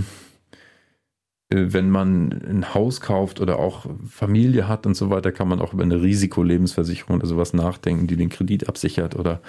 äh, 1.54 1.72
wenn 1.72 1.90
man 1.90 2.32
ein 2.32 2.74
Haus 2.74 3.00
kauft 3.00 3.40
oder 3.40 3.58
auch 3.58 3.86
Familie 4.08 4.68
hat 4.68 4.86
und 4.86 4.94
so 4.94 5.10
weiter, 5.10 5.32
kann 5.32 5.48
man 5.48 5.60
auch 5.60 5.72
über 5.74 5.82
eine 5.82 6.00
Risikolebensversicherung 6.00 7.16
oder 7.16 7.26
sowas 7.26 7.52
nachdenken, 7.52 8.06
die 8.06 8.16
den 8.16 8.28
Kredit 8.28 8.68
absichert 8.68 9.16
oder 9.16 9.40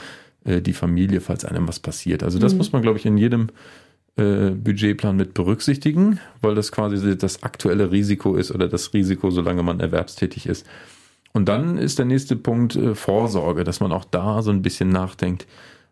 äh, 0.43 0.61
die 0.61 0.73
Familie, 0.73 1.21
falls 1.21 1.45
einem 1.45 1.67
was 1.67 1.79
passiert. 1.79 2.23
Also 2.23 2.39
das 2.39 2.53
mhm. 2.53 2.57
muss 2.57 2.71
man, 2.71 2.81
glaube 2.81 2.97
ich, 2.97 3.05
in 3.05 3.17
jedem 3.17 3.47
äh, 4.15 4.52
Budgetplan 4.52 5.15
mit 5.15 5.34
berücksichtigen, 5.34 6.19
weil 6.41 6.56
das 6.56 6.71
quasi 6.71 7.17
das 7.17 7.43
aktuelle 7.43 7.91
Risiko 7.91 8.36
ist 8.36 8.52
oder 8.52 8.67
das 8.67 8.93
Risiko, 8.93 9.32
solange 9.32 9.63
man 9.63 9.80
erwerbstätig 9.80 10.45
ist. 10.45 10.65
Und 11.34 11.49
dann 11.49 11.78
ist 11.78 11.97
der 11.97 12.06
nächste 12.06 12.36
Punkt 12.36 12.76
äh, 12.76 12.93
Vorsorge, 12.95 13.63
dass 13.63 13.80
man 13.80 13.91
auch 13.91 14.06
da 14.06 14.41
so 14.43 14.52
ein 14.52 14.62
bisschen 14.62 14.89
nachdenkt, 14.89 15.47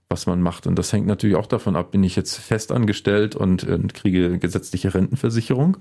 was 0.08 0.28
man 0.28 0.42
macht. 0.42 0.68
Und 0.68 0.78
das 0.78 0.94
hängt 0.94 1.08
natürlich 1.08 1.36
auch 1.36 1.48
davon 1.48 1.76
ab, 1.76 1.92
bin 1.92 2.04
ich 2.04 2.16
jetzt 2.16 2.38
festangestellt 2.38 3.36
und, 3.36 3.64
und 3.64 3.94
kriege 3.96 4.38
gesetzliche 4.38 4.94
Rentenversicherung? 4.94 5.78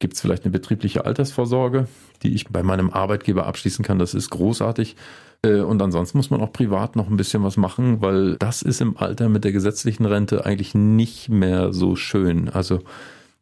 Gibt 0.00 0.14
es 0.14 0.20
vielleicht 0.20 0.44
eine 0.44 0.52
betriebliche 0.52 1.04
Altersvorsorge, 1.04 1.86
die 2.22 2.34
ich 2.34 2.48
bei 2.48 2.62
meinem 2.62 2.90
Arbeitgeber 2.90 3.46
abschließen 3.46 3.84
kann? 3.84 3.98
Das 3.98 4.14
ist 4.14 4.30
großartig. 4.30 4.96
Äh, 5.42 5.60
und 5.60 5.80
ansonsten 5.82 6.18
muss 6.18 6.30
man 6.30 6.40
auch 6.40 6.52
privat 6.52 6.96
noch 6.96 7.08
ein 7.08 7.16
bisschen 7.16 7.42
was 7.42 7.56
machen, 7.56 8.00
weil 8.00 8.36
das 8.36 8.62
ist 8.62 8.80
im 8.80 8.96
Alter 8.96 9.28
mit 9.28 9.44
der 9.44 9.52
gesetzlichen 9.52 10.04
Rente 10.04 10.44
eigentlich 10.44 10.74
nicht 10.74 11.28
mehr 11.28 11.72
so 11.72 11.96
schön. 11.96 12.48
Also 12.48 12.80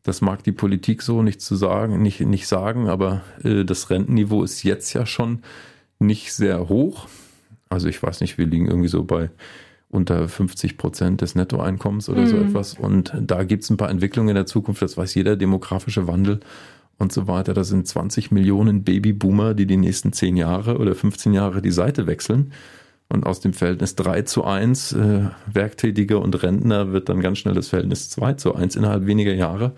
das 0.02 0.20
mag 0.20 0.44
die 0.44 0.52
Politik 0.52 1.02
so 1.02 1.22
nicht 1.22 1.40
zu 1.40 1.56
sagen, 1.56 2.00
nicht, 2.02 2.20
nicht 2.20 2.46
sagen, 2.46 2.88
aber 2.88 3.22
äh, 3.42 3.64
das 3.64 3.90
Rentenniveau 3.90 4.42
ist 4.42 4.62
jetzt 4.62 4.92
ja 4.92 5.06
schon 5.06 5.42
nicht 5.98 6.32
sehr 6.32 6.68
hoch. 6.68 7.08
Also 7.68 7.88
ich 7.88 8.02
weiß 8.02 8.20
nicht, 8.20 8.38
wir 8.38 8.46
liegen 8.46 8.66
irgendwie 8.66 8.88
so 8.88 9.04
bei 9.04 9.30
unter 9.88 10.28
50 10.28 10.78
Prozent 10.78 11.20
des 11.20 11.34
Nettoeinkommens 11.34 12.08
oder 12.08 12.22
mhm. 12.22 12.26
so 12.26 12.36
etwas. 12.36 12.74
Und 12.74 13.12
da 13.20 13.44
gibt 13.44 13.64
es 13.64 13.70
ein 13.70 13.76
paar 13.76 13.90
Entwicklungen 13.90 14.30
in 14.30 14.34
der 14.34 14.46
Zukunft, 14.46 14.82
das 14.82 14.96
weiß 14.96 15.14
jeder, 15.14 15.36
demografische 15.36 16.06
Wandel 16.06 16.40
und 16.98 17.12
so 17.12 17.28
weiter. 17.28 17.54
Da 17.54 17.64
sind 17.64 17.86
20 17.86 18.30
Millionen 18.30 18.84
Babyboomer, 18.84 19.54
die 19.54 19.66
die 19.66 19.76
nächsten 19.76 20.12
10 20.12 20.36
Jahre 20.36 20.78
oder 20.78 20.94
15 20.94 21.32
Jahre 21.32 21.62
die 21.62 21.70
Seite 21.70 22.06
wechseln. 22.06 22.52
Und 23.08 23.24
aus 23.24 23.40
dem 23.40 23.52
Verhältnis 23.52 23.94
3 23.94 24.22
zu 24.22 24.44
1 24.44 24.92
äh, 24.92 25.20
Werktätige 25.46 26.18
und 26.18 26.42
Rentner 26.42 26.92
wird 26.92 27.08
dann 27.08 27.20
ganz 27.20 27.38
schnell 27.38 27.54
das 27.54 27.68
Verhältnis 27.68 28.10
2 28.10 28.34
zu 28.34 28.54
1 28.54 28.74
innerhalb 28.74 29.06
weniger 29.06 29.34
Jahre. 29.34 29.72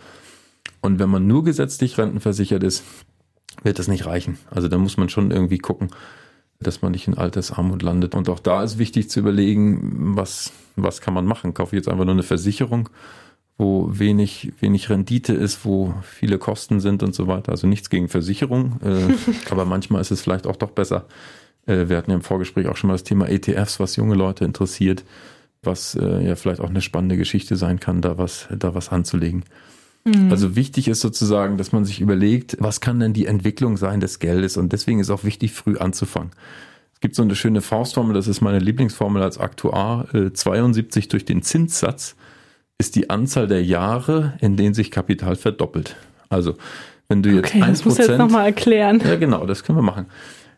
Und 0.81 0.99
wenn 0.99 1.11
man 1.11 1.27
nur 1.27 1.45
gesetzlich 1.45 1.99
rentenversichert 1.99 2.63
ist, 2.63 2.85
wird 3.63 3.79
das 3.79 3.89
nicht 3.89 4.07
reichen. 4.07 4.39
Also 4.51 4.69
da 4.69 4.79
muss 4.79 4.97
man 4.97 5.09
schon 5.09 5.31
irgendwie 5.31 5.59
gucken, 5.59 5.91
dass 6.61 6.81
man 6.81 6.93
nicht 6.93 7.07
in 7.07 7.19
Altersarmut 7.19 7.83
landet. 7.83 8.15
Und 8.15 8.29
auch 8.29 8.41
da 8.41 8.63
ist 8.63 8.79
wichtig 8.79 9.11
zu 9.11 9.21
überlegen, 9.21 10.17
was, 10.17 10.53
was 10.77 11.01
kann 11.01 11.15
man 11.15 11.27
machen? 11.27 11.53
Kaufe 11.53 11.77
ich 11.77 11.81
jetzt 11.81 11.89
einfach 11.89 12.05
nur 12.05 12.15
eine 12.15 12.23
Versicherung 12.23 12.89
wo 13.59 13.91
wenig, 13.91 14.53
wenig 14.61 14.89
Rendite 14.89 15.35
ist, 15.35 15.65
wo 15.65 15.93
viele 16.03 16.39
Kosten 16.39 16.79
sind 16.79 17.03
und 17.03 17.15
so 17.15 17.27
weiter. 17.27 17.51
Also 17.51 17.67
nichts 17.67 17.91
gegen 17.91 18.09
Versicherung, 18.09 18.81
äh, 18.83 19.15
aber 19.51 19.65
manchmal 19.65 20.01
ist 20.01 20.13
es 20.13 20.23
vielleicht 20.23 20.47
auch 20.47 20.57
doch 20.57 20.71
besser. 20.71 21.07
Äh, 21.67 21.89
wir 21.89 21.97
hatten 21.97 22.13
ja 22.13 22.17
im 22.17 22.23
Vorgespräch 22.23 22.69
auch 22.69 22.77
schon 22.77 22.89
mal 22.89 22.95
das 22.95 23.03
Thema 23.05 23.29
ETFs, 23.29 23.81
was 23.81 23.97
junge 23.97 24.15
Leute 24.15 24.45
interessiert. 24.45 25.05
was 25.63 25.97
äh, 25.97 26.25
ja 26.25 26.37
vielleicht 26.37 26.61
auch 26.61 26.71
eine 26.71 26.81
spannende 26.81 27.17
Geschichte 27.17 27.57
sein 27.57 27.81
kann, 27.81 28.01
da 28.01 28.17
was, 28.17 28.47
da 28.57 28.77
was 28.77 28.91
anzulegen. 28.91 29.43
Mhm. 30.05 30.31
Also 30.31 30.55
wichtig 30.55 30.87
ist 30.87 31.01
sozusagen, 31.01 31.59
dass 31.59 31.73
man 31.73 31.85
sich 31.85 32.01
überlegt, 32.01 32.57
was 32.61 32.81
kann 32.81 33.01
denn 33.01 33.13
die 33.13 33.27
Entwicklung 33.27 33.77
sein 33.77 33.99
des 33.99 34.21
Geldes? 34.21 34.57
Und 34.57 34.73
deswegen 34.73 35.01
ist 35.01 35.11
auch 35.11 35.25
wichtig, 35.25 35.53
früh 35.53 35.77
anzufangen. 35.77 36.31
Es 36.95 37.01
gibt 37.01 37.17
so 37.17 37.23
eine 37.23 37.35
schöne 37.35 37.61
Faustformel, 37.61 38.15
das 38.15 38.29
ist 38.29 38.41
meine 38.41 38.61
Lieblingsformel 38.61 39.21
als 39.21 39.39
Aktuar, 39.39 40.15
äh, 40.15 40.33
72 40.33 41.09
durch 41.09 41.25
den 41.25 41.43
Zinssatz 41.43 42.15
ist 42.79 42.95
die 42.95 43.11
Anzahl 43.11 43.49
der 43.49 43.63
Jahre, 43.65 44.35
in 44.41 44.57
denen 44.57 44.75
sich 44.75 44.91
Kapital 44.91 45.37
verdoppelt. 45.37 45.97
Also, 46.29 46.57
wenn 47.09 47.23
du 47.23 47.31
jetzt 47.31 47.55
okay, 47.55 47.63
1%. 47.63 47.67
Das 47.69 47.85
muss 47.85 47.99
jetzt 47.99 48.19
nochmal 48.19 48.47
erklären. 48.47 49.03
Ja, 49.05 49.17
genau, 49.17 49.47
das 49.47 49.65
können 49.65 49.79
wir 49.79 49.83
machen. 49.83 50.07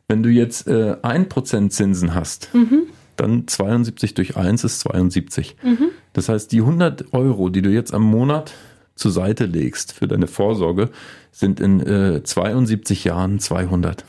Wenn 0.08 0.22
du 0.22 0.28
jetzt 0.28 0.66
äh, 0.66 0.96
1% 1.02 1.70
Zinsen 1.70 2.14
hast, 2.14 2.52
mhm. 2.52 2.82
dann 3.16 3.46
72 3.46 4.14
durch 4.14 4.36
1 4.36 4.64
ist 4.64 4.80
72. 4.80 5.56
Mhm. 5.62 5.88
Das 6.12 6.28
heißt, 6.28 6.52
die 6.52 6.60
100 6.60 7.12
Euro, 7.14 7.48
die 7.48 7.62
du 7.62 7.70
jetzt 7.70 7.94
am 7.94 8.02
Monat 8.02 8.52
zur 8.96 9.12
Seite 9.12 9.46
legst 9.46 9.92
für 9.92 10.08
deine 10.08 10.26
Vorsorge, 10.26 10.90
sind 11.30 11.60
in 11.60 11.80
äh, 11.80 12.22
72 12.22 13.04
Jahren 13.04 13.38
200. 13.38 14.04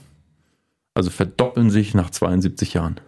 Also 0.93 1.09
verdoppeln 1.09 1.69
sich 1.69 1.93
nach 1.93 2.09
72 2.09 2.73
Jahren. 2.73 2.99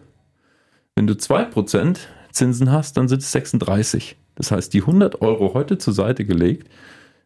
Wenn 0.94 1.06
du 1.06 1.14
2% 1.14 1.98
Zinsen 2.30 2.70
hast, 2.70 2.96
dann 2.96 3.08
sind 3.08 3.20
es 3.20 3.32
36. 3.32 4.16
Das 4.34 4.50
heißt, 4.50 4.72
die 4.72 4.80
100 4.80 5.20
Euro 5.22 5.54
heute 5.54 5.78
zur 5.78 5.94
Seite 5.94 6.24
gelegt 6.24 6.68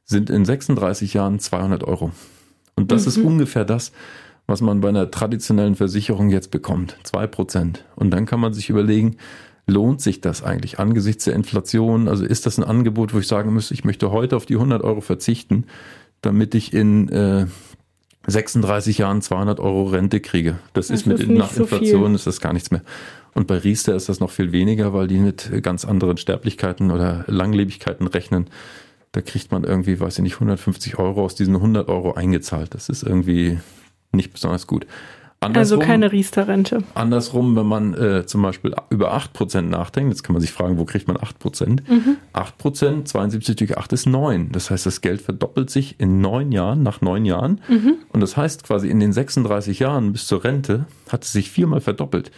sind 0.05 0.31
in 0.31 0.44
36 0.44 1.14
Jahren 1.14 1.38
200 1.38 1.85
Euro. 1.85 2.12
Und 2.77 2.92
das 2.92 3.03
mhm. 3.03 3.09
ist 3.09 3.18
ungefähr 3.18 3.64
das, 3.64 3.92
was 4.47 4.62
man 4.62 4.81
bei 4.81 4.88
einer 4.88 5.11
traditionellen 5.11 5.75
Versicherung 5.75 6.31
jetzt 6.31 6.51
bekommt. 6.51 6.97
2%. 7.05 7.81
Und 7.97 8.11
dann 8.11 8.25
kann 8.25 8.40
man 8.40 8.55
sich 8.55 8.71
überlegen, 8.71 9.16
lohnt 9.66 10.01
sich 10.01 10.21
das 10.21 10.42
eigentlich 10.42 10.79
angesichts 10.79 11.25
der 11.25 11.35
Inflation? 11.35 12.09
Also 12.09 12.25
ist 12.25 12.47
das 12.47 12.59
ein 12.59 12.64
Angebot, 12.64 13.12
wo 13.12 13.18
ich 13.18 13.29
sagen 13.29 13.53
müsste, 13.53 13.75
ich 13.75 13.85
möchte 13.85 14.11
heute 14.11 14.37
auf 14.37 14.47
die 14.47 14.55
100 14.55 14.83
Euro 14.83 15.03
verzichten, 15.03 15.64
damit 16.23 16.55
ich 16.55 16.73
in 16.73 17.09
äh, 17.11 17.47
36 18.27 18.99
Jahren 18.99 19.23
200 19.23 19.61
Euro 19.61 19.85
Rente 19.85 20.21
kriege. 20.21 20.59
Das, 20.73 20.88
das 20.88 21.01
ist 21.01 21.07
mit 21.07 21.21
ist 21.21 21.29
nach 21.29 21.55
Inflation 21.57 22.11
so 22.11 22.14
ist 22.14 22.27
das 22.27 22.40
gar 22.40 22.53
nichts 22.53 22.71
mehr. 22.71 22.83
Und 23.38 23.46
bei 23.46 23.59
Riester 23.59 23.94
ist 23.94 24.09
das 24.09 24.18
noch 24.18 24.31
viel 24.31 24.51
weniger, 24.51 24.92
weil 24.92 25.07
die 25.07 25.18
mit 25.18 25.62
ganz 25.62 25.85
anderen 25.85 26.16
Sterblichkeiten 26.16 26.90
oder 26.90 27.22
Langlebigkeiten 27.29 28.09
rechnen. 28.09 28.51
Da 29.12 29.20
kriegt 29.20 29.53
man 29.53 29.62
irgendwie, 29.62 30.01
weiß 30.01 30.18
ich 30.18 30.24
nicht, 30.24 30.35
150 30.35 30.98
Euro 30.98 31.24
aus 31.24 31.37
diesen 31.37 31.55
100 31.55 31.88
Euro 31.88 32.14
eingezahlt. 32.14 32.74
Das 32.74 32.88
ist 32.88 33.05
irgendwie 33.05 33.61
nicht 34.11 34.33
besonders 34.33 34.66
gut. 34.66 34.88
Andersrum, 35.38 35.79
also 35.79 35.88
keine 35.88 36.11
Riester-Rente. 36.11 36.83
Andersrum, 36.94 37.55
wenn 37.55 37.66
man 37.66 37.94
äh, 37.94 38.27
zum 38.27 38.42
Beispiel 38.42 38.74
über 38.90 39.16
8% 39.16 39.61
nachdenkt, 39.61 40.11
jetzt 40.11 40.24
kann 40.24 40.33
man 40.33 40.42
sich 40.42 40.51
fragen, 40.51 40.77
wo 40.77 40.85
kriegt 40.85 41.07
man 41.07 41.16
8%? 41.16 41.88
Mhm. 41.88 42.16
8%, 42.33 43.05
72 43.05 43.55
durch 43.55 43.79
8 43.79 43.92
ist 43.92 44.07
9. 44.07 44.51
Das 44.51 44.72
heißt, 44.72 44.85
das 44.85 45.01
Geld 45.01 45.22
verdoppelt 45.22 45.70
sich 45.70 46.01
in 46.01 46.20
neun 46.20 46.51
Jahren, 46.51 46.83
nach 46.83 47.03
neun 47.03 47.24
Jahren. 47.24 47.61
Mhm. 47.68 47.98
Und 48.09 48.18
das 48.18 48.37
heißt 48.37 48.64
quasi 48.64 48.88
in 48.88 48.98
den 48.98 49.12
36 49.12 49.79
Jahren 49.79 50.11
bis 50.11 50.27
zur 50.27 50.42
Rente 50.42 50.87
hat 51.09 51.22
es 51.22 51.31
sich 51.31 51.53
viermal 51.53 51.81
verdoppelt. 51.81 52.33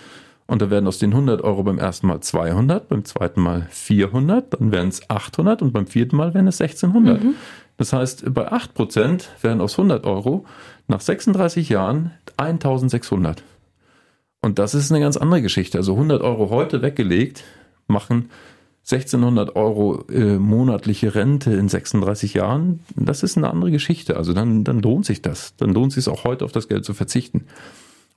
Und 0.51 0.61
da 0.61 0.69
werden 0.69 0.89
aus 0.89 0.99
den 0.99 1.13
100 1.13 1.43
Euro 1.43 1.63
beim 1.63 1.79
ersten 1.79 2.09
Mal 2.09 2.21
200, 2.21 2.89
beim 2.89 3.05
zweiten 3.05 3.41
Mal 3.41 3.69
400, 3.71 4.55
dann 4.55 4.73
werden 4.73 4.89
es 4.89 5.09
800 5.09 5.63
und 5.63 5.73
beim 5.73 5.87
vierten 5.87 6.17
Mal 6.17 6.35
werden 6.35 6.49
es 6.49 6.61
1600. 6.61 7.23
Mhm. 7.23 7.35
Das 7.77 7.93
heißt, 7.93 8.35
bei 8.35 8.51
8% 8.51 9.27
werden 9.43 9.61
aus 9.61 9.79
100 9.79 10.05
Euro 10.05 10.45
nach 10.89 11.01
36 11.01 11.69
Jahren 11.69 12.11
1600. 12.37 13.45
Und 14.41 14.59
das 14.59 14.75
ist 14.75 14.91
eine 14.91 15.01
ganz 15.01 15.17
andere 15.17 15.41
Geschichte. 15.41 15.79
Also 15.79 15.93
100 15.93 16.21
Euro 16.21 16.51
heute 16.51 16.83
weggelegt 16.83 17.45
machen 17.87 18.29
1600 18.91 19.55
Euro 19.55 20.05
äh, 20.11 20.37
monatliche 20.37 21.15
Rente 21.15 21.53
in 21.53 21.69
36 21.69 22.35
Jahren. 22.35 22.81
Das 22.97 23.23
ist 23.23 23.37
eine 23.37 23.51
andere 23.51 23.71
Geschichte. 23.71 24.17
Also 24.17 24.33
dann, 24.33 24.65
dann 24.65 24.83
lohnt 24.83 25.07
sich 25.07 25.23
das. 25.23 25.55
Dann 25.59 25.73
lohnt 25.73 25.93
sich 25.93 26.03
es 26.03 26.09
auch 26.09 26.25
heute 26.25 26.45
auf 26.45 26.51
das 26.51 26.67
Geld 26.67 26.85
zu 26.85 26.93
verzichten. 26.93 27.47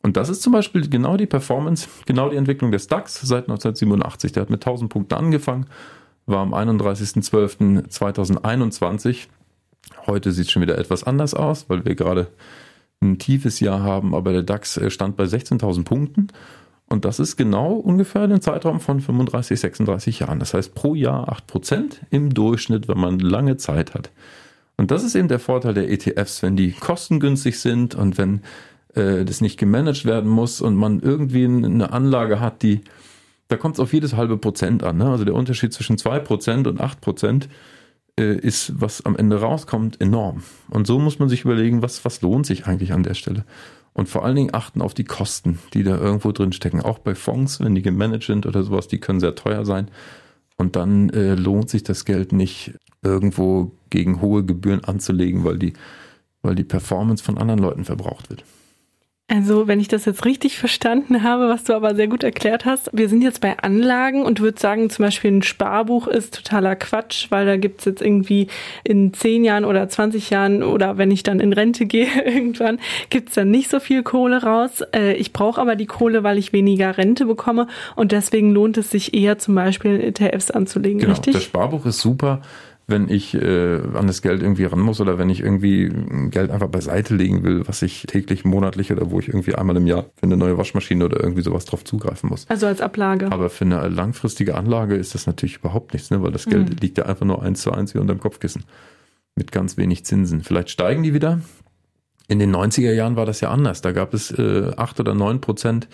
Und 0.03 0.15
das 0.17 0.29
ist 0.29 0.41
zum 0.41 0.51
Beispiel 0.53 0.89
genau 0.89 1.17
die 1.17 1.25
Performance, 1.25 1.87
genau 2.05 2.29
die 2.29 2.35
Entwicklung 2.35 2.71
des 2.71 2.87
DAX 2.87 3.21
seit 3.21 3.45
1987. 3.45 4.33
Der 4.33 4.41
hat 4.41 4.49
mit 4.49 4.61
1000 4.61 4.91
Punkten 4.91 5.15
angefangen, 5.15 5.67
war 6.25 6.41
am 6.41 6.53
31.12.2021. 6.53 9.27
Heute 10.05 10.33
sieht 10.33 10.47
es 10.47 10.51
schon 10.51 10.61
wieder 10.61 10.77
etwas 10.77 11.05
anders 11.05 11.33
aus, 11.33 11.69
weil 11.69 11.85
wir 11.85 11.95
gerade 11.95 12.27
ein 13.01 13.17
tiefes 13.17 13.61
Jahr 13.61 13.81
haben, 13.81 14.13
aber 14.13 14.33
der 14.33 14.43
DAX 14.43 14.75
äh, 14.77 14.89
stand 14.89 15.15
bei 15.15 15.23
16.000 15.23 15.85
Punkten. 15.85 16.27
Und 16.89 17.05
das 17.05 17.19
ist 17.19 17.37
genau 17.37 17.73
ungefähr 17.73 18.27
den 18.27 18.41
Zeitraum 18.41 18.79
von 18.79 18.99
35, 18.99 19.59
36 19.59 20.19
Jahren. 20.19 20.39
Das 20.39 20.53
heißt 20.53 20.75
pro 20.75 20.95
Jahr 20.95 21.37
8% 21.49 21.99
im 22.11 22.33
Durchschnitt, 22.33 22.87
wenn 22.87 22.99
man 22.99 23.19
lange 23.19 23.57
Zeit 23.57 23.93
hat. 23.93 24.11
Und 24.75 24.91
das 24.91 25.03
ist 25.03 25.15
eben 25.15 25.27
der 25.27 25.39
Vorteil 25.39 25.73
der 25.73 25.89
ETFs, 25.89 26.43
wenn 26.43 26.55
die 26.55 26.71
kostengünstig 26.71 27.59
sind 27.59 27.95
und 27.95 28.17
wenn 28.17 28.41
äh, 28.95 29.25
das 29.25 29.41
nicht 29.41 29.57
gemanagt 29.57 30.05
werden 30.05 30.29
muss 30.29 30.61
und 30.61 30.75
man 30.75 30.99
irgendwie 30.99 31.45
eine 31.45 31.91
Anlage 31.91 32.39
hat, 32.39 32.61
die, 32.63 32.81
da 33.47 33.57
kommt 33.57 33.75
es 33.75 33.79
auf 33.79 33.93
jedes 33.93 34.15
halbe 34.15 34.37
Prozent 34.37 34.83
an. 34.83 34.97
Ne? 34.97 35.09
Also 35.09 35.25
der 35.25 35.35
Unterschied 35.35 35.73
zwischen 35.73 35.97
2% 35.97 36.67
und 36.67 36.81
8% 36.81 37.47
äh, 38.19 38.35
ist, 38.35 38.73
was 38.79 39.05
am 39.05 39.15
Ende 39.15 39.39
rauskommt, 39.39 39.99
enorm. 40.01 40.43
Und 40.69 40.87
so 40.87 40.99
muss 40.99 41.19
man 41.19 41.29
sich 41.29 41.43
überlegen, 41.43 41.81
was, 41.81 42.05
was 42.05 42.21
lohnt 42.21 42.45
sich 42.45 42.67
eigentlich 42.67 42.93
an 42.93 43.03
der 43.03 43.15
Stelle. 43.15 43.45
Und 43.93 44.09
vor 44.09 44.25
allen 44.25 44.35
Dingen 44.35 44.53
achten 44.53 44.81
auf 44.81 44.93
die 44.93 45.03
Kosten, 45.03 45.59
die 45.73 45.83
da 45.83 45.97
irgendwo 45.97 46.31
drin 46.31 46.51
stecken. 46.51 46.81
Auch 46.81 46.99
bei 46.99 47.15
Fonds, 47.15 47.59
wenn 47.59 47.75
die 47.75 47.83
gemanagt 47.83 48.23
sind 48.23 48.45
oder 48.45 48.63
sowas, 48.63 48.87
die 48.87 48.99
können 48.99 49.19
sehr 49.19 49.35
teuer 49.35 49.65
sein. 49.65 49.89
Und 50.57 50.75
dann 50.75 51.09
äh, 51.09 51.35
lohnt 51.35 51.69
sich 51.69 51.83
das 51.83 52.05
Geld 52.05 52.31
nicht 52.31 52.73
irgendwo 53.03 53.71
gegen 53.89 54.21
hohe 54.21 54.43
Gebühren 54.43 54.83
anzulegen, 54.83 55.43
weil 55.43 55.59
die, 55.59 55.73
weil 56.41 56.55
die 56.55 56.63
Performance 56.63 57.23
von 57.23 57.37
anderen 57.37 57.59
Leuten 57.59 57.85
verbraucht 57.85 58.29
wird. 58.29 58.43
Also, 59.29 59.67
wenn 59.67 59.79
ich 59.79 59.87
das 59.87 60.03
jetzt 60.03 60.25
richtig 60.25 60.57
verstanden 60.57 61.23
habe, 61.23 61.47
was 61.47 61.63
du 61.63 61.73
aber 61.73 61.95
sehr 61.95 62.07
gut 62.07 62.23
erklärt 62.23 62.65
hast, 62.65 62.89
wir 62.91 63.07
sind 63.07 63.21
jetzt 63.21 63.39
bei 63.39 63.57
Anlagen 63.57 64.23
und 64.23 64.41
würde 64.41 64.59
sagen, 64.59 64.89
zum 64.89 65.05
Beispiel 65.05 65.31
ein 65.31 65.43
Sparbuch 65.43 66.07
ist 66.07 66.35
totaler 66.35 66.75
Quatsch, 66.75 67.27
weil 67.29 67.45
da 67.45 67.55
gibt's 67.55 67.85
jetzt 67.85 68.01
irgendwie 68.01 68.47
in 68.83 69.13
10 69.13 69.45
Jahren 69.45 69.63
oder 69.63 69.87
20 69.87 70.29
Jahren 70.29 70.61
oder 70.61 70.97
wenn 70.97 71.09
ich 71.09 71.23
dann 71.23 71.39
in 71.39 71.53
Rente 71.53 71.85
gehe 71.87 72.09
irgendwann, 72.25 72.79
gibt's 73.09 73.35
dann 73.35 73.49
nicht 73.49 73.69
so 73.69 73.79
viel 73.79 74.03
Kohle 74.03 74.43
raus. 74.43 74.83
Äh, 74.93 75.13
ich 75.13 75.31
brauche 75.31 75.61
aber 75.61 75.77
die 75.77 75.85
Kohle, 75.85 76.23
weil 76.23 76.37
ich 76.37 76.51
weniger 76.51 76.97
Rente 76.97 77.25
bekomme 77.25 77.67
und 77.95 78.11
deswegen 78.11 78.51
lohnt 78.51 78.77
es 78.77 78.91
sich 78.91 79.13
eher 79.13 79.37
zum 79.37 79.55
Beispiel 79.55 80.01
ETFs 80.01 80.51
anzulegen, 80.51 80.99
genau, 80.99 81.13
richtig? 81.13 81.33
Das 81.33 81.43
Sparbuch 81.43 81.85
ist 81.85 82.01
super 82.01 82.41
wenn 82.85 83.07
ich 83.09 83.33
äh, 83.33 83.79
an 83.93 84.07
das 84.07 84.21
Geld 84.21 84.41
irgendwie 84.41 84.65
ran 84.65 84.79
muss 84.79 84.99
oder 84.99 85.17
wenn 85.17 85.29
ich 85.29 85.39
irgendwie 85.39 85.89
Geld 86.29 86.51
einfach 86.51 86.67
beiseite 86.67 87.15
legen 87.15 87.43
will, 87.43 87.65
was 87.65 87.81
ich 87.81 88.03
täglich, 88.07 88.43
monatlich 88.43 88.91
oder 88.91 89.09
wo 89.09 89.19
ich 89.19 89.29
irgendwie 89.29 89.55
einmal 89.55 89.77
im 89.77 89.87
Jahr 89.87 90.05
für 90.15 90.23
eine 90.23 90.35
neue 90.35 90.57
Waschmaschine 90.57 91.05
oder 91.05 91.21
irgendwie 91.21 91.43
sowas 91.43 91.63
drauf 91.63 91.85
zugreifen 91.85 92.29
muss. 92.29 92.45
Also 92.49 92.67
als 92.67 92.81
Ablage. 92.81 93.31
Aber 93.31 93.49
für 93.49 93.63
eine 93.63 93.87
langfristige 93.87 94.55
Anlage 94.55 94.95
ist 94.95 95.15
das 95.15 95.27
natürlich 95.27 95.57
überhaupt 95.57 95.93
nichts, 95.93 96.11
ne? 96.11 96.21
weil 96.21 96.31
das 96.31 96.45
Geld 96.45 96.69
mhm. 96.69 96.75
liegt 96.81 96.97
ja 96.97 97.05
einfach 97.05 97.25
nur 97.25 97.41
eins 97.41 97.61
zu 97.61 97.71
eins 97.71 97.93
hier 97.93 98.01
unter 98.01 98.15
dem 98.15 98.19
Kopfkissen. 98.19 98.63
Mit 99.35 99.51
ganz 99.51 99.77
wenig 99.77 100.05
Zinsen. 100.05 100.41
Vielleicht 100.41 100.69
steigen 100.69 101.03
die 101.03 101.13
wieder. 101.13 101.39
In 102.27 102.39
den 102.39 102.53
90er 102.53 102.93
Jahren 102.93 103.15
war 103.15 103.25
das 103.25 103.39
ja 103.41 103.49
anders. 103.49 103.81
Da 103.81 103.93
gab 103.93 104.13
es 104.13 104.29
äh, 104.31 104.71
acht 104.75 104.99
oder 104.99 105.15
neun 105.15 105.39
Prozent 105.39 105.87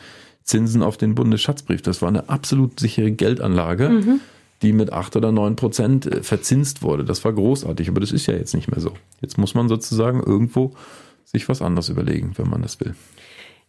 Zinsen 0.43 0.81
auf 0.81 0.97
den 0.97 1.13
Bundesschatzbrief. 1.13 1.83
Das 1.83 2.01
war 2.01 2.09
eine 2.09 2.29
absolut 2.29 2.79
sichere 2.79 3.11
Geldanlage. 3.11 3.89
Mhm 3.89 4.19
die 4.61 4.73
mit 4.73 4.91
acht 4.91 5.15
oder 5.15 5.31
neun 5.31 5.55
Prozent 5.55 6.05
äh, 6.05 6.23
verzinst 6.23 6.81
wurde. 6.81 7.05
Das 7.05 7.23
war 7.23 7.33
großartig, 7.33 7.89
aber 7.89 7.99
das 7.99 8.11
ist 8.11 8.25
ja 8.25 8.33
jetzt 8.33 8.53
nicht 8.53 8.69
mehr 8.69 8.81
so. 8.81 8.93
Jetzt 9.21 9.37
muss 9.37 9.55
man 9.55 9.69
sozusagen 9.69 10.21
irgendwo 10.21 10.73
sich 11.25 11.47
was 11.47 11.61
anderes 11.61 11.89
überlegen, 11.89 12.33
wenn 12.37 12.49
man 12.49 12.61
das 12.61 12.79
will. 12.79 12.95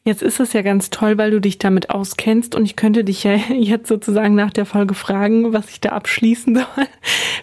Jetzt 0.02 0.22
ist 0.22 0.40
es 0.40 0.54
ja 0.54 0.62
ganz 0.62 0.88
toll, 0.88 1.18
weil 1.18 1.30
du 1.30 1.42
dich 1.42 1.58
damit 1.58 1.90
auskennst 1.90 2.54
und 2.54 2.64
ich 2.64 2.74
könnte 2.74 3.04
dich 3.04 3.22
ja 3.22 3.34
jetzt 3.54 3.86
sozusagen 3.86 4.34
nach 4.34 4.50
der 4.50 4.64
Folge 4.64 4.94
fragen, 4.94 5.52
was 5.52 5.68
ich 5.68 5.78
da 5.80 5.90
abschließen 5.90 6.54
soll. 6.54 6.86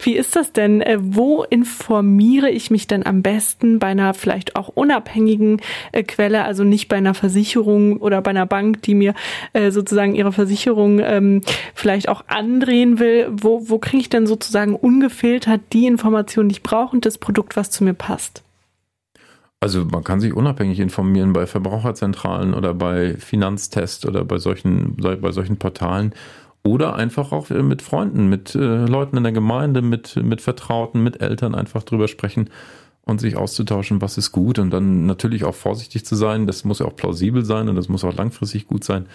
Wie 0.02 0.16
ist 0.16 0.36
das 0.36 0.54
denn? 0.54 0.82
Äh, 0.82 0.98
wo 1.00 1.44
informiere 1.44 2.50
ich 2.50 2.72
mich 2.72 2.88
denn 2.88 3.06
am 3.06 3.22
besten 3.22 3.78
bei 3.78 3.88
einer 3.88 4.16
vielleicht 4.16 4.56
auch 4.56 4.70
unabhängigen 4.70 5.62
äh, 5.92 6.02
Quelle, 6.02 6.46
also 6.46 6.64
nicht 6.64 6.88
bei 6.88 6.96
einer 6.96 7.14
Versicherung 7.14 7.98
oder 7.98 8.24
bei 8.24 8.32
einer 8.32 8.48
Bank, 8.48 8.82
die 8.82 8.96
mir 8.96 9.14
äh, 9.54 9.70
sozusagen 9.70 10.16
ihre 10.16 10.32
Versicherung 10.32 11.00
ähm, 11.00 11.42
vielleicht 11.76 12.10
auch 12.10 12.24
andrehen 12.28 12.98
will? 12.98 13.28
Wo, 13.30 13.70
wo 13.70 13.78
kriege 13.78 14.02
ich 14.02 14.10
denn 14.10 14.26
sozusagen 14.26 14.76
ungefiltert 14.76 15.62
die 15.74 15.86
Informationen, 15.86 16.50
die 16.50 16.54
ich 16.54 16.64
brauche 16.64 16.96
und 16.96 17.06
das 17.06 17.20
Produkt, 17.20 17.56
was 17.56 17.70
zu 17.70 17.84
mir 17.84 17.94
passt? 17.94 18.42
Also 19.60 19.86
man 19.86 20.04
kann 20.04 20.20
sich 20.20 20.34
unabhängig 20.34 20.80
informieren 20.80 21.34
bei 21.34 21.48
Verbraucherzentralen 21.48 22.54
oder 22.54 22.74
bei 22.74 23.16
Finanztest 23.18 24.06
oder 24.06 24.24
bei 24.24 24.38
solchen, 24.38 24.96
bei 24.98 25.32
solchen 25.32 25.58
Portalen 25.58 26.14
oder 26.64 26.96
einfach 26.96 27.32
auch 27.32 27.50
mit 27.50 27.82
Freunden, 27.82 28.28
mit 28.28 28.54
äh, 28.54 28.86
Leuten 28.86 29.18
in 29.18 29.24
der 29.24 29.32
Gemeinde, 29.32 29.82
mit, 29.82 30.16
mit 30.18 30.42
Vertrauten, 30.42 31.02
mit 31.02 31.22
Eltern 31.22 31.56
einfach 31.56 31.84
drüber 31.84 32.08
sprechen 32.08 32.50
und 33.04 33.20
sich 33.22 33.36
auszutauschen, 33.38 34.02
was 34.02 34.18
ist 34.18 34.32
gut 34.32 34.60
und 34.60 34.70
dann 34.70 35.06
natürlich 35.06 35.44
auch 35.46 35.56
vorsichtig 35.56 36.06
zu 36.06 36.16
sein. 36.16 36.46
Das 36.46 36.64
muss 36.66 36.80
ja 36.80 36.86
auch 36.86 36.96
plausibel 36.96 37.46
sein 37.46 37.70
und 37.70 37.76
das 37.76 37.90
muss 37.90 38.04
auch 38.04 38.16
langfristig 38.16 38.68
gut 38.68 38.84
sein. 38.84 39.08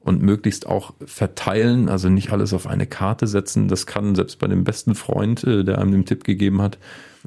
und 0.00 0.22
möglichst 0.22 0.66
auch 0.66 0.94
verteilen, 1.04 1.88
also 1.88 2.08
nicht 2.08 2.32
alles 2.32 2.54
auf 2.54 2.66
eine 2.66 2.86
Karte 2.86 3.26
setzen. 3.26 3.68
Das 3.68 3.86
kann 3.86 4.14
selbst 4.14 4.38
bei 4.38 4.46
dem 4.46 4.64
besten 4.64 4.94
Freund, 4.94 5.44
äh, 5.44 5.62
der 5.64 5.78
einem 5.78 5.92
den 5.92 6.06
Tipp 6.06 6.24
gegeben 6.24 6.62
hat, 6.62 6.78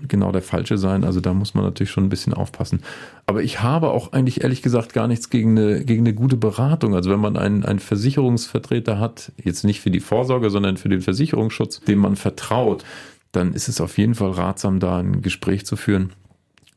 genau 0.08 0.32
der 0.32 0.42
falsche 0.42 0.78
sein. 0.78 1.04
Also 1.04 1.20
da 1.22 1.34
muss 1.34 1.54
man 1.54 1.64
natürlich 1.64 1.92
schon 1.92 2.06
ein 2.06 2.10
bisschen 2.10 2.34
aufpassen. 2.34 2.82
Aber 3.26 3.44
ich 3.44 3.62
habe 3.62 3.92
auch 3.92 4.14
eigentlich 4.14 4.44
ehrlich 4.44 4.62
gesagt 4.62 4.94
gar 4.94 5.08
nichts 5.08 5.30
gegen 5.30 5.58
eine, 5.58 5.86
gegen 5.86 6.04
eine 6.04 6.14
gute 6.14 6.38
Beratung. 6.38 6.96
Also 6.96 7.10
wenn 7.10 7.20
man 7.20 7.38
einen, 7.38 7.64
einen 7.64 7.80
Versicherungsvertreter 7.80 9.00
hat, 9.00 9.32
jetzt 9.44 9.64
nicht 9.64 9.82
für 9.82 9.92
die 9.92 10.00
Vorsorge, 10.00 10.50
sondern 10.50 10.78
für 10.78 10.90
den 10.90 11.02
Versicherungsschutz, 11.02 11.82
dem 11.82 12.00
man 12.00 12.16
vertraut, 12.16 12.84
dann 13.32 13.54
ist 13.54 13.68
es 13.68 13.82
auf 13.82 13.98
jeden 13.98 14.16
Fall 14.16 14.32
ratsam, 14.32 14.80
da 14.80 14.98
ein 14.98 15.22
Gespräch 15.22 15.66
zu 15.66 15.76
führen 15.76 16.12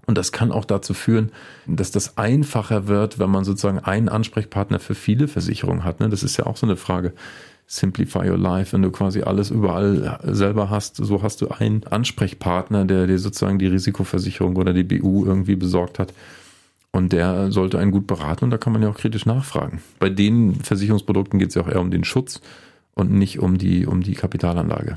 und 0.06 0.16
das 0.16 0.32
kann 0.32 0.52
auch 0.52 0.64
dazu 0.64 0.94
führen, 0.94 1.32
dass 1.66 1.90
das 1.90 2.16
einfacher 2.16 2.86
wird, 2.86 3.18
wenn 3.18 3.30
man 3.30 3.44
sozusagen 3.44 3.80
einen 3.80 4.08
Ansprechpartner 4.08 4.78
für 4.78 4.94
viele 4.94 5.26
Versicherungen 5.26 5.84
hat. 5.84 6.00
Ne? 6.00 6.08
Das 6.08 6.22
ist 6.22 6.36
ja 6.36 6.46
auch 6.46 6.56
so 6.56 6.66
eine 6.66 6.76
Frage. 6.76 7.12
Simplify 7.68 8.28
your 8.30 8.38
life, 8.38 8.72
wenn 8.72 8.82
du 8.82 8.90
quasi 8.90 9.22
alles 9.22 9.50
überall 9.50 10.20
selber 10.22 10.70
hast, 10.70 10.96
so 10.96 11.22
hast 11.22 11.40
du 11.40 11.48
einen 11.48 11.84
Ansprechpartner, 11.84 12.84
der 12.84 13.08
dir 13.08 13.18
sozusagen 13.18 13.58
die 13.58 13.66
Risikoversicherung 13.66 14.54
oder 14.56 14.72
die 14.72 14.84
BU 14.84 15.26
irgendwie 15.26 15.56
besorgt 15.56 15.98
hat. 15.98 16.12
Und 16.92 17.12
der 17.12 17.50
sollte 17.50 17.78
einen 17.78 17.90
gut 17.90 18.06
beraten 18.06 18.44
und 18.44 18.50
da 18.50 18.56
kann 18.56 18.72
man 18.72 18.82
ja 18.82 18.88
auch 18.88 18.96
kritisch 18.96 19.26
nachfragen. 19.26 19.82
Bei 19.98 20.08
den 20.08 20.54
Versicherungsprodukten 20.54 21.38
geht 21.38 21.48
es 21.48 21.54
ja 21.56 21.62
auch 21.62 21.68
eher 21.68 21.80
um 21.80 21.90
den 21.90 22.04
Schutz 22.04 22.40
und 22.94 23.10
nicht 23.10 23.40
um 23.40 23.58
die, 23.58 23.84
um 23.84 24.02
die 24.02 24.14
Kapitalanlage. 24.14 24.96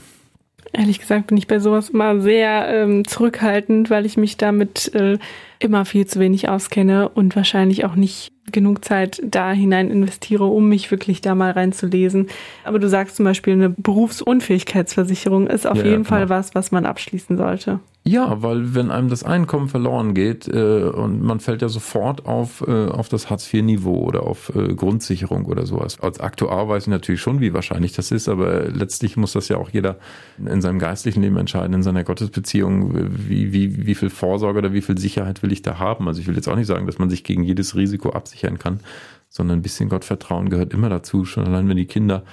Ehrlich 0.72 1.00
gesagt 1.00 1.28
bin 1.28 1.38
ich 1.38 1.48
bei 1.48 1.60
sowas 1.60 1.90
immer 1.90 2.22
sehr 2.22 2.70
ähm, 2.70 3.06
zurückhaltend, 3.08 3.90
weil 3.90 4.06
ich 4.06 4.18
mich 4.18 4.38
damit 4.38 4.94
äh, 4.94 5.18
immer 5.58 5.84
viel 5.86 6.06
zu 6.06 6.20
wenig 6.20 6.48
auskenne 6.48 7.10
und 7.10 7.36
wahrscheinlich 7.36 7.86
auch 7.86 7.96
nicht 7.96 8.32
genug 8.52 8.86
Zeit 8.86 9.22
da 9.24 9.52
hinein 9.52 9.90
investiere, 9.90 10.46
um 10.46 10.70
mich 10.70 10.92
wirklich 10.92 11.22
da 11.22 11.36
mal 11.36 11.52
reinzulesen. 11.52 12.28
Aber 12.64 12.80
du 12.80 12.88
sagst 12.90 13.16
zum 13.16 13.26
Beispiel, 13.26 13.54
eine 13.54 13.70
Berufsunfähigkeitsversicherung 13.70 15.48
ist 15.48 15.68
auf 15.68 15.78
ja, 15.78 15.86
jeden 15.86 16.04
ja, 16.04 16.10
Fall 16.10 16.30
was, 16.30 16.56
was 16.56 16.72
man 16.72 16.86
abschließen 16.86 17.38
sollte. 17.38 17.80
Ja, 18.06 18.42
weil 18.42 18.74
wenn 18.74 18.92
einem 18.92 19.10
das 19.10 19.24
Einkommen 19.24 19.68
verloren 19.68 20.14
geht 20.14 20.48
äh, 20.48 20.84
und 20.84 21.22
man 21.22 21.40
fällt 21.40 21.62
ja 21.62 21.70
sofort 21.70 22.26
auf, 22.26 22.64
äh, 22.66 22.88
auf 22.88 23.10
das 23.10 23.30
Hartz-IV-Niveau 23.30 24.04
oder 24.04 24.24
auf 24.24 24.56
äh, 24.56 24.74
Grundsicherung 24.74 25.46
oder 25.46 25.66
sowas. 25.66 26.00
Als 26.00 26.20
Aktuar 26.20 26.70
weiß 26.70 26.84
ich 26.84 26.90
natürlich 26.90 27.22
schon, 27.22 27.42
wie 27.42 27.54
wahrscheinlich 27.54 27.92
das 27.92 28.12
ist, 28.12 28.30
aber 28.30 28.70
letztlich 28.70 29.18
muss 29.18 29.34
das 29.34 29.50
ja 29.50 29.58
auch 29.58 29.70
jeder 29.70 30.00
in 30.44 30.62
seinem 30.62 30.80
geistlichen 30.80 31.22
Leben 31.22 31.38
entscheiden, 31.38 31.74
in 31.74 31.84
seiner 31.84 32.04
Gottesbeziehung, 32.04 33.12
wie, 33.28 33.52
wie, 33.52 33.86
wie 33.86 33.96
viel 33.96 34.10
Vorsorge 34.10 34.60
oder 34.60 34.74
wie 34.74 34.82
viel 34.82 34.98
Sicherheit 34.98 35.44
will 35.44 35.52
ich 35.52 35.62
da 35.62 35.78
haben. 35.78 36.08
Also 36.08 36.22
ich 36.22 36.28
will 36.28 36.36
jetzt 36.36 36.48
auch 36.48 36.56
nicht 36.56 36.68
sagen, 36.68 36.88
dass 36.88 37.00
man 37.00 37.10
sich 37.10 37.24
gegen 37.24 37.44
jedes 37.44 37.76
Risiko 37.76 38.12
absichern 38.12 38.58
kann, 38.58 38.80
sondern 39.28 39.60
ein 39.60 39.62
bisschen 39.62 39.90
Gottvertrauen 39.90 40.50
gehört 40.50 40.74
immer 40.74 40.90
dazu, 40.90 41.26
schon 41.26 41.46
allein 41.46 41.68
wenn 41.68 41.78
die 41.78 41.86
Kinder 41.86 42.24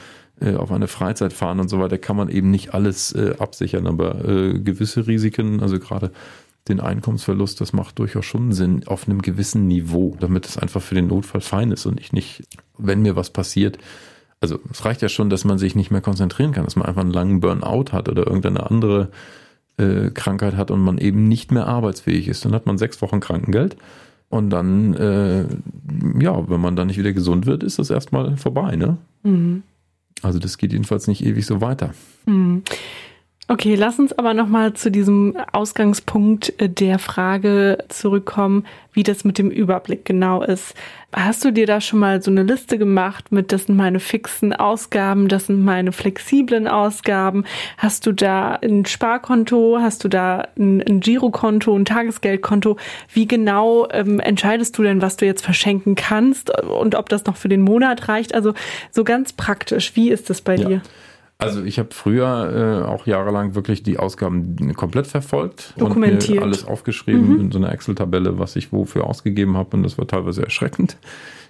auf 0.57 0.71
eine 0.71 0.87
Freizeit 0.87 1.33
fahren 1.33 1.61
und 1.61 1.69
so 1.69 1.79
weiter, 1.79 1.99
kann 1.99 2.17
man 2.17 2.29
eben 2.29 2.51
nicht 2.51 2.75
alles 2.75 3.13
äh, 3.13 3.35
absichern, 3.39 3.87
aber 3.87 4.25
äh, 4.25 4.59
gewisse 4.59 5.07
Risiken, 5.07 5.63
also 5.63 5.79
gerade 5.79 6.13
den 6.69 6.81
Einkommensverlust, 6.81 7.61
das 7.61 7.73
macht 7.73 7.99
durchaus 7.99 8.25
schon 8.25 8.53
Sinn 8.53 8.87
auf 8.87 9.09
einem 9.09 9.23
gewissen 9.23 9.67
Niveau, 9.67 10.17
damit 10.19 10.47
es 10.47 10.59
einfach 10.59 10.83
für 10.83 10.95
den 10.95 11.07
Notfall 11.07 11.41
fein 11.41 11.71
ist 11.71 11.87
und 11.87 12.01
ich 12.01 12.13
nicht, 12.13 12.45
wenn 12.77 13.03
mir 13.03 13.17
was 13.17 13.31
passiert, 13.31 13.79
also 14.41 14.59
es 14.71 14.85
reicht 14.85 15.03
ja 15.03 15.09
schon, 15.09 15.31
dass 15.31 15.45
man 15.45 15.59
sich 15.59 15.75
nicht 15.75 15.91
mehr 15.91 16.01
konzentrieren 16.01 16.53
kann, 16.53 16.65
dass 16.65 16.77
man 16.77 16.87
einfach 16.87 17.03
einen 17.03 17.13
langen 17.13 17.41
Burnout 17.41 17.93
hat 17.93 18.09
oder 18.09 18.27
irgendeine 18.27 18.69
andere 18.69 19.09
äh, 19.79 20.11
Krankheit 20.11 20.57
hat 20.57 20.71
und 20.71 20.81
man 20.81 20.99
eben 20.99 21.25
nicht 21.25 21.53
mehr 21.53 21.67
arbeitsfähig 21.67 22.29
ist. 22.29 22.45
Dann 22.45 22.55
hat 22.55 22.67
man 22.67 22.79
sechs 22.79 23.01
Wochen 23.01 23.21
Krankengeld 23.21 23.77
und 24.29 24.51
dann, 24.51 24.95
äh, 24.95 25.47
ja, 26.19 26.49
wenn 26.49 26.61
man 26.61 26.77
dann 26.77 26.89
nicht 26.89 26.99
wieder 26.99 27.13
gesund 27.13 27.47
wird, 27.47 27.63
ist 27.63 27.79
das 27.79 27.91
erstmal 27.91 28.37
vorbei, 28.37 28.77
ne? 28.77 28.99
Mhm. 29.23 29.63
Also 30.23 30.39
das 30.39 30.59
geht 30.59 30.73
jedenfalls 30.73 31.07
nicht 31.07 31.25
ewig 31.25 31.47
so 31.47 31.61
weiter. 31.61 31.95
Mhm. 32.27 32.63
Okay, 33.49 33.77
lass 33.77 34.01
uns 34.01 34.13
aber 34.13 34.35
nochmal 34.35 34.73
zu 34.73 34.91
diesem 34.91 35.37
Ausgangspunkt 35.53 36.61
äh, 36.61 36.69
der 36.69 36.99
Frage 36.99 37.79
zurückkommen, 37.89 38.65
wie 38.93 39.05
das 39.05 39.23
mit 39.23 39.39
dem 39.39 39.53
Überblick 39.53 40.05
genau 40.05 40.43
ist. 40.43 40.75
Hast 41.13 41.45
du 41.45 41.53
dir 41.53 41.65
da 41.65 41.81
schon 41.81 42.01
mal 42.01 42.21
so 42.21 42.33
eine 42.33 42.43
Liste 42.43 42.77
gemacht 42.77 43.31
mit, 43.31 43.53
das 43.53 43.67
sind 43.67 43.77
meine 43.77 44.01
fixen 44.01 44.53
Ausgaben, 44.53 45.29
das 45.29 45.47
sind 45.47 45.65
meine 45.65 45.93
flexiblen 45.93 46.67
Ausgaben? 46.67 47.45
Hast 47.79 48.05
du 48.07 48.13
da 48.13 48.57
ein 48.57 48.85
Sparkonto? 48.85 49.79
Hast 49.81 50.03
du 50.03 50.09
da 50.09 50.49
ein, 50.59 50.83
ein 50.83 50.99
Girokonto, 50.99 51.77
ein 51.77 51.85
Tagesgeldkonto? 51.85 52.79
Wie 53.13 53.29
genau 53.29 53.87
ähm, 53.93 54.19
entscheidest 54.19 54.77
du 54.77 54.83
denn, 54.83 55.01
was 55.01 55.19
du 55.19 55.25
jetzt 55.25 55.45
verschenken 55.45 55.95
kannst 55.95 56.51
und 56.65 56.97
ob 56.97 57.09
das 57.09 57.25
noch 57.27 57.37
für 57.37 57.49
den 57.49 57.61
Monat 57.61 58.09
reicht? 58.09 58.35
Also 58.35 58.55
so 58.91 59.05
ganz 59.05 59.33
praktisch, 59.33 59.95
wie 59.95 60.11
ist 60.11 60.31
das 60.31 60.41
bei 60.41 60.57
ja. 60.57 60.69
dir? 60.69 60.83
Also 61.39 61.63
ich 61.63 61.79
habe 61.79 61.91
früher 61.93 62.83
äh, 62.85 62.89
auch 62.89 63.07
jahrelang 63.07 63.55
wirklich 63.55 63.83
die 63.83 63.99
Ausgaben 63.99 64.75
komplett 64.75 65.07
verfolgt 65.07 65.75
Dokumentiert. 65.77 66.31
und 66.31 66.35
mir 66.37 66.43
alles 66.43 66.65
aufgeschrieben 66.65 67.35
mhm. 67.35 67.41
in 67.41 67.53
so 67.53 67.59
einer 67.59 67.73
Excel-Tabelle, 67.73 68.39
was 68.39 68.57
ich 68.57 68.73
wofür 68.73 69.05
ausgegeben 69.05 69.57
habe 69.57 69.77
und 69.77 69.83
das 69.83 69.99
war 69.99 70.07
teilweise 70.07 70.43
erschreckend. 70.43 70.97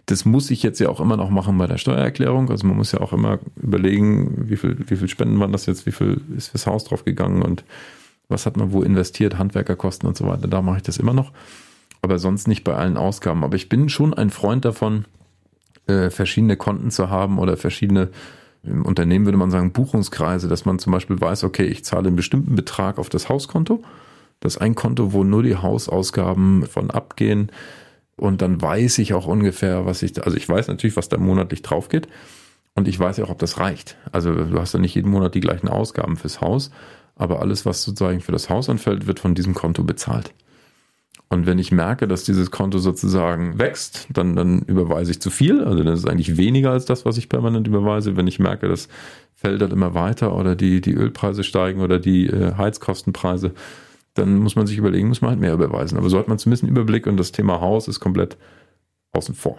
Das 0.07 0.25
muss 0.25 0.51
ich 0.51 0.63
jetzt 0.63 0.81
ja 0.81 0.89
auch 0.89 1.01
immer 1.01 1.17
noch 1.17 1.31
machen 1.31 1.57
bei 1.59 1.67
der 1.67 1.79
Steuererklärung. 1.79 2.51
Also 2.51 2.67
man 2.67 2.77
muss 2.77 2.93
ja 2.93 3.01
auch 3.01 3.13
immer 3.13 3.39
überlegen, 3.57 4.49
wie 4.49 4.57
viel, 4.57 4.77
wie 4.89 4.97
viel 4.97 5.09
Spenden 5.09 5.39
waren 5.39 5.53
das 5.53 5.67
jetzt, 5.67 5.87
wie 5.87 5.93
viel 5.93 6.21
ist 6.37 6.49
fürs 6.49 6.67
Haus 6.67 6.85
drauf 6.85 7.05
gegangen 7.05 7.43
und 7.43 7.65
was 8.29 8.47
hat 8.47 8.57
man 8.57 8.73
wo 8.73 8.83
investiert, 8.83 9.39
Handwerkerkosten 9.39 10.09
und 10.09 10.17
so 10.17 10.27
weiter. 10.27 10.49
Da 10.49 10.63
mache 10.63 10.79
ich 10.79 10.83
das 10.83 10.99
immer 10.99 11.13
noch. 11.13 11.33
Aber 12.03 12.19
sonst 12.19 12.49
nicht 12.49 12.65
bei 12.65 12.75
allen 12.75 12.97
Ausgaben. 12.97 13.45
Aber 13.45 13.57
ich 13.57 13.69
bin 13.69 13.89
schon 13.89 14.15
ein 14.15 14.31
Freund 14.31 14.65
davon, 14.65 15.07
äh, 15.87 16.11
verschiedene 16.11 16.57
Konten 16.57 16.91
zu 16.91 17.11
haben 17.11 17.39
oder 17.39 17.57
verschiedene 17.57 18.11
im 18.67 18.85
Unternehmen 18.85 19.25
würde 19.25 19.39
man 19.39 19.51
sagen 19.51 19.73
Buchungskreise, 19.73 20.49
dass 20.49 20.65
man 20.65 20.79
zum 20.79 20.93
Beispiel 20.93 21.21
weiß, 21.21 21.45
okay, 21.45 21.65
ich 21.65 21.85
zahle 21.85 22.09
einen 22.09 22.17
bestimmten 22.17 22.55
Betrag 22.55 22.99
auf 22.99 23.09
das 23.09 23.29
Hauskonto. 23.29 23.83
Das 24.41 24.57
ist 24.57 24.61
ein 24.61 24.75
Konto, 24.75 25.13
wo 25.13 25.25
nur 25.25 25.43
die 25.43 25.57
Hausausgaben 25.57 26.67
von 26.67 26.91
abgehen. 26.91 27.51
Und 28.17 28.43
dann 28.43 28.61
weiß 28.61 28.99
ich 28.99 29.15
auch 29.15 29.27
ungefähr, 29.27 29.87
was 29.87 30.03
ich, 30.03 30.13
da, 30.13 30.23
also 30.23 30.37
ich 30.37 30.49
weiß 30.49 30.69
natürlich, 30.69 30.97
was 30.97 31.09
da 31.09 31.19
monatlich 31.19 31.63
drauf 31.63 31.89
geht. 31.89 32.09
Und 32.75 32.89
ich 32.89 32.99
weiß 32.99 33.17
ja 33.17 33.25
auch, 33.25 33.31
ob 33.31 33.39
das 33.39 33.59
reicht. 33.59 33.97
Also 34.13 34.35
du 34.35 34.61
hast 34.61 34.75
ja 34.75 34.79
nicht 34.79 34.95
jeden 34.95 35.11
Monat 35.11 35.35
die 35.35 35.41
gleichen 35.41 35.69
Ausgaben 35.69 36.17
fürs 36.17 36.41
Haus, 36.41 36.71
aber 37.15 37.41
alles, 37.41 37.65
was 37.65 37.83
sozusagen 37.83 38.21
für 38.21 38.33
das 38.33 38.51
Haus 38.51 38.69
anfällt, 38.69 39.07
wird 39.07 39.21
von 39.21 39.35
diesem 39.35 39.55
Konto 39.55 39.83
bezahlt. 39.83 40.35
Und 41.29 41.47
wenn 41.47 41.59
ich 41.59 41.73
merke, 41.73 42.07
dass 42.07 42.23
dieses 42.23 42.53
Konto 42.53 42.79
sozusagen 42.79 43.59
wächst, 43.59 44.07
dann, 44.11 44.37
dann 44.37 44.61
überweise 44.61 45.11
ich 45.11 45.21
zu 45.21 45.31
viel. 45.31 45.65
Also 45.65 45.83
das 45.83 46.01
ist 46.01 46.09
eigentlich 46.09 46.37
weniger 46.37 46.71
als 46.71 46.85
das, 46.85 47.05
was 47.05 47.19
ich 47.19 47.29
permanent 47.29 47.67
überweise. 47.67 48.17
Wenn 48.17 48.29
ich 48.29 48.39
merke, 48.39 48.69
das 48.69 48.89
fällt 49.35 49.61
dann 49.61 49.73
immer 49.73 49.95
weiter 49.95 50.37
oder 50.37 50.55
die, 50.55 50.81
die 50.81 50.95
Ölpreise 50.95 51.43
steigen 51.43 51.81
oder 51.81 51.99
die 51.99 52.27
äh, 52.27 52.55
Heizkostenpreise, 52.55 53.53
dann 54.15 54.39
muss 54.39 54.55
man 54.55 54.67
sich 54.67 54.79
überlegen, 54.79 55.09
muss 55.09 55.21
man 55.21 55.31
halt 55.31 55.41
mehr 55.41 55.53
überweisen. 55.53 55.99
Aber 55.99 56.09
so 56.09 56.19
hat 56.19 56.29
man 56.29 56.39
zumindest 56.39 56.63
einen 56.63 56.73
Überblick 56.73 57.07
und 57.07 57.17
das 57.17 57.33
Thema 57.33 57.61
Haus 57.61 57.89
ist 57.89 57.99
komplett 57.99 58.37
außen 59.13 59.35
vor. 59.35 59.59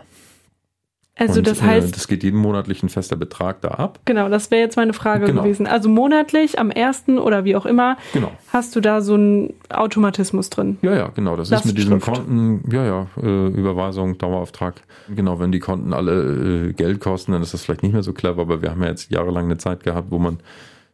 Also 1.18 1.39
und, 1.39 1.47
das 1.47 1.61
heißt, 1.61 1.89
äh, 1.89 1.91
das 1.91 2.07
geht 2.07 2.24
jeden 2.24 2.39
monatlich 2.39 2.84
ein 2.84 2.89
fester 2.89 3.15
Betrag 3.15 3.61
da 3.61 3.70
ab. 3.70 3.99
Genau, 4.05 4.30
das 4.30 4.51
wäre 4.51 4.61
jetzt 4.61 4.78
meine 4.78 4.93
Frage 4.93 5.26
genau. 5.26 5.41
gewesen. 5.41 5.65
Also 5.65 5.89
monatlich 5.89 6.59
am 6.59 6.70
ersten 6.70 7.18
oder 7.18 7.43
wie 7.43 7.55
auch 7.55 7.65
immer 7.65 7.97
genau. 8.13 8.32
hast 8.53 8.76
du 8.76 8.82
da 8.82 9.01
so 9.01 9.15
einen 9.15 9.53
Automatismus 9.70 10.49
drin. 10.49 10.78
Ja, 10.82 10.95
ja, 10.95 11.07
genau. 11.07 11.36
Das 11.36 11.51
ist 11.51 11.65
mit 11.65 11.78
diesen 11.78 11.99
Konten, 11.99 12.63
ja, 12.72 12.86
ja, 12.86 13.07
äh, 13.22 13.47
Überweisung, 13.47 14.18
Dauerauftrag. 14.18 14.76
Genau, 15.13 15.39
wenn 15.39 15.51
die 15.51 15.59
Konten 15.59 15.93
alle 15.93 16.68
äh, 16.70 16.74
Geld 16.74 16.99
kosten, 16.99 17.32
dann 17.32 17.41
ist 17.41 17.53
das 17.53 17.63
vielleicht 17.63 17.84
nicht 17.84 17.93
mehr 17.93 18.03
so 18.03 18.13
clever, 18.13 18.41
aber 18.41 18.61
wir 18.61 18.72
haben 18.72 18.84
ja 18.84 18.89
jetzt 18.89 19.09
jahrelang 19.11 19.45
eine 19.45 19.57
Zeit 19.57 19.84
gehabt, 19.84 20.11
wo 20.11 20.20
man 20.20 20.39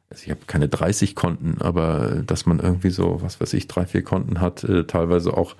also 0.10 0.26
ich 0.26 0.30
habe 0.30 0.42
keine 0.46 0.70
30 0.70 1.16
Konten, 1.16 1.58
aber 1.60 2.22
dass 2.26 2.46
man 2.46 2.60
irgendwie 2.60 2.92
so, 2.92 3.18
was 3.22 3.42
weiß 3.42 3.52
ich, 3.54 3.68
drei, 3.68 3.88
vier 3.88 4.04
Konten 4.04 4.40
hat, 4.40 4.64
äh, 4.64 4.84
teilweise 4.86 5.36
auch 5.36 5.56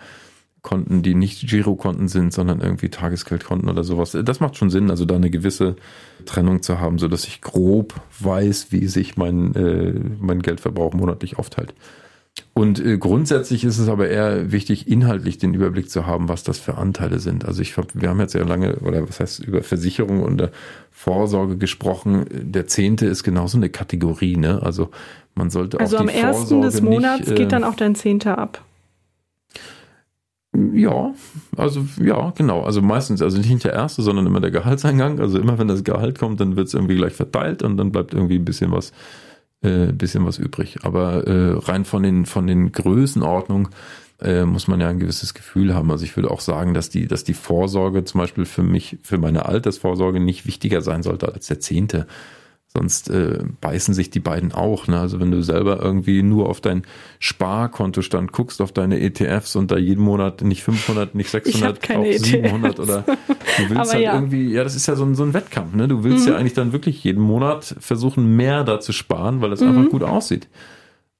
Konten, 0.64 1.04
die 1.04 1.14
nicht 1.14 1.48
Girokonten 1.48 2.08
sind, 2.08 2.34
sondern 2.34 2.62
irgendwie 2.62 2.90
Tagesgeldkonten 2.90 3.70
oder 3.70 3.84
sowas. 3.84 4.18
Das 4.24 4.40
macht 4.40 4.58
schon 4.58 4.70
Sinn, 4.70 4.90
also 4.90 5.06
da 5.06 5.16
eine 5.16 5.30
gewisse 5.30 5.76
Trennung 6.26 6.64
zu 6.64 6.80
haben, 6.80 6.98
so 6.98 7.08
dass 7.10 7.26
ich 7.26 7.42
grob 7.42 7.94
weiß, 8.20 8.72
wie 8.72 8.88
sich 8.88 9.18
mein, 9.18 9.54
äh, 9.56 9.94
mein 10.20 10.42
Geldverbrauch 10.42 10.94
monatlich 10.94 11.38
aufteilt. 11.38 11.74
Und 12.54 12.84
äh, 12.84 12.98
grundsätzlich 12.98 13.64
ist 13.64 13.78
es 13.78 13.90
aber 13.90 14.08
eher 14.08 14.52
wichtig, 14.52 14.88
inhaltlich 14.88 15.38
den 15.38 15.54
Überblick 15.54 15.90
zu 15.90 16.08
haben, 16.08 16.30
was 16.30 16.44
das 16.44 16.60
für 16.60 16.78
Anteile 16.78 17.20
sind. 17.20 17.46
Also 17.46 17.62
ich 17.62 17.76
wir 17.94 18.10
haben 18.10 18.20
jetzt 18.20 18.34
ja 18.34 18.44
lange, 18.44 18.78
oder 18.78 19.08
was 19.08 19.20
heißt, 19.20 19.40
über 19.44 19.64
Versicherung 19.64 20.24
und 20.24 20.50
Vorsorge 20.92 21.58
gesprochen. 21.58 22.26
Der 22.32 22.68
Zehnte 22.68 23.06
ist 23.06 23.24
genauso 23.24 23.58
eine 23.58 23.70
Kategorie, 23.70 24.38
ne? 24.38 24.62
Also 24.64 24.90
man 25.36 25.50
sollte 25.50 25.80
also 25.80 25.98
auch 25.98 26.02
die 26.04 26.10
am 26.10 26.16
ersten 26.16 26.62
des 26.62 26.82
Monats 26.82 27.20
nicht, 27.28 27.32
äh, 27.32 27.36
geht 27.36 27.52
dann 27.52 27.64
auch 27.64 27.76
dein 27.76 27.96
Zehnter 27.96 28.38
ab. 28.38 28.64
Ja, 30.56 31.14
also 31.58 31.86
ja, 32.00 32.32
genau. 32.36 32.62
Also 32.62 32.82
meistens, 32.82 33.22
also 33.24 33.38
nicht 33.40 33.64
der 33.64 33.74
erste, 33.74 34.04
sondern 34.04 34.28
immer 34.28 34.40
der 34.40 34.52
Gehaltseingang. 34.52 35.20
Also 35.20 35.40
immer 35.40 35.58
wenn 35.58 35.68
das 35.68 35.84
Gehalt 35.84 36.20
kommt, 36.20 36.40
dann 36.40 36.56
wird 36.56 36.68
es 36.68 36.74
irgendwie 36.76 36.96
gleich 36.96 37.14
verteilt 37.14 37.64
und 37.64 37.78
dann 37.78 37.92
bleibt 37.92 38.14
irgendwie 38.14 38.36
ein 38.36 38.46
bisschen 38.46 38.72
was 38.72 38.92
äh, 39.64 39.92
bisschen 39.92 40.26
was 40.26 40.38
übrig. 40.38 40.80
Aber 40.84 41.26
äh, 41.26 41.54
rein 41.58 41.86
von 41.86 42.04
den, 42.04 42.26
von 42.26 42.46
den 42.46 42.72
Größenordnungen 42.72 43.70
äh, 44.22 44.46
muss 44.46 44.68
man 44.68 44.80
ja 44.80 44.90
ein 44.90 45.00
gewisses 45.00 45.34
Gefühl 45.34 45.74
haben. 45.74 45.90
Also 45.90 46.06
ich 46.06 46.16
würde 46.16 46.30
auch 46.30 46.42
sagen, 46.42 46.74
dass 46.74 46.90
die, 46.90 47.08
dass 47.08 47.24
die 47.24 47.34
Vorsorge 47.34 48.04
zum 48.04 48.20
Beispiel 48.20 48.46
für 48.46 48.64
mich, 48.64 48.98
für 49.02 49.18
meine 49.18 49.46
Altersvorsorge 49.46 50.20
nicht 50.20 50.46
wichtiger 50.46 50.82
sein 50.82 51.02
sollte 51.02 51.34
als 51.34 51.48
der 51.48 51.60
Zehnte. 51.60 52.08
Sonst 52.76 53.08
äh, 53.12 53.40
beißen 53.62 53.94
sich 53.94 54.10
die 54.10 54.20
beiden 54.20 54.52
auch. 54.52 54.88
Ne? 54.88 55.00
Also 55.00 55.20
wenn 55.20 55.30
du 55.30 55.44
selber 55.44 55.80
irgendwie 55.80 56.24
nur 56.24 56.50
auf 56.50 56.60
dein 56.60 56.84
Sparkontostand 57.20 58.32
guckst, 58.32 58.62
auf 58.62 58.72
deine 58.72 59.00
ETFs 59.00 59.56
und 59.56 59.70
da 59.70 59.78
jeden 59.78 60.04
Monat 60.04 60.42
nicht 60.42 60.64
500, 60.64 61.14
nicht 61.14 61.30
600, 61.30 61.92
auch 61.92 62.04
700 62.04 62.80
ETFs. 62.80 62.80
oder 62.80 63.02
du 63.06 63.70
willst 63.70 63.78
Aber 63.78 63.92
halt 63.92 64.04
ja. 64.04 64.16
irgendwie, 64.16 64.52
ja, 64.52 64.64
das 64.64 64.76
ist 64.76 64.88
ja 64.88 64.96
so 64.96 65.06
ein, 65.06 65.14
so 65.14 65.24
ein 65.24 65.36
Wettkampf. 65.36 65.76
Ne? 65.76 65.88
Du 65.88 66.04
willst 66.04 66.26
mhm. 66.26 66.32
ja 66.32 66.40
eigentlich 66.40 66.56
dann 66.56 66.74
wirklich 66.74 67.04
jeden 67.04 67.22
Monat 67.22 67.76
versuchen, 67.80 68.36
mehr 68.36 68.64
da 68.64 68.80
zu 68.80 68.92
sparen, 68.92 69.42
weil 69.42 69.52
das 69.52 69.62
mhm. 69.62 69.68
einfach 69.68 69.92
gut 69.92 70.02
aussieht. 70.02 70.48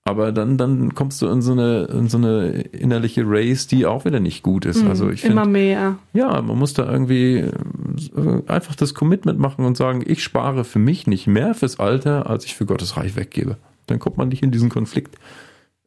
Aber 0.06 0.34
dann, 0.34 0.58
dann 0.58 0.94
kommst 0.96 1.22
du 1.22 1.28
in 1.28 1.42
so 1.42 1.54
eine, 1.54 1.86
in 1.86 2.10
so 2.10 2.18
eine 2.18 2.64
innerliche 2.72 3.24
Race, 3.26 3.68
die 3.68 3.86
auch 3.86 4.04
wieder 4.04 4.20
nicht 4.20 4.44
gut 4.44 4.66
ist. 4.66 4.84
Mhm, 4.84 4.90
also 4.90 5.10
ich 5.10 5.22
find, 5.22 5.32
immer 5.32 5.46
mehr. 5.46 5.98
Ja, 6.14 6.42
man 6.42 6.60
muss 6.60 6.74
da 6.74 6.92
irgendwie 6.92 7.46
einfach 8.48 8.76
das 8.76 8.94
Commitment 8.94 9.40
machen 9.40 9.66
und 9.66 9.78
sagen, 9.78 10.04
ich 10.06 10.24
spare 10.24 10.64
für 10.64 10.80
mich 10.80 11.08
nicht 11.08 11.28
mehr 11.28 11.54
fürs 11.54 11.80
Alter, 11.80 12.30
als 12.30 12.46
ich 12.46 12.56
für 12.56 12.66
Gottes 12.66 12.98
Reich 12.98 13.16
weggebe. 13.16 13.58
Dann 13.88 14.00
kommt 14.00 14.18
man 14.18 14.30
nicht 14.30 14.44
in 14.44 14.52
diesen 14.52 14.70
Konflikt 14.70 15.16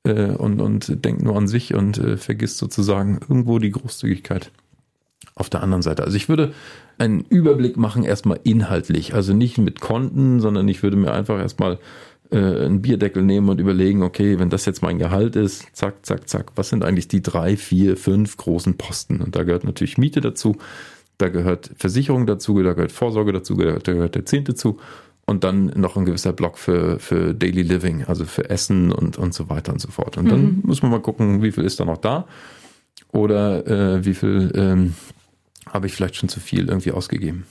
äh, 0.05 0.31
und, 0.31 0.61
und 0.61 1.05
denkt 1.05 1.23
nur 1.23 1.37
an 1.37 1.49
sich 1.49 1.75
und 1.75 1.99
äh, 1.99 2.17
vergisst 2.17 2.59
sozusagen 2.59 3.21
irgendwo 3.29 3.59
die 3.59 3.71
Großzügigkeit 3.71 4.51
auf 5.35 5.51
der 5.51 5.63
anderen 5.63 5.83
Seite. 5.83 6.05
Also 6.05 6.17
ich 6.17 6.29
würde 6.29 6.53
einen 6.99 7.21
Überblick 7.21 7.77
machen, 7.77 8.05
erstmal 8.05 8.41
inhaltlich. 8.45 9.15
Also 9.15 9.35
nicht 9.35 9.59
mit 9.59 9.81
Konten, 9.81 10.41
sondern 10.41 10.67
ich 10.69 10.83
würde 10.83 10.97
mir 10.97 11.13
einfach 11.13 11.39
erstmal 11.39 11.79
äh, 12.31 12.39
einen 12.39 12.83
Bierdeckel 12.83 13.23
nehmen 13.23 13.49
und 13.49 13.61
überlegen, 13.61 14.03
okay, 14.03 14.39
wenn 14.39 14.51
das 14.51 14.65
jetzt 14.65 14.83
mein 14.83 14.99
Gehalt 14.99 15.37
ist, 15.37 15.77
zack, 15.77 16.07
zack, 16.07 16.29
zack, 16.29 16.53
was 16.57 16.71
sind 16.71 16.85
eigentlich 16.85 17.09
die 17.09 17.23
drei, 17.23 17.57
vier, 17.57 17.97
fünf 17.97 18.37
großen 18.37 18.77
Posten? 18.77 19.21
Und 19.21 19.37
da 19.37 19.43
gehört 19.43 19.65
natürlich 19.65 19.99
Miete 19.99 20.21
dazu, 20.21 20.57
da 21.19 21.29
gehört 21.29 21.71
Versicherung 21.77 22.27
dazu, 22.27 22.62
da 22.62 22.75
gehört 22.75 22.93
Vorsorge 22.93 23.33
dazu, 23.33 23.55
da 23.55 23.79
gehört 23.79 24.14
der 24.14 24.27
Zehnte 24.27 24.55
zu 24.55 24.79
und 25.27 25.45
dann 25.45 25.67
noch 25.77 25.97
ein 25.97 26.05
gewisser 26.05 26.33
Block 26.33 26.57
für, 26.57 26.99
für 26.99 27.35
Daily 27.35 27.62
Living, 27.62 28.05
also 28.05 28.25
für 28.25 28.49
Essen 28.49 28.93
und, 28.93 29.19
und 29.19 29.35
so 29.35 29.49
weiter 29.49 29.73
und 29.73 29.81
so 29.81 29.89
fort. 29.89 30.17
Und 30.17 30.31
dann 30.31 30.41
mhm. 30.41 30.62
muss 30.64 30.83
man 30.83 30.91
mal 30.91 31.01
gucken, 31.01 31.43
wie 31.43 31.53
viel 31.53 31.64
ist 31.64 31.81
da 31.81 31.85
noch 31.85 31.99
da 31.99 32.27
oder 33.12 33.67
äh, 33.67 34.05
wie 34.05 34.14
viel 34.14 34.53
ähm, 34.55 34.95
habe 35.69 35.87
ich 35.87 35.95
vielleicht 35.95 36.17
schon 36.17 36.29
zu 36.29 36.41
viel 36.41 36.69
irgendwie 36.69 36.93
ausgegeben. 36.93 37.45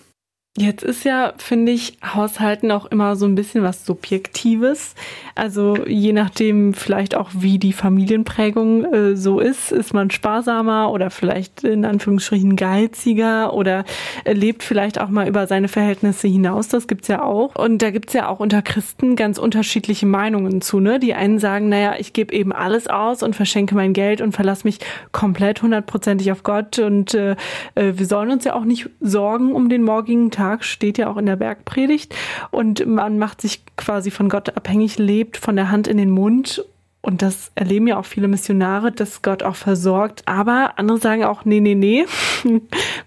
Jetzt 0.57 0.83
ist 0.83 1.03
ja, 1.03 1.33
finde 1.35 1.73
ich, 1.73 1.97
Haushalten 2.01 2.71
auch 2.71 2.85
immer 2.85 3.17
so 3.17 3.25
ein 3.25 3.35
bisschen 3.35 3.61
was 3.61 3.85
Subjektives. 3.85 4.95
Also 5.35 5.75
je 5.85 6.13
nachdem 6.13 6.73
vielleicht 6.73 7.13
auch, 7.13 7.29
wie 7.33 7.59
die 7.59 7.73
Familienprägung 7.73 8.85
äh, 8.85 9.15
so 9.17 9.41
ist, 9.41 9.73
ist 9.73 9.93
man 9.93 10.11
sparsamer 10.11 10.93
oder 10.93 11.09
vielleicht 11.09 11.65
in 11.65 11.83
Anführungsstrichen 11.83 12.55
geiziger 12.55 13.53
oder 13.53 13.83
lebt 14.25 14.63
vielleicht 14.63 15.01
auch 15.01 15.09
mal 15.09 15.27
über 15.27 15.45
seine 15.45 15.67
Verhältnisse 15.67 16.29
hinaus. 16.29 16.69
Das 16.69 16.87
gibt's 16.87 17.09
ja 17.09 17.21
auch. 17.21 17.53
Und 17.55 17.81
da 17.81 17.89
gibt's 17.91 18.13
ja 18.13 18.29
auch 18.29 18.39
unter 18.39 18.61
Christen 18.61 19.17
ganz 19.17 19.37
unterschiedliche 19.37 20.05
Meinungen 20.05 20.61
zu. 20.61 20.79
Ne? 20.79 20.99
Die 20.99 21.15
einen 21.15 21.37
sagen, 21.37 21.67
naja, 21.67 21.95
ich 21.99 22.13
gebe 22.13 22.33
eben 22.33 22.53
alles 22.53 22.87
aus 22.87 23.23
und 23.23 23.35
verschenke 23.35 23.75
mein 23.75 23.91
Geld 23.91 24.21
und 24.21 24.31
verlasse 24.31 24.65
mich 24.65 24.79
komplett 25.11 25.61
hundertprozentig 25.61 26.31
auf 26.31 26.43
Gott. 26.43 26.79
Und 26.79 27.13
äh, 27.13 27.31
äh 27.75 27.91
wir 27.97 28.05
sollen 28.05 28.31
uns 28.31 28.45
ja 28.45 28.53
auch 28.53 28.63
nicht 28.63 28.89
sorgen 29.01 29.51
um 29.51 29.67
den 29.67 29.83
morgigen 29.83 30.31
Tag 30.31 30.44
Tag 30.45 30.63
steht 30.63 30.99
ja 30.99 31.09
auch 31.09 31.17
in 31.17 31.25
der 31.25 31.37
Bergpredigt 31.37 32.13
und 32.51 32.85
man 32.85 33.17
macht 33.17 33.41
sich 33.41 33.63
quasi 33.77 34.11
von 34.11 34.29
Gott 34.29 34.55
abhängig, 34.55 34.99
lebt 34.99 35.37
von 35.37 35.55
der 35.55 35.71
Hand 35.71 35.87
in 35.87 35.97
den 35.97 36.11
Mund 36.11 36.63
und 37.01 37.23
das 37.23 37.51
erleben 37.55 37.87
ja 37.87 37.97
auch 37.97 38.05
viele 38.05 38.27
Missionare, 38.27 38.91
dass 38.91 39.23
Gott 39.23 39.41
auch 39.41 39.55
versorgt. 39.55 40.21
Aber 40.27 40.73
andere 40.77 40.99
sagen 40.99 41.23
auch, 41.23 41.45
nee, 41.45 41.59
nee, 41.59 41.73
nee. 41.73 42.05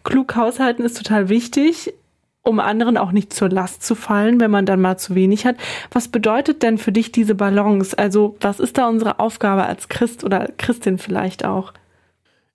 Klug 0.04 0.34
haushalten 0.34 0.84
ist 0.84 0.96
total 0.96 1.28
wichtig, 1.28 1.94
um 2.42 2.58
anderen 2.58 2.96
auch 2.96 3.12
nicht 3.12 3.32
zur 3.32 3.50
Last 3.50 3.84
zu 3.84 3.94
fallen, 3.94 4.40
wenn 4.40 4.50
man 4.50 4.66
dann 4.66 4.80
mal 4.80 4.98
zu 4.98 5.14
wenig 5.14 5.46
hat. 5.46 5.56
Was 5.92 6.08
bedeutet 6.08 6.64
denn 6.64 6.78
für 6.78 6.92
dich 6.92 7.12
diese 7.12 7.36
Balance? 7.36 7.96
Also 7.96 8.36
was 8.40 8.58
ist 8.58 8.78
da 8.78 8.88
unsere 8.88 9.20
Aufgabe 9.20 9.64
als 9.64 9.88
Christ 9.88 10.24
oder 10.24 10.48
Christin 10.58 10.98
vielleicht 10.98 11.44
auch? 11.44 11.72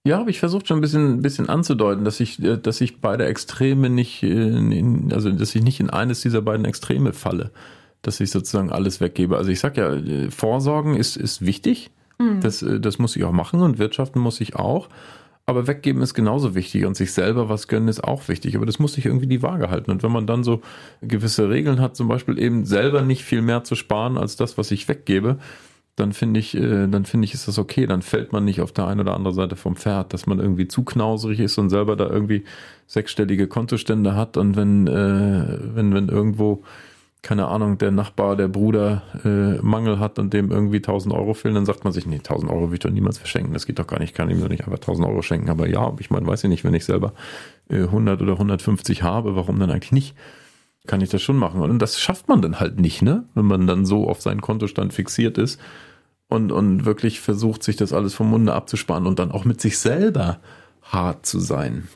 Ja, 0.06 0.18
habe 0.18 0.32
ich 0.32 0.40
versucht 0.40 0.68
schon 0.68 0.80
ein 0.80 0.82
bisschen, 0.82 1.14
ein 1.14 1.22
bisschen 1.22 1.48
anzudeuten, 1.48 2.04
dass 2.04 2.20
ich, 2.20 2.42
äh, 2.44 2.58
dass 2.58 2.82
ich 2.82 3.00
beide 3.00 3.26
Extreme 3.26 3.90
nicht, 3.90 4.22
in, 4.22 5.14
also 5.14 5.32
dass 5.32 5.56
ich 5.56 5.64
nicht 5.64 5.80
in 5.80 5.90
eines 5.90 6.22
dieser 6.22 6.42
beiden 6.42 6.66
Extreme 6.66 7.14
falle, 7.14 7.52
dass 8.02 8.20
ich 8.20 8.32
sozusagen 8.32 8.70
alles 8.70 9.00
weggebe. 9.00 9.38
Also 9.38 9.50
ich 9.50 9.60
sag 9.60 9.78
ja, 9.78 9.94
äh, 9.94 10.30
Vorsorgen 10.30 10.96
ist, 10.96 11.16
ist 11.16 11.46
wichtig, 11.46 11.90
mhm. 12.20 12.42
das, 12.42 12.62
äh, 12.62 12.82
das 12.82 13.00
muss 13.00 13.16
ich 13.16 13.24
auch 13.24 13.32
machen 13.32 13.62
und 13.62 13.80
wirtschaften 13.80 14.20
muss 14.20 14.42
ich 14.42 14.56
auch. 14.56 14.90
Aber 15.46 15.68
weggeben 15.68 16.02
ist 16.02 16.14
genauso 16.14 16.56
wichtig 16.56 16.86
und 16.86 16.96
sich 16.96 17.12
selber 17.12 17.50
was 17.50 17.68
gönnen 17.68 17.90
ist 17.90 18.04
auch 18.04 18.28
wichtig. 18.30 18.56
Aber 18.56 18.66
das 18.66 18.80
muss 18.80 18.94
sich 18.94 19.06
irgendwie 19.06 19.28
die 19.28 19.42
Waage 19.42 19.70
halten. 19.70 19.92
Und 19.92 20.02
wenn 20.02 20.12
man 20.12 20.26
dann 20.26 20.44
so 20.44 20.62
gewisse 21.02 21.50
Regeln 21.50 21.82
hat, 21.82 21.98
zum 21.98 22.08
Beispiel 22.08 22.40
eben 22.40 22.66
selber 22.66 23.02
nicht 23.02 23.24
viel 23.24 23.42
mehr 23.42 23.66
zu 23.66 23.76
sparen 23.76 24.18
als 24.18 24.38
das, 24.38 24.58
was 24.58 24.72
ich 24.72 24.88
weggebe, 24.88 25.38
dann 25.96 26.12
finde 26.12 26.40
ich, 26.40 26.56
äh, 26.56 26.88
dann 26.88 27.06
finde 27.06 27.26
ich, 27.26 27.34
ist 27.34 27.48
das 27.48 27.60
okay. 27.60 27.86
Dann 27.86 28.02
fällt 28.02 28.34
man 28.34 28.46
nicht 28.46 28.62
auf 28.62 28.72
der 28.72 28.88
einen 28.88 29.02
oder 29.02 29.16
anderen 29.16 29.36
Seite 29.36 29.56
vom 29.56 29.76
Pferd, 29.76 30.14
dass 30.14 30.26
man 30.26 30.40
irgendwie 30.40 30.68
zu 30.68 30.84
knauserig 30.84 31.40
ist 31.40 31.58
und 31.58 31.70
selber 31.70 31.96
da 31.96 32.08
irgendwie 32.08 32.44
sechsstellige 32.88 33.48
Kontostände 33.48 34.16
hat 34.16 34.38
und 34.38 34.56
wenn, 34.56 34.88
äh, 34.88 35.60
wenn, 35.76 35.94
wenn 35.94 36.10
irgendwo, 36.10 36.64
keine 37.22 37.48
Ahnung, 37.48 37.78
der 37.78 37.92
Nachbar, 37.92 38.36
der 38.36 38.48
Bruder 38.48 39.04
äh, 39.24 39.62
Mangel 39.62 40.00
hat 40.00 40.20
und 40.20 40.34
dem 40.34 40.52
irgendwie 40.52 40.78
1000 40.78 41.14
Euro 41.14 41.34
fehlen, 41.34 41.56
dann 41.56 41.66
sagt 41.66 41.84
man 41.84 41.94
sich, 41.94 42.06
nee, 42.08 42.18
1000 42.18 42.52
Euro 42.52 42.70
will 42.70 42.76
ich 42.76 42.80
doch 42.82 42.90
niemals 42.90 43.20
verschenken. 43.20 43.54
Das 43.54 43.66
geht 43.66 43.80
doch 43.80 43.88
gar 43.88 44.00
nicht, 44.00 44.10
ich 44.10 44.16
kann 44.16 44.30
ihm 44.30 44.42
doch 44.42 44.50
nicht 44.50 44.66
einfach 44.66 44.80
1000 44.80 45.08
Euro 45.08 45.22
schenken. 45.22 45.50
Aber 45.50 45.68
ja, 45.68 45.94
ich 46.00 46.10
meine, 46.10 46.28
weiß 46.28 46.44
ich 46.44 46.50
nicht, 46.50 46.64
wenn 46.64 46.74
ich 46.74 46.86
selber 46.86 47.14
äh, 47.70 47.84
100 47.84 48.22
oder 48.22 48.34
150 48.34 49.04
habe, 49.04 49.36
warum 49.36 49.60
dann 49.60 49.72
eigentlich 49.72 49.92
nicht? 49.92 50.16
Kann 50.88 51.02
ich 51.02 51.10
das 51.10 51.22
schon 51.22 51.38
machen. 51.38 51.62
Und 51.62 51.80
das 51.80 52.00
schafft 52.00 52.28
man 52.28 52.42
dann 52.42 52.60
halt 52.60 52.80
nicht, 52.80 53.02
ne? 53.02 53.24
Wenn 53.36 53.46
man 53.46 53.68
dann 53.68 53.86
so 53.86 54.10
auf 54.10 54.22
seinen 54.22 54.42
Kontostand 54.42 54.94
fixiert 54.94 55.38
ist 55.38 55.60
und, 56.28 56.52
und 56.52 56.86
wirklich 56.86 57.22
versucht, 57.22 57.64
sich 57.64 57.76
das 57.76 57.94
alles 57.94 58.14
vom 58.14 58.30
Munde 58.30 58.54
abzusparen 58.54 59.08
und 59.08 59.20
dann 59.20 59.32
auch 59.32 59.46
mit 59.46 59.62
sich 59.62 59.78
selber 59.78 60.40
hart 60.82 61.26
zu 61.26 61.40
sein. 61.40 61.88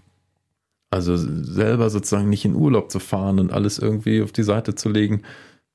Also 0.89 1.17
selber 1.17 1.89
sozusagen 1.89 2.29
nicht 2.29 2.45
in 2.45 2.55
Urlaub 2.55 2.89
zu 2.91 2.99
fahren 2.99 3.39
und 3.39 3.51
alles 3.51 3.77
irgendwie 3.77 4.21
auf 4.21 4.31
die 4.31 4.43
Seite 4.43 4.75
zu 4.75 4.87
legen. 4.89 5.23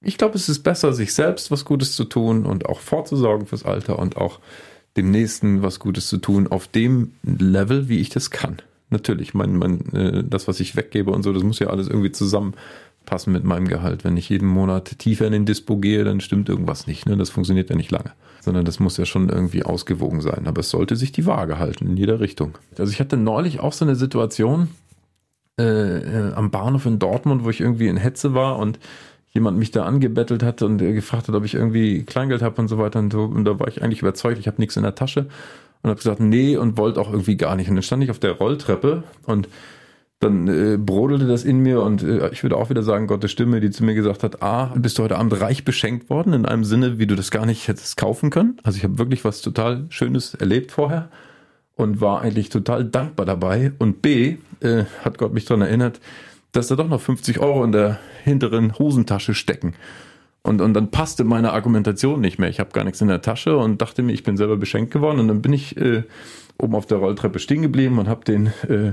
Ich 0.01 0.17
glaube, 0.17 0.37
es 0.37 0.49
ist 0.49 0.61
besser, 0.61 0.95
sich 0.95 1.13
selbst 1.13 1.51
was 1.51 1.67
Gutes 1.67 1.95
zu 1.95 2.05
tun 2.05 2.47
und 2.47 2.67
auch 2.67 2.81
vorzusorgen 2.81 3.47
fürs 3.47 3.65
Alter 3.65 3.99
und 3.99 4.17
auch 4.17 4.41
dem 4.97 5.11
Nächsten 5.11 5.63
was 5.63 5.79
Gutes 5.79 6.09
zu 6.09 6.17
tun 6.17 6.49
auf 6.49 6.67
dem 6.67 7.13
Level, 7.23 7.89
wie 7.89 8.01
ich 8.01 8.09
das 8.09 8.31
kann. 8.31 8.57
Natürlich, 8.89 9.33
mein, 9.33 9.57
mein, 9.57 9.93
äh, 9.93 10.25
das, 10.25 10.49
was 10.49 10.61
ich 10.61 10.77
weggebe 10.77 11.11
und 11.11 11.23
so, 11.23 11.33
das 11.33 11.43
muss 11.43 11.59
ja 11.59 11.69
alles 11.69 11.89
irgendwie 11.89 12.13
zusammen 12.13 12.55
passen 13.13 13.31
mit 13.31 13.45
meinem 13.45 13.69
Gehalt. 13.69 14.05
Wenn 14.05 14.17
ich 14.17 14.31
jeden 14.31 14.49
Monat 14.49 14.99
tiefer 14.99 15.27
in 15.27 15.33
den 15.33 15.45
Dispo 15.45 15.77
gehe, 15.77 16.03
dann 16.03 16.23
stimmt 16.23 16.49
irgendwas 16.49 16.87
nicht. 16.87 17.05
Ne? 17.05 17.19
Das 17.19 17.29
funktioniert 17.29 17.69
ja 17.69 17.77
nicht 17.77 17.91
lange. 17.91 18.13
Sondern 18.41 18.65
das 18.65 18.81
muss 18.81 18.97
ja 18.97 19.05
schon 19.05 19.29
irgendwie 19.29 19.65
ausgewogen 19.65 20.23
sein. 20.23 20.47
Aber 20.47 20.61
es 20.61 20.71
sollte 20.71 20.97
sich 20.97 21.13
die 21.13 21.27
Waage 21.27 21.59
halten 21.59 21.87
in 21.89 21.99
jeder 21.99 22.21
Richtung. 22.21 22.57
Also 22.79 22.91
ich 22.91 23.01
hatte 23.01 23.19
neulich 23.19 23.61
auch 23.61 23.75
so 23.75 23.85
eine 23.85 23.97
Situation 23.97 24.69
äh, 25.61 25.99
äh, 25.99 26.33
am 26.33 26.51
Bahnhof 26.51 26.87
in 26.87 26.99
Dortmund, 26.99 27.45
wo 27.45 27.51
ich 27.51 27.61
irgendwie 27.61 27.89
in 27.89 27.99
Hetze 27.99 28.33
war 28.33 28.59
und 28.59 28.79
jemand 29.29 29.59
mich 29.59 29.73
da 29.73 29.85
angebettelt 29.85 30.43
hat 30.43 30.63
und 30.63 30.79
gefragt 30.79 31.29
hat, 31.29 31.35
ob 31.35 31.45
ich 31.45 31.53
irgendwie 31.53 32.05
Kleingeld 32.05 32.41
habe 32.41 32.63
und 32.63 32.69
so 32.69 32.79
weiter. 32.79 32.99
Und, 32.99 33.13
so. 33.13 33.25
und 33.25 33.45
da 33.45 33.61
war 33.61 33.69
ich 33.69 33.83
eigentlich 33.83 34.01
überzeugt, 34.01 34.39
ich 34.39 34.47
habe 34.47 34.59
nichts 34.59 34.79
in 34.79 34.85
der 34.85 34.95
Tasche 34.95 35.27
und 35.83 35.91
habe 35.91 35.99
gesagt, 35.99 36.21
nee 36.21 36.57
und 36.57 36.79
wollte 36.79 36.99
auch 36.99 37.11
irgendwie 37.11 37.37
gar 37.37 37.57
nicht. 37.57 37.69
Und 37.69 37.77
dann 37.77 37.83
stand 37.83 38.03
ich 38.03 38.11
auf 38.11 38.21
der 38.21 38.33
Rolltreppe 38.33 39.03
und 39.27 39.49
dann 40.23 40.47
äh, 40.47 40.77
brodelte 40.77 41.27
das 41.27 41.43
in 41.43 41.59
mir 41.59 41.83
und 41.83 42.03
äh, 42.03 42.29
ich 42.31 42.43
würde 42.45 42.57
auch 42.57 42.71
wieder 42.71 42.85
sagen, 42.85 43.09
Gottes 43.09 43.33
Stimme, 43.33 43.61
die 43.61 43.71
zu 43.71 43.85
mir 43.85 43.95
gesagt 43.95 44.23
hat, 44.23 44.41
ah, 44.41 44.73
bist 44.77 44.99
du 44.99 45.03
heute 45.03 45.19
Abend 45.19 45.41
reich 45.41 45.65
beschenkt 45.65 46.11
worden, 46.11 46.33
in 46.33 46.47
einem 46.47 46.65
Sinne, 46.65 46.99
wie 47.01 47.09
du 47.09 47.17
das 47.17 47.33
gar 47.33 47.45
nicht 47.45 47.67
hättest 47.67 47.97
kaufen 47.97 48.31
können. 48.31 48.59
Also 48.63 48.77
ich 48.77 48.85
habe 48.85 48.99
wirklich 48.99 49.25
was 49.25 49.41
total 49.41 49.87
Schönes 49.89 50.35
erlebt 50.35 50.71
vorher 50.71 51.09
und 51.75 52.01
war 52.01 52.23
eigentlich 52.23 52.51
total 52.51 52.85
dankbar 52.85 53.27
dabei. 53.27 53.73
Und 53.79 54.01
B, 54.01 54.37
äh, 54.61 54.85
hat 55.05 55.19
Gott 55.19 55.35
mich 55.35 55.45
daran 55.45 55.63
erinnert, 55.63 56.01
dass 56.53 56.69
da 56.69 56.77
doch 56.77 56.89
noch 56.89 57.01
50 57.01 57.41
Euro 57.41 57.65
in 57.65 57.73
der 57.73 57.99
hinteren 58.23 58.79
Hosentasche 58.79 59.35
stecken. 59.35 59.75
Und, 60.43 60.61
und 60.61 60.75
dann 60.75 60.93
passte 60.93 61.25
meine 61.25 61.53
Argumentation 61.53 62.21
nicht 62.21 62.39
mehr. 62.39 62.49
Ich 62.49 62.61
habe 62.61 62.71
gar 62.71 62.85
nichts 62.85 63.01
in 63.01 63.09
der 63.09 63.23
Tasche 63.23 63.57
und 63.57 63.83
dachte 63.83 64.03
mir, 64.03 64.13
ich 64.13 64.23
bin 64.23 64.37
selber 64.37 64.57
beschenkt 64.57 64.93
geworden. 64.93 65.19
Und 65.19 65.29
dann 65.29 65.43
bin 65.43 65.53
ich 65.53 65.77
äh, 65.77 66.05
oben 66.59 66.77
auf 66.77 66.87
der 66.87 66.99
Rolltreppe 66.99 67.41
stehen 67.41 67.63
geblieben 67.63 67.99
und 67.99 68.09
habe 68.09 68.25
den 68.25 68.47
äh, 68.69 68.93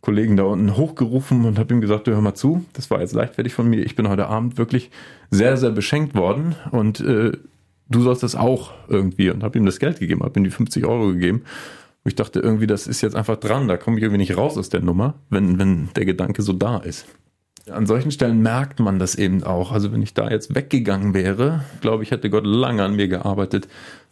Kollegen 0.00 0.36
da 0.36 0.44
unten 0.44 0.76
hochgerufen 0.76 1.44
und 1.44 1.58
habe 1.58 1.74
ihm 1.74 1.80
gesagt, 1.80 2.06
hör 2.06 2.20
mal 2.20 2.34
zu, 2.34 2.64
das 2.72 2.90
war 2.90 3.00
jetzt 3.00 3.14
leichtfertig 3.14 3.52
von 3.52 3.68
mir, 3.68 3.84
ich 3.84 3.96
bin 3.96 4.08
heute 4.08 4.28
Abend 4.28 4.56
wirklich 4.56 4.90
sehr, 5.30 5.56
sehr 5.56 5.70
beschenkt 5.70 6.14
worden 6.14 6.54
und 6.70 7.00
äh, 7.00 7.32
du 7.88 8.00
sollst 8.02 8.22
das 8.22 8.36
auch 8.36 8.72
irgendwie 8.88 9.30
und 9.30 9.42
habe 9.42 9.58
ihm 9.58 9.66
das 9.66 9.80
Geld 9.80 9.98
gegeben, 9.98 10.22
habe 10.22 10.38
ihm 10.38 10.44
die 10.44 10.50
50 10.50 10.84
Euro 10.86 11.08
gegeben. 11.08 11.38
Und 12.04 12.10
ich 12.10 12.14
dachte 12.14 12.40
irgendwie, 12.40 12.66
das 12.66 12.86
ist 12.86 13.00
jetzt 13.00 13.16
einfach 13.16 13.36
dran, 13.36 13.66
da 13.66 13.76
komme 13.76 13.96
ich 13.96 14.02
irgendwie 14.02 14.18
nicht 14.18 14.36
raus 14.36 14.56
aus 14.56 14.68
der 14.68 14.80
Nummer, 14.80 15.14
wenn, 15.30 15.58
wenn 15.58 15.88
der 15.96 16.04
Gedanke 16.04 16.42
so 16.42 16.52
da 16.52 16.78
ist. 16.78 17.06
An 17.68 17.86
solchen 17.86 18.10
Stellen 18.10 18.40
merkt 18.40 18.80
man 18.80 18.98
das 18.98 19.14
eben 19.14 19.42
auch. 19.42 19.72
Also 19.72 19.92
wenn 19.92 20.00
ich 20.00 20.14
da 20.14 20.30
jetzt 20.30 20.54
weggegangen 20.54 21.12
wäre, 21.12 21.64
glaube 21.82 22.02
ich, 22.02 22.12
hätte 22.12 22.30
Gott 22.30 22.46
lange 22.46 22.82
an 22.82 22.96
mir 22.96 23.08
gearbeitet 23.08 23.68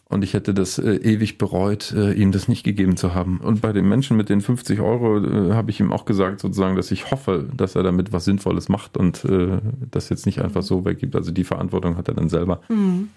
und 0.09 0.23
ich 0.23 0.35
hätte 0.35 0.55
das 0.55 0.79
äh, 0.79 0.97
ewig 0.97 1.37
bereut, 1.37 1.93
äh, 1.93 2.13
ihm 2.13 2.31
das 2.31 2.47
nicht 2.47 2.63
gegeben 2.63 2.97
zu 2.97 3.15
haben. 3.15 3.41
Und 3.41 3.61
bei 3.61 3.73
den 3.73 3.89
Menschen 3.89 4.17
mit 4.17 4.29
den 4.29 4.41
50 4.41 4.81
Euro 4.81 5.19
äh, 5.19 5.53
habe 5.53 5.71
ich 5.71 5.81
ihm 5.81 5.93
auch 5.93 6.05
gesagt, 6.05 6.41
sozusagen, 6.41 6.77
dass 6.77 6.93
ich 6.93 7.11
hoffe, 7.11 7.49
dass 7.55 7.75
er 7.75 7.83
damit 7.83 8.13
was 8.13 8.25
Sinnvolles 8.25 8.69
macht 8.69 8.97
und 8.97 9.25
äh, 9.25 9.59
das 9.91 10.09
jetzt 10.09 10.27
nicht 10.27 10.41
einfach 10.41 10.63
so 10.63 10.85
weggibt. 10.85 11.17
Also 11.17 11.33
die 11.33 11.45
Verantwortung 11.45 11.97
hat 11.97 12.07
er 12.09 12.15
dann 12.15 12.29
selber. 12.29 12.61
Mhm. 12.69 13.09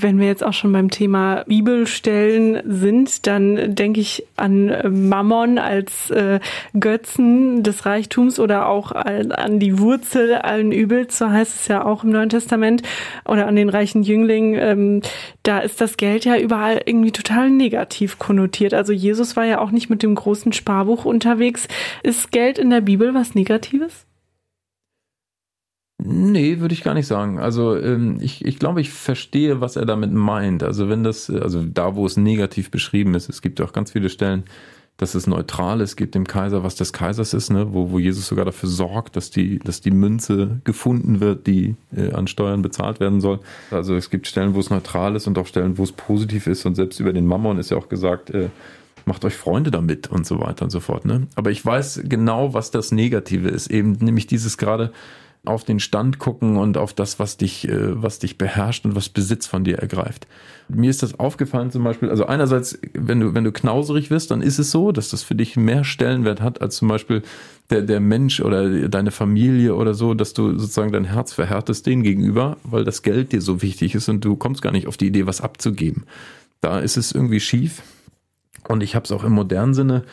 Wenn 0.00 0.20
wir 0.20 0.28
jetzt 0.28 0.44
auch 0.44 0.52
schon 0.52 0.72
beim 0.72 0.92
Thema 0.92 1.42
Bibelstellen 1.48 2.62
sind, 2.64 3.26
dann 3.26 3.74
denke 3.74 3.98
ich 3.98 4.24
an 4.36 5.08
Mammon 5.08 5.58
als 5.58 6.12
äh, 6.12 6.38
Götzen 6.78 7.64
des 7.64 7.84
Reichtums 7.84 8.38
oder 8.38 8.68
auch 8.68 8.92
an 8.92 9.58
die 9.58 9.80
Wurzel 9.80 10.36
allen 10.36 10.70
Übels, 10.70 11.18
so 11.18 11.28
heißt 11.28 11.52
es 11.52 11.66
ja 11.66 11.84
auch 11.84 12.04
im 12.04 12.10
Neuen 12.10 12.28
Testament, 12.28 12.82
oder 13.24 13.48
an 13.48 13.56
den 13.56 13.68
reichen 13.68 14.04
Jüngling. 14.04 14.54
Ähm, 14.54 15.02
da 15.42 15.58
ist 15.58 15.80
das 15.80 15.96
Geld 15.96 16.24
ja 16.24 16.38
überall 16.38 16.80
irgendwie 16.84 17.10
total 17.10 17.50
negativ 17.50 18.20
konnotiert. 18.20 18.74
Also 18.74 18.92
Jesus 18.92 19.34
war 19.34 19.46
ja 19.46 19.58
auch 19.58 19.72
nicht 19.72 19.90
mit 19.90 20.04
dem 20.04 20.14
großen 20.14 20.52
Sparbuch 20.52 21.06
unterwegs. 21.06 21.66
Ist 22.04 22.30
Geld 22.30 22.60
in 22.60 22.70
der 22.70 22.82
Bibel 22.82 23.14
was 23.14 23.34
Negatives? 23.34 24.07
Nee, 26.00 26.60
würde 26.60 26.74
ich 26.74 26.84
gar 26.84 26.94
nicht 26.94 27.08
sagen. 27.08 27.40
Also 27.40 27.76
ähm, 27.76 28.18
ich, 28.20 28.44
ich 28.44 28.60
glaube, 28.60 28.80
ich 28.80 28.90
verstehe, 28.90 29.60
was 29.60 29.74
er 29.74 29.84
damit 29.84 30.12
meint. 30.12 30.62
Also 30.62 30.88
wenn 30.88 31.02
das, 31.02 31.28
also 31.28 31.64
da, 31.64 31.96
wo 31.96 32.06
es 32.06 32.16
negativ 32.16 32.70
beschrieben 32.70 33.14
ist, 33.14 33.28
es 33.28 33.42
gibt 33.42 33.60
auch 33.60 33.72
ganz 33.72 33.90
viele 33.90 34.08
Stellen, 34.08 34.44
dass 34.96 35.14
es 35.14 35.26
neutral 35.28 35.80
ist, 35.80 35.96
gibt 35.96 36.14
dem 36.14 36.26
Kaiser, 36.26 36.64
was 36.64 36.74
des 36.74 36.92
Kaisers 36.92 37.32
ist, 37.32 37.50
ne? 37.50 37.72
wo, 37.72 37.90
wo 37.90 37.98
Jesus 37.98 38.26
sogar 38.26 38.44
dafür 38.44 38.68
sorgt, 38.68 39.16
dass 39.16 39.30
die, 39.30 39.60
dass 39.60 39.80
die 39.80 39.92
Münze 39.92 40.60
gefunden 40.64 41.20
wird, 41.20 41.46
die 41.46 41.76
äh, 41.96 42.12
an 42.12 42.26
Steuern 42.26 42.62
bezahlt 42.62 42.98
werden 42.98 43.20
soll. 43.20 43.38
Also 43.70 43.94
es 43.94 44.10
gibt 44.10 44.26
Stellen, 44.26 44.54
wo 44.54 44.60
es 44.60 44.70
neutral 44.70 45.14
ist 45.16 45.28
und 45.28 45.38
auch 45.38 45.46
Stellen, 45.46 45.78
wo 45.78 45.84
es 45.84 45.92
positiv 45.92 46.48
ist. 46.48 46.66
Und 46.66 46.74
selbst 46.74 46.98
über 46.98 47.12
den 47.12 47.26
Mammon 47.26 47.58
ist 47.58 47.70
ja 47.70 47.76
auch 47.76 47.88
gesagt, 47.88 48.30
äh, 48.30 48.50
macht 49.04 49.24
euch 49.24 49.34
Freunde 49.34 49.70
damit 49.70 50.08
und 50.08 50.26
so 50.26 50.40
weiter 50.40 50.64
und 50.64 50.70
so 50.70 50.80
fort. 50.80 51.04
Ne? 51.04 51.28
Aber 51.36 51.52
ich 51.52 51.64
weiß 51.64 52.02
genau, 52.04 52.52
was 52.52 52.72
das 52.72 52.90
Negative 52.90 53.48
ist. 53.48 53.68
Eben 53.68 53.92
nämlich 54.00 54.26
dieses 54.26 54.58
gerade, 54.58 54.92
auf 55.44 55.64
den 55.64 55.80
Stand 55.80 56.18
gucken 56.18 56.56
und 56.56 56.76
auf 56.76 56.92
das, 56.92 57.18
was 57.18 57.36
dich, 57.36 57.68
äh, 57.68 58.02
was 58.02 58.18
dich 58.18 58.38
beherrscht 58.38 58.84
und 58.84 58.94
was 58.94 59.08
Besitz 59.08 59.46
von 59.46 59.64
dir 59.64 59.78
ergreift. 59.78 60.26
Mir 60.68 60.90
ist 60.90 61.02
das 61.02 61.18
aufgefallen 61.18 61.70
zum 61.70 61.84
Beispiel, 61.84 62.10
also 62.10 62.26
einerseits, 62.26 62.78
wenn 62.92 63.20
du, 63.20 63.34
wenn 63.34 63.44
du 63.44 63.52
knauserig 63.52 64.10
wirst, 64.10 64.30
dann 64.30 64.42
ist 64.42 64.58
es 64.58 64.70
so, 64.70 64.92
dass 64.92 65.08
das 65.08 65.22
für 65.22 65.34
dich 65.34 65.56
mehr 65.56 65.84
Stellenwert 65.84 66.42
hat 66.42 66.60
als 66.60 66.76
zum 66.76 66.88
Beispiel 66.88 67.22
der, 67.70 67.82
der 67.82 68.00
Mensch 68.00 68.40
oder 68.40 68.88
deine 68.88 69.10
Familie 69.10 69.74
oder 69.74 69.94
so, 69.94 70.14
dass 70.14 70.34
du 70.34 70.58
sozusagen 70.58 70.92
dein 70.92 71.04
Herz 71.04 71.32
verhärtest 71.32 71.86
denen 71.86 72.02
gegenüber, 72.02 72.58
weil 72.64 72.84
das 72.84 73.02
Geld 73.02 73.32
dir 73.32 73.40
so 73.40 73.62
wichtig 73.62 73.94
ist 73.94 74.08
und 74.08 74.24
du 74.24 74.36
kommst 74.36 74.60
gar 74.60 74.72
nicht 74.72 74.86
auf 74.86 74.96
die 74.96 75.06
Idee, 75.06 75.26
was 75.26 75.40
abzugeben. 75.40 76.04
Da 76.60 76.80
ist 76.80 76.96
es 76.96 77.12
irgendwie 77.12 77.40
schief. 77.40 77.82
Und 78.68 78.82
ich 78.82 78.94
habe 78.94 79.04
es 79.04 79.12
auch 79.12 79.24
im 79.24 79.32
modernen 79.32 79.74
Sinne 79.74 80.04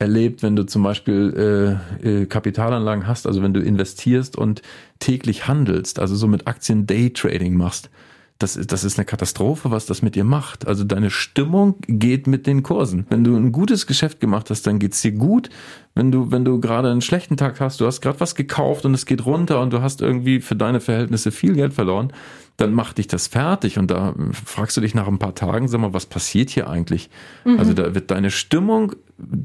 erlebt, 0.00 0.42
wenn 0.42 0.56
du 0.56 0.64
zum 0.64 0.82
Beispiel 0.82 1.78
äh, 2.02 2.22
äh, 2.22 2.26
Kapitalanlagen 2.26 3.06
hast, 3.06 3.26
also 3.26 3.42
wenn 3.42 3.54
du 3.54 3.60
investierst 3.60 4.36
und 4.36 4.62
täglich 4.98 5.46
handelst, 5.46 6.00
also 6.00 6.16
so 6.16 6.26
mit 6.26 6.46
Aktien 6.46 6.86
Daytrading 6.86 7.54
machst. 7.54 7.90
Das, 8.38 8.54
das 8.54 8.84
ist 8.84 8.98
eine 8.98 9.04
Katastrophe, 9.04 9.70
was 9.70 9.84
das 9.84 10.00
mit 10.00 10.14
dir 10.14 10.24
macht. 10.24 10.66
Also 10.66 10.82
deine 10.84 11.10
Stimmung 11.10 11.74
geht 11.86 12.26
mit 12.26 12.46
den 12.46 12.62
Kursen. 12.62 13.04
Wenn 13.10 13.22
du 13.22 13.36
ein 13.36 13.52
gutes 13.52 13.86
Geschäft 13.86 14.18
gemacht 14.18 14.48
hast, 14.48 14.66
dann 14.66 14.78
geht's 14.78 15.02
dir 15.02 15.12
gut. 15.12 15.50
Wenn 15.94 16.10
du, 16.10 16.30
wenn 16.30 16.46
du 16.46 16.58
gerade 16.58 16.90
einen 16.90 17.02
schlechten 17.02 17.36
Tag 17.36 17.60
hast, 17.60 17.82
du 17.82 17.86
hast 17.86 18.00
gerade 18.00 18.18
was 18.18 18.34
gekauft 18.34 18.86
und 18.86 18.94
es 18.94 19.04
geht 19.04 19.26
runter 19.26 19.60
und 19.60 19.74
du 19.74 19.82
hast 19.82 20.00
irgendwie 20.00 20.40
für 20.40 20.56
deine 20.56 20.80
Verhältnisse 20.80 21.32
viel 21.32 21.52
Geld 21.52 21.74
verloren, 21.74 22.14
dann 22.60 22.74
macht 22.74 22.98
dich 22.98 23.06
das 23.06 23.26
fertig 23.26 23.78
und 23.78 23.90
da 23.90 24.14
fragst 24.44 24.76
du 24.76 24.80
dich 24.80 24.94
nach 24.94 25.08
ein 25.08 25.18
paar 25.18 25.34
Tagen, 25.34 25.68
sag 25.68 25.80
mal, 25.80 25.94
was 25.94 26.06
passiert 26.06 26.50
hier 26.50 26.68
eigentlich? 26.68 27.08
Mhm. 27.44 27.58
Also 27.58 27.72
da 27.72 27.94
wird 27.94 28.10
deine 28.10 28.30
Stimmung 28.30 28.94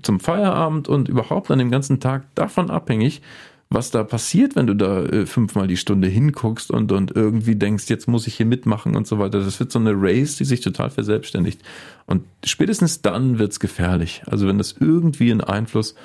zum 0.01 0.19
Feierabend 0.19 0.87
und 0.87 1.09
überhaupt 1.09 1.49
an 1.51 1.59
dem 1.59 1.71
ganzen 1.71 1.99
Tag 1.99 2.23
davon 2.35 2.69
abhängig, 2.69 3.21
was 3.69 3.89
da 3.91 4.03
passiert, 4.03 4.55
wenn 4.55 4.67
du 4.67 4.75
da 4.75 5.03
äh, 5.03 5.25
fünfmal 5.25 5.67
die 5.67 5.77
Stunde 5.77 6.07
hinguckst 6.07 6.71
und, 6.71 6.91
und 6.91 7.15
irgendwie 7.15 7.55
denkst, 7.55 7.89
jetzt 7.89 8.07
muss 8.07 8.27
ich 8.27 8.35
hier 8.35 8.45
mitmachen 8.45 8.95
und 8.95 9.07
so 9.07 9.17
weiter. 9.17 9.39
Das 9.39 9.59
wird 9.59 9.71
so 9.71 9.79
eine 9.79 9.93
Race, 9.95 10.35
die 10.35 10.45
sich 10.45 10.61
total 10.61 10.89
verselbstständigt. 10.89 11.61
Und 12.05 12.23
spätestens 12.43 13.01
dann 13.01 13.39
wird's 13.39 13.59
gefährlich. 13.59 14.21
Also 14.27 14.47
wenn 14.47 14.57
das 14.57 14.75
irgendwie 14.79 15.31
einen 15.31 15.41
Einfluss 15.41 15.95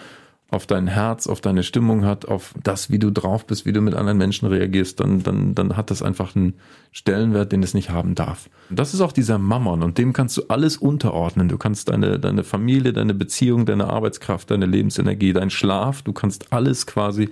auf 0.51 0.67
dein 0.67 0.87
Herz, 0.87 1.27
auf 1.27 1.41
deine 1.41 1.63
Stimmung 1.63 2.05
hat, 2.05 2.27
auf 2.27 2.55
das, 2.63 2.91
wie 2.91 2.99
du 2.99 3.11
drauf 3.11 3.47
bist, 3.47 3.67
wie 3.67 3.73
du 3.73 3.81
mit 3.81 3.95
anderen 3.95 4.19
Menschen 4.19 4.49
reagierst, 4.49 4.99
dann, 4.99 5.23
dann, 5.23 5.55
dann 5.55 5.77
hat 5.77 5.91
das 5.91 6.03
einfach 6.03 6.35
einen 6.35 6.55
Stellenwert, 6.93 7.53
den 7.53 7.63
es 7.63 7.73
nicht 7.73 7.91
haben 7.91 8.15
darf. 8.15 8.51
Das 8.69 8.93
ist 8.93 9.01
auch 9.01 9.13
dieser 9.13 9.39
Mammon 9.39 9.83
und 9.83 9.99
dem 9.99 10.13
kannst 10.13 10.37
du 10.37 10.43
alles 10.49 10.77
unterordnen. 10.77 11.49
Du 11.49 11.57
kannst 11.57 11.89
deine, 11.89 12.19
deine 12.19 12.43
Familie, 12.43 12.93
deine 12.93 13.15
Beziehung, 13.15 13.65
deine 13.65 13.89
Arbeitskraft, 13.89 14.51
deine 14.51 14.67
Lebensenergie, 14.67 15.33
dein 15.33 15.51
Schlaf, 15.51 16.03
du 16.03 16.13
kannst 16.13 16.53
alles 16.53 16.87
quasi 16.87 17.31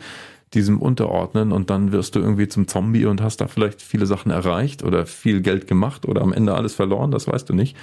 diesem 0.55 0.81
unterordnen 0.81 1.53
und 1.53 1.69
dann 1.69 1.93
wirst 1.93 2.15
du 2.15 2.21
irgendwie 2.21 2.49
zum 2.49 2.69
Zombie 2.69 3.05
und 3.05 3.21
hast 3.21 3.41
da 3.41 3.49
vielleicht 3.49 3.83
viele 3.83 4.07
Sachen 4.07 4.31
erreicht 4.31 4.83
oder 4.83 5.05
viel 5.05 5.43
Geld 5.43 5.67
gemacht 5.67 6.07
oder 6.07 6.23
am 6.23 6.33
Ende 6.33 6.55
alles 6.55 6.75
verloren, 6.75 7.11
das 7.11 7.27
weißt 7.27 7.49
du 7.51 7.55
nicht 7.55 7.77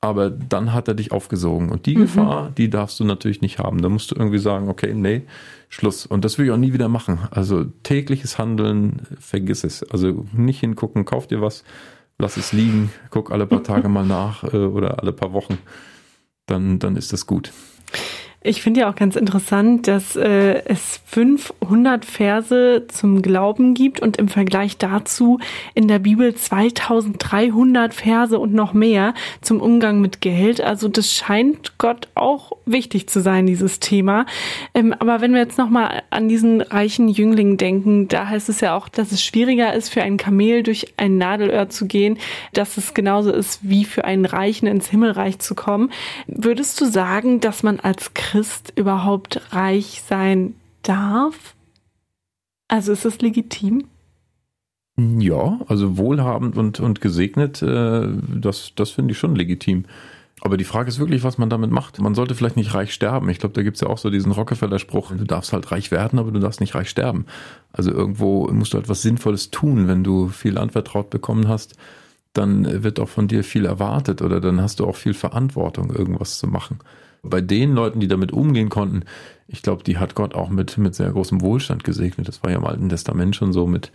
aber 0.00 0.30
dann 0.30 0.72
hat 0.72 0.86
er 0.88 0.94
dich 0.94 1.10
aufgesogen. 1.10 1.70
Und 1.70 1.86
die 1.86 1.96
mhm. 1.96 2.02
Gefahr, 2.02 2.50
die 2.56 2.70
darfst 2.70 3.00
du 3.00 3.04
natürlich 3.04 3.40
nicht 3.40 3.58
haben. 3.58 3.82
Da 3.82 3.88
musst 3.88 4.10
du 4.10 4.14
irgendwie 4.14 4.38
sagen, 4.38 4.68
okay, 4.68 4.94
nee, 4.94 5.22
Schluss. 5.68 6.06
Und 6.06 6.24
das 6.24 6.38
will 6.38 6.46
ich 6.46 6.52
auch 6.52 6.56
nie 6.56 6.72
wieder 6.72 6.88
machen. 6.88 7.18
Also 7.30 7.64
tägliches 7.82 8.38
Handeln, 8.38 9.02
vergiss 9.18 9.64
es. 9.64 9.82
Also 9.82 10.24
nicht 10.32 10.60
hingucken, 10.60 11.04
kauf 11.04 11.26
dir 11.26 11.40
was, 11.40 11.64
lass 12.18 12.36
es 12.36 12.52
liegen, 12.52 12.92
guck 13.10 13.32
alle 13.32 13.46
paar 13.46 13.64
Tage 13.64 13.88
mal 13.88 14.06
nach 14.06 14.44
äh, 14.44 14.56
oder 14.56 15.00
alle 15.00 15.12
paar 15.12 15.32
Wochen. 15.32 15.58
Dann, 16.46 16.78
dann 16.78 16.96
ist 16.96 17.12
das 17.12 17.26
gut. 17.26 17.52
Ich 18.40 18.62
finde 18.62 18.80
ja 18.80 18.90
auch 18.90 18.94
ganz 18.94 19.16
interessant, 19.16 19.88
dass 19.88 20.14
äh, 20.14 20.62
es 20.64 21.00
500 21.06 22.04
Verse 22.04 22.86
zum 22.86 23.20
Glauben 23.20 23.74
gibt 23.74 23.98
und 23.98 24.16
im 24.16 24.28
Vergleich 24.28 24.78
dazu 24.78 25.40
in 25.74 25.88
der 25.88 25.98
Bibel 25.98 26.32
2300 26.32 27.92
Verse 27.92 28.38
und 28.38 28.54
noch 28.54 28.74
mehr 28.74 29.14
zum 29.40 29.60
Umgang 29.60 30.00
mit 30.00 30.20
Geld. 30.20 30.60
Also 30.60 30.86
das 30.86 31.12
scheint 31.12 31.78
Gott 31.78 32.06
auch 32.14 32.52
wichtig 32.64 33.08
zu 33.08 33.20
sein, 33.20 33.44
dieses 33.44 33.80
Thema. 33.80 34.24
Ähm, 34.72 34.94
aber 34.96 35.20
wenn 35.20 35.32
wir 35.32 35.40
jetzt 35.40 35.58
nochmal 35.58 36.04
an 36.10 36.28
diesen 36.28 36.60
reichen 36.60 37.08
Jüngling 37.08 37.56
denken, 37.56 38.06
da 38.06 38.28
heißt 38.28 38.48
es 38.48 38.60
ja 38.60 38.76
auch, 38.76 38.88
dass 38.88 39.10
es 39.10 39.20
schwieriger 39.20 39.74
ist, 39.74 39.88
für 39.88 40.02
ein 40.02 40.16
Kamel 40.16 40.62
durch 40.62 40.94
ein 40.96 41.18
Nadelöhr 41.18 41.70
zu 41.70 41.86
gehen, 41.86 42.18
dass 42.52 42.76
es 42.76 42.94
genauso 42.94 43.32
ist, 43.32 43.68
wie 43.68 43.84
für 43.84 44.04
einen 44.04 44.26
Reichen 44.26 44.68
ins 44.68 44.88
Himmelreich 44.88 45.40
zu 45.40 45.56
kommen. 45.56 45.90
Würdest 46.28 46.80
du 46.80 46.84
sagen, 46.84 47.40
dass 47.40 47.64
man 47.64 47.80
als 47.80 48.14
Christ 48.14 48.27
überhaupt 48.76 49.52
reich 49.52 50.02
sein 50.06 50.54
darf? 50.82 51.54
Also 52.68 52.92
ist 52.92 53.04
es 53.04 53.20
legitim? 53.20 53.84
Ja, 54.96 55.60
also 55.68 55.96
wohlhabend 55.96 56.56
und, 56.56 56.80
und 56.80 57.00
gesegnet, 57.00 57.62
äh, 57.62 58.08
das, 58.34 58.72
das 58.74 58.90
finde 58.90 59.12
ich 59.12 59.18
schon 59.18 59.36
legitim. 59.36 59.84
Aber 60.40 60.56
die 60.56 60.64
Frage 60.64 60.88
ist 60.88 60.98
wirklich, 60.98 61.24
was 61.24 61.38
man 61.38 61.50
damit 61.50 61.70
macht. 61.70 62.00
Man 62.00 62.14
sollte 62.14 62.34
vielleicht 62.34 62.56
nicht 62.56 62.74
reich 62.74 62.92
sterben. 62.92 63.28
Ich 63.28 63.38
glaube, 63.38 63.54
da 63.54 63.62
gibt 63.62 63.76
es 63.76 63.80
ja 63.80 63.88
auch 63.88 63.98
so 63.98 64.10
diesen 64.10 64.32
Rockefeller-Spruch, 64.32 65.12
du 65.16 65.24
darfst 65.24 65.52
halt 65.52 65.70
reich 65.72 65.90
werden, 65.90 66.18
aber 66.18 66.30
du 66.30 66.40
darfst 66.40 66.60
nicht 66.60 66.74
reich 66.74 66.90
sterben. 66.90 67.26
Also 67.72 67.90
irgendwo 67.92 68.48
musst 68.52 68.74
du 68.74 68.78
etwas 68.78 69.02
Sinnvolles 69.02 69.50
tun, 69.50 69.88
wenn 69.88 70.04
du 70.04 70.28
viel 70.28 70.58
anvertraut 70.58 71.10
bekommen 71.10 71.48
hast, 71.48 71.76
dann 72.34 72.84
wird 72.84 73.00
auch 73.00 73.08
von 73.08 73.26
dir 73.26 73.42
viel 73.42 73.66
erwartet 73.66 74.22
oder 74.22 74.40
dann 74.40 74.60
hast 74.60 74.80
du 74.80 74.86
auch 74.86 74.96
viel 74.96 75.14
Verantwortung, 75.14 75.90
irgendwas 75.90 76.38
zu 76.38 76.46
machen 76.46 76.78
bei 77.22 77.40
den 77.40 77.74
Leuten, 77.74 78.00
die 78.00 78.08
damit 78.08 78.32
umgehen 78.32 78.68
konnten, 78.68 79.04
ich 79.46 79.62
glaube, 79.62 79.82
die 79.82 79.98
hat 79.98 80.14
Gott 80.14 80.34
auch 80.34 80.50
mit, 80.50 80.76
mit 80.78 80.94
sehr 80.94 81.10
großem 81.10 81.40
Wohlstand 81.40 81.82
gesegnet. 81.82 82.28
Das 82.28 82.42
war 82.42 82.50
ja 82.50 82.58
im 82.58 82.66
Alten 82.66 82.88
Testament 82.88 83.34
schon 83.34 83.52
so 83.52 83.66
mit 83.66 83.90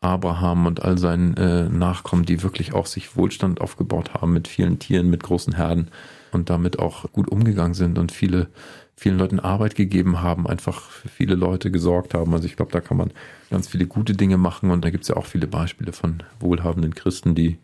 Abraham 0.00 0.66
und 0.66 0.82
all 0.82 0.98
seinen 0.98 1.36
äh, 1.36 1.68
Nachkommen, 1.68 2.24
die 2.24 2.42
wirklich 2.42 2.74
auch 2.74 2.86
sich 2.86 3.16
Wohlstand 3.16 3.60
aufgebaut 3.60 4.14
haben 4.14 4.32
mit 4.32 4.46
vielen 4.46 4.78
Tieren, 4.78 5.10
mit 5.10 5.22
großen 5.22 5.54
Herden 5.54 5.88
und 6.32 6.50
damit 6.50 6.78
auch 6.78 7.10
gut 7.12 7.28
umgegangen 7.28 7.74
sind 7.74 7.98
und 7.98 8.12
viele, 8.12 8.48
vielen 8.96 9.18
Leuten 9.18 9.40
Arbeit 9.40 9.74
gegeben 9.74 10.20
haben, 10.20 10.46
einfach 10.46 10.82
für 10.90 11.08
viele 11.08 11.34
Leute 11.34 11.70
gesorgt 11.70 12.14
haben. 12.14 12.32
Also 12.34 12.46
ich 12.46 12.56
glaube, 12.56 12.72
da 12.72 12.80
kann 12.80 12.96
man 12.96 13.10
ganz 13.50 13.66
viele 13.68 13.86
gute 13.86 14.14
Dinge 14.14 14.36
machen 14.36 14.70
und 14.70 14.84
da 14.84 14.90
gibt 14.90 15.02
es 15.02 15.08
ja 15.08 15.16
auch 15.16 15.26
viele 15.26 15.46
Beispiele 15.46 15.92
von 15.92 16.22
wohlhabenden 16.38 16.94
Christen, 16.94 17.34
die 17.34 17.58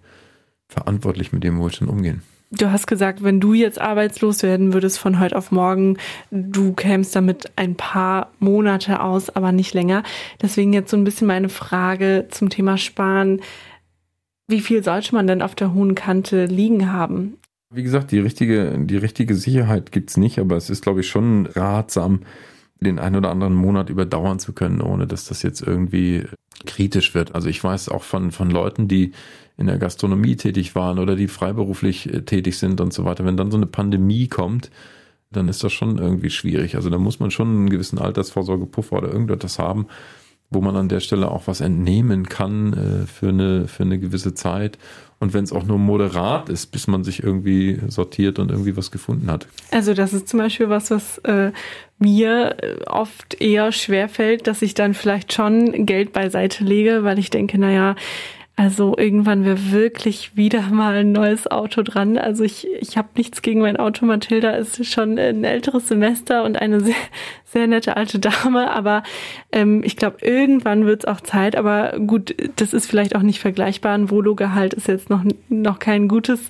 verantwortlich 0.67 1.33
mit 1.33 1.45
dem 1.45 1.59
Wohlstand 1.59 1.91
umgehen. 1.91 2.23
Du 2.53 2.73
hast 2.73 2.89
gesagt, 2.89 3.23
wenn 3.23 3.39
du 3.39 3.55
jetzt 3.55 3.81
arbeitslos 3.81 4.43
werden 4.43 4.73
würdest 4.73 4.99
von 4.99 5.21
heute 5.21 5.37
auf 5.37 5.53
morgen, 5.53 5.99
du 6.33 6.73
kämst 6.73 7.15
damit 7.15 7.53
ein 7.55 7.77
paar 7.77 8.33
Monate 8.41 9.01
aus, 9.01 9.31
aber 9.31 9.53
nicht 9.53 9.73
länger. 9.73 10.03
Deswegen 10.43 10.73
jetzt 10.73 10.91
so 10.91 10.97
ein 10.97 11.05
bisschen 11.05 11.29
meine 11.29 11.49
Frage 11.49 12.27
zum 12.29 12.49
Thema 12.51 12.77
Sparen. 12.77 13.41
Wie 14.49 14.61
viel 14.61 14.83
sollte 14.83 15.15
man 15.15 15.29
denn 15.29 15.43
auf 15.43 15.55
der 15.55 15.75
hohen 15.75 15.95
Kante 15.95 16.47
liegen 16.47 16.93
haben? 16.93 17.37
Wie 17.73 17.85
gesagt, 17.85 18.11
die 18.11 18.19
richtige, 18.19 18.77
die 18.81 18.97
richtige 18.97 19.37
Sicherheit 19.37 19.93
gibt's 19.93 20.17
nicht, 20.17 20.41
aber 20.41 20.57
es 20.57 20.71
ist, 20.71 20.83
glaube 20.83 21.03
ich, 21.03 21.09
schon 21.09 21.47
ratsam, 21.47 22.23
den 22.81 22.99
einen 22.99 23.17
oder 23.17 23.31
anderen 23.31 23.55
Monat 23.55 23.91
überdauern 23.91 24.39
zu 24.39 24.53
können, 24.53 24.81
ohne 24.81 25.07
dass 25.07 25.27
das 25.27 25.43
jetzt 25.43 25.61
irgendwie 25.61 26.25
kritisch 26.67 27.15
wird. 27.15 27.35
Also 27.35 27.49
ich 27.49 27.63
weiß 27.63 27.89
auch 27.89 28.03
von, 28.03 28.31
von 28.33 28.51
Leuten, 28.51 28.89
die 28.89 29.13
in 29.57 29.67
der 29.67 29.79
Gastronomie 29.79 30.37
tätig 30.37 30.75
waren 30.75 30.99
oder 30.99 31.17
die 31.17 31.29
freiberuflich 31.29 32.13
äh, 32.13 32.23
tätig 32.23 32.59
sind 32.59 32.81
und 32.81 32.93
so 32.93 33.05
weiter. 33.05 33.25
Wenn 33.25 33.37
dann 33.37 33.51
so 33.51 33.57
eine 33.57 33.67
Pandemie 33.67 34.27
kommt, 34.29 34.71
dann 35.31 35.49
ist 35.49 35.63
das 35.63 35.73
schon 35.73 35.99
irgendwie 35.99 36.31
schwierig. 36.31 36.75
Also 36.77 36.91
da 36.91 36.99
muss 36.99 37.21
man 37.21 37.31
schon 37.31 37.49
einen 37.49 37.71
gewissen 37.71 37.99
Altersvorsorgepuffer 37.99 38.97
oder 38.97 39.13
irgendetwas 39.13 39.59
haben, 39.59 39.87
wo 40.51 40.61
man 40.61 40.77
an 40.77 40.89
der 40.89 41.01
Stelle 41.01 41.31
auch 41.31 41.47
was 41.47 41.61
entnehmen 41.61 42.29
kann 42.29 42.73
äh, 42.73 43.07
für, 43.07 43.29
eine, 43.29 43.69
für 43.69 43.85
eine 43.85 43.99
gewisse 43.99 44.35
Zeit. 44.35 44.79
Und 45.21 45.35
wenn 45.35 45.45
es 45.45 45.53
auch 45.53 45.65
nur 45.65 45.79
moderat 45.79 46.49
ist, 46.49 46.73
bis 46.73 46.87
man 46.87 47.05
sich 47.05 47.23
irgendwie 47.23 47.79
sortiert 47.89 48.39
und 48.39 48.51
irgendwie 48.51 48.77
was 48.77 48.91
gefunden 48.91 49.31
hat. 49.31 49.47
Also 49.71 49.93
das 49.93 50.15
ist 50.15 50.29
zum 50.29 50.41
Beispiel 50.41 50.71
was, 50.71 50.91
was 50.91 51.19
äh, 51.19 51.53
mir 51.99 52.57
äh, 52.63 52.85
oft 52.87 53.39
eher 53.39 53.71
schwerfällt, 53.71 54.47
dass 54.47 54.63
ich 54.63 54.73
dann 54.73 54.95
vielleicht 54.95 55.35
schon 55.35 55.85
Geld 55.85 56.15
beiseite 56.15 56.65
lege, 56.65 57.05
weil 57.05 57.19
ich 57.19 57.29
denke, 57.29 57.59
naja, 57.59 57.97
also 58.61 58.95
irgendwann 58.95 59.47
wäre 59.47 59.73
wirklich 59.73 60.37
wieder 60.37 60.61
mal 60.61 60.97
ein 60.97 61.13
neues 61.13 61.51
Auto 61.51 61.81
dran. 61.81 62.19
Also 62.19 62.45
ich, 62.45 62.69
ich 62.79 62.99
habe 62.99 63.09
nichts 63.17 63.41
gegen 63.41 63.63
mein 63.63 63.79
Auto. 63.79 64.05
Mathilda 64.05 64.51
ist 64.51 64.85
schon 64.85 65.19
ein 65.19 65.45
älteres 65.45 65.89
Semester 65.89 66.45
und 66.45 66.61
eine 66.61 66.81
sehr, 66.81 66.95
sehr 67.47 67.67
nette 67.67 67.97
alte 67.97 68.19
Dame. 68.19 68.71
Aber 68.71 69.03
ähm, 69.51 69.81
ich 69.83 69.97
glaube, 69.97 70.19
irgendwann 70.21 70.85
wird 70.85 71.05
es 71.05 71.05
auch 71.07 71.23
Zeit. 71.23 71.57
Aber 71.57 71.99
gut, 72.07 72.35
das 72.57 72.75
ist 72.75 72.85
vielleicht 72.85 73.17
auch 73.17 73.23
nicht 73.23 73.41
vergleichbar. 73.41 73.95
Ein 73.95 74.11
Volo-Gehalt 74.11 74.75
ist 74.75 74.89
jetzt 74.89 75.09
noch, 75.09 75.25
noch 75.49 75.79
kein 75.79 76.07
gutes 76.07 76.41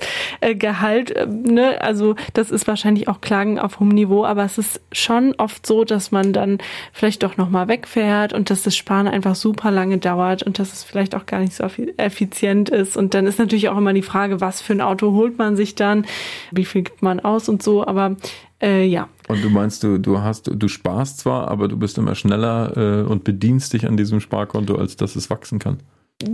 äh, 0.41 0.57
Gehalt. 0.57 1.13
Äh, 1.13 1.29
ne? 1.29 1.81
Also 1.81 2.17
das 2.35 2.51
ist 2.51 2.67
wahrscheinlich 2.67 3.07
auch 3.07 3.21
Klagen 3.21 3.61
auf 3.61 3.79
hohem 3.79 3.91
Niveau. 3.91 4.25
Aber 4.25 4.43
es 4.43 4.59
ist 4.59 4.81
schon 4.91 5.33
oft 5.39 5.65
so, 5.65 5.85
dass 5.85 6.11
man 6.11 6.33
dann 6.33 6.59
vielleicht 6.93 7.23
doch 7.23 7.37
nochmal 7.37 7.69
wegfährt 7.69 8.33
und 8.33 8.51
dass 8.51 8.65
das 8.65 8.77
Sparen 8.77 9.07
einfach 9.07 9.37
super 9.37 9.71
lange 9.71 9.99
dauert 9.99 10.43
und 10.43 10.59
dass 10.59 10.73
es 10.73 10.83
vielleicht 10.83 11.15
auch 11.15 11.27
gar 11.27 11.39
nicht 11.39 11.55
so 11.55 11.69
viel 11.69 11.95
effizient 12.01 12.69
ist. 12.69 12.97
Und 12.97 13.15
dann 13.15 13.27
ist 13.27 13.39
natürlich 13.39 13.69
auch 13.69 13.79
immer 13.79 13.93
die 13.93 14.03
Frage, 14.03 14.41
was 14.41 14.61
für 14.61 14.73
ein 14.73 14.81
Auto 14.81 15.13
holt 15.13 15.39
man 15.39 15.57
sich 15.57 15.75
dann, 15.75 16.07
wie 16.51 16.65
viel 16.65 16.83
gibt 16.83 17.03
man 17.03 17.21
aus 17.21 17.49
und 17.49 17.63
so. 17.63 17.87
Aber 17.87 18.17
äh, 18.63 18.85
ja. 18.85 19.09
Und 19.29 19.43
du 19.43 19.51
meinst, 19.51 19.83
du, 19.83 19.99
du 19.99 20.21
hast, 20.21 20.51
du 20.53 20.69
sparst 20.69 21.19
zwar, 21.19 21.49
aber 21.49 21.69
du 21.69 21.77
bist 21.77 21.99
immer 21.99 22.15
schneller 22.15 22.77
äh, 22.77 23.03
und 23.09 23.25
bedienst 23.25 23.73
dich 23.73 23.87
an 23.87 23.97
diesem 23.97 24.21
Sparkonto, 24.21 24.75
als 24.77 24.97
dass 24.97 25.17
es 25.17 25.31
wachsen 25.31 25.59
kann. 25.59 25.79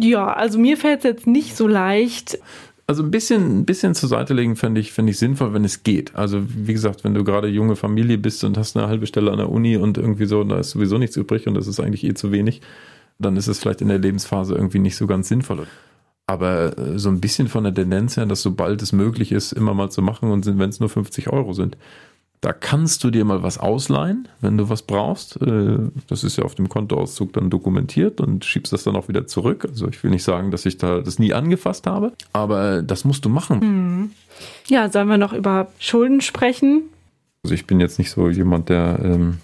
Ja, 0.01 0.33
also 0.33 0.59
mir 0.59 0.77
fällt 0.77 1.01
es 1.01 1.05
jetzt 1.05 1.27
nicht 1.27 1.57
so 1.57 1.69
leicht. 1.69 2.39
Also 2.89 3.03
ein 3.03 3.11
bisschen, 3.11 3.61
ein 3.61 3.65
bisschen 3.65 3.95
zur 3.95 4.09
Seite 4.09 4.33
legen 4.33 4.55
fände 4.55 4.81
ich, 4.81 4.93
fände 4.93 5.11
ich 5.11 5.19
sinnvoll, 5.19 5.53
wenn 5.55 5.65
es 5.65 5.83
geht. 5.83 6.15
Also 6.15 6.43
wie 6.47 6.73
gesagt, 6.73 7.03
wenn 7.03 7.15
du 7.15 7.25
gerade 7.25 7.49
junge 7.49 7.75
Familie 7.77 8.17
bist 8.17 8.45
und 8.45 8.57
hast 8.57 8.77
eine 8.77 8.87
halbe 8.87 9.07
Stelle 9.07 9.33
an 9.33 9.39
der 9.39 9.51
Uni 9.51 9.77
und 9.77 9.99
irgendwie 9.99 10.27
so, 10.27 10.43
da 10.45 10.59
ist 10.59 10.71
sowieso 10.71 10.97
nichts 10.99 11.17
übrig 11.17 11.47
und 11.47 11.55
das 11.55 11.67
ist 11.67 11.81
eigentlich 11.81 12.05
eh 12.05 12.15
zu 12.15 12.31
wenig, 12.31 12.61
dann 13.19 13.37
ist 13.37 13.49
es 13.49 13.59
vielleicht 13.59 13.81
in 13.81 13.89
der 13.89 13.99
Lebensphase 13.99 14.55
irgendwie 14.55 14.79
nicht 14.79 14.97
so 14.97 15.07
ganz 15.07 15.29
sinnvoll. 15.29 15.67
Aber 16.27 16.77
äh, 16.77 16.99
so 16.99 17.09
ein 17.09 17.21
bisschen 17.21 17.49
von 17.49 17.65
der 17.65 17.75
Tendenz 17.75 18.17
her, 18.17 18.27
dass 18.27 18.43
sobald 18.43 18.83
es 18.83 18.93
möglich 18.93 19.33
ist, 19.33 19.53
immer 19.53 19.75
mal 19.75 19.91
zu 19.91 20.03
machen 20.03 20.31
und 20.31 20.47
wenn 20.47 20.69
es 20.69 20.81
nur 20.81 20.89
50 20.89 21.29
Euro 21.33 21.53
sind, 21.53 21.77
da 22.41 22.53
kannst 22.53 23.03
du 23.03 23.11
dir 23.11 23.25
mal 23.25 23.43
was 23.43 23.59
ausleihen, 23.59 24.29
wenn 24.41 24.59
du 24.59 24.69
was 24.69 24.83
brauchst. 24.83 25.41
Äh, 25.41 25.79
das 26.07 26.25
ist 26.25 26.37
ja 26.37 26.45
auf 26.45 26.55
dem 26.55 26.69
Kontoauszug 26.69 27.33
dann 27.33 27.49
dokumentiert 27.51 28.21
und 28.21 28.45
schiebst 28.45 28.73
das 28.73 28.85
dann 28.85 28.97
auch 28.97 29.09
wieder 29.09 29.27
zurück. 29.27 29.65
Also 29.65 29.89
ich 29.89 30.03
will 30.03 30.11
nicht 30.11 30.25
sagen, 30.25 30.51
dass 30.51 30.67
ich 30.67 30.77
da 30.77 31.01
das 31.01 31.19
nie 31.19 31.33
angefasst 31.33 31.87
habe, 31.87 32.13
aber 32.33 32.83
das 32.83 33.05
musst 33.05 33.25
du 33.25 33.29
machen. 33.29 33.61
Hm. 33.61 34.11
Ja, 34.67 34.91
sollen 34.91 35.09
wir 35.09 35.19
noch 35.19 35.33
über 35.33 35.69
Schulden 35.79 36.21
sprechen? 36.21 36.83
Also 37.43 37.55
ich 37.55 37.67
bin 37.67 37.81
jetzt 37.81 37.99
nicht 37.99 38.11
so 38.11 38.29
jemand, 38.29 38.69
der 38.69 39.01
ähm, 39.03 39.39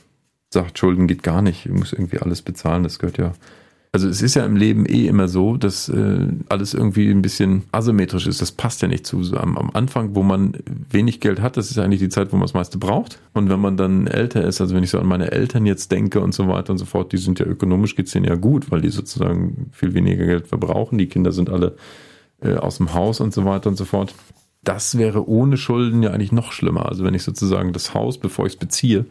sagt, 0.50 0.78
Schulden 0.78 1.06
geht 1.06 1.22
gar 1.22 1.40
nicht, 1.40 1.66
ich 1.66 1.72
muss 1.72 1.92
irgendwie 1.92 2.18
alles 2.18 2.42
bezahlen. 2.42 2.82
Das 2.82 2.98
gehört 2.98 3.18
ja 3.18 3.32
also 3.94 4.08
es 4.08 4.22
ist 4.22 4.34
ja 4.34 4.46
im 4.46 4.56
Leben 4.56 4.86
eh 4.86 5.06
immer 5.06 5.28
so, 5.28 5.58
dass 5.58 5.90
äh, 5.90 6.26
alles 6.48 6.72
irgendwie 6.72 7.10
ein 7.10 7.20
bisschen 7.20 7.64
asymmetrisch 7.72 8.26
ist. 8.26 8.40
Das 8.40 8.50
passt 8.50 8.80
ja 8.80 8.88
nicht 8.88 9.06
zu. 9.06 9.22
So 9.22 9.36
am, 9.36 9.58
am, 9.58 9.68
Anfang, 9.74 10.14
wo 10.14 10.22
man 10.22 10.54
wenig 10.88 11.20
Geld 11.20 11.42
hat, 11.42 11.58
das 11.58 11.70
ist 11.70 11.78
eigentlich 11.78 12.00
die 12.00 12.08
Zeit, 12.08 12.32
wo 12.32 12.36
man 12.36 12.44
das 12.44 12.54
meiste 12.54 12.78
braucht. 12.78 13.18
Und 13.34 13.50
wenn 13.50 13.60
man 13.60 13.76
dann 13.76 14.06
älter 14.06 14.44
ist, 14.44 14.62
also 14.62 14.74
wenn 14.74 14.82
ich 14.82 14.88
so 14.88 14.98
an 14.98 15.06
meine 15.06 15.30
Eltern 15.30 15.66
jetzt 15.66 15.92
denke 15.92 16.20
und 16.20 16.32
so 16.32 16.48
weiter 16.48 16.72
und 16.72 16.78
so 16.78 16.86
fort, 16.86 17.12
die 17.12 17.18
sind 17.18 17.38
ja 17.38 17.44
ökonomisch 17.44 17.94
geht's 17.94 18.12
denen 18.12 18.24
ja 18.24 18.36
gut, 18.36 18.70
weil 18.70 18.80
die 18.80 18.88
sozusagen 18.88 19.70
viel 19.72 19.92
weniger 19.92 20.24
Geld 20.24 20.46
verbrauchen. 20.46 20.96
Die 20.96 21.08
Kinder 21.08 21.32
sind 21.32 21.50
alle 21.50 21.76
äh, 22.40 22.54
aus 22.54 22.78
dem 22.78 22.94
Haus 22.94 23.20
und 23.20 23.34
so 23.34 23.44
weiter 23.44 23.68
und 23.68 23.76
so 23.76 23.84
fort. 23.84 24.14
Das 24.64 24.96
wäre 24.96 25.28
ohne 25.28 25.58
Schulden 25.58 26.02
ja 26.02 26.12
eigentlich 26.12 26.32
noch 26.32 26.52
schlimmer. 26.52 26.86
Also 26.86 27.04
wenn 27.04 27.12
ich 27.12 27.24
sozusagen 27.24 27.74
das 27.74 27.92
Haus, 27.92 28.16
bevor 28.16 28.46
ich 28.46 28.54
es 28.54 28.58
beziehe, 28.58 29.04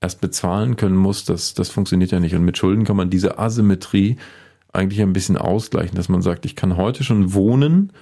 erst 0.00 0.20
bezahlen 0.20 0.76
können 0.76 0.96
muss, 0.96 1.24
das, 1.24 1.54
das 1.54 1.68
funktioniert 1.70 2.10
ja 2.10 2.20
nicht. 2.20 2.34
Und 2.34 2.44
mit 2.44 2.58
Schulden 2.58 2.84
kann 2.84 2.96
man 2.96 3.10
diese 3.10 3.38
Asymmetrie 3.38 4.16
eigentlich 4.72 5.00
ein 5.00 5.12
bisschen 5.12 5.36
ausgleichen, 5.36 5.96
dass 5.96 6.08
man 6.08 6.22
sagt, 6.22 6.44
ich 6.44 6.54
kann 6.54 6.76
heute 6.76 7.02
schon 7.02 7.32
wohnen 7.32 7.92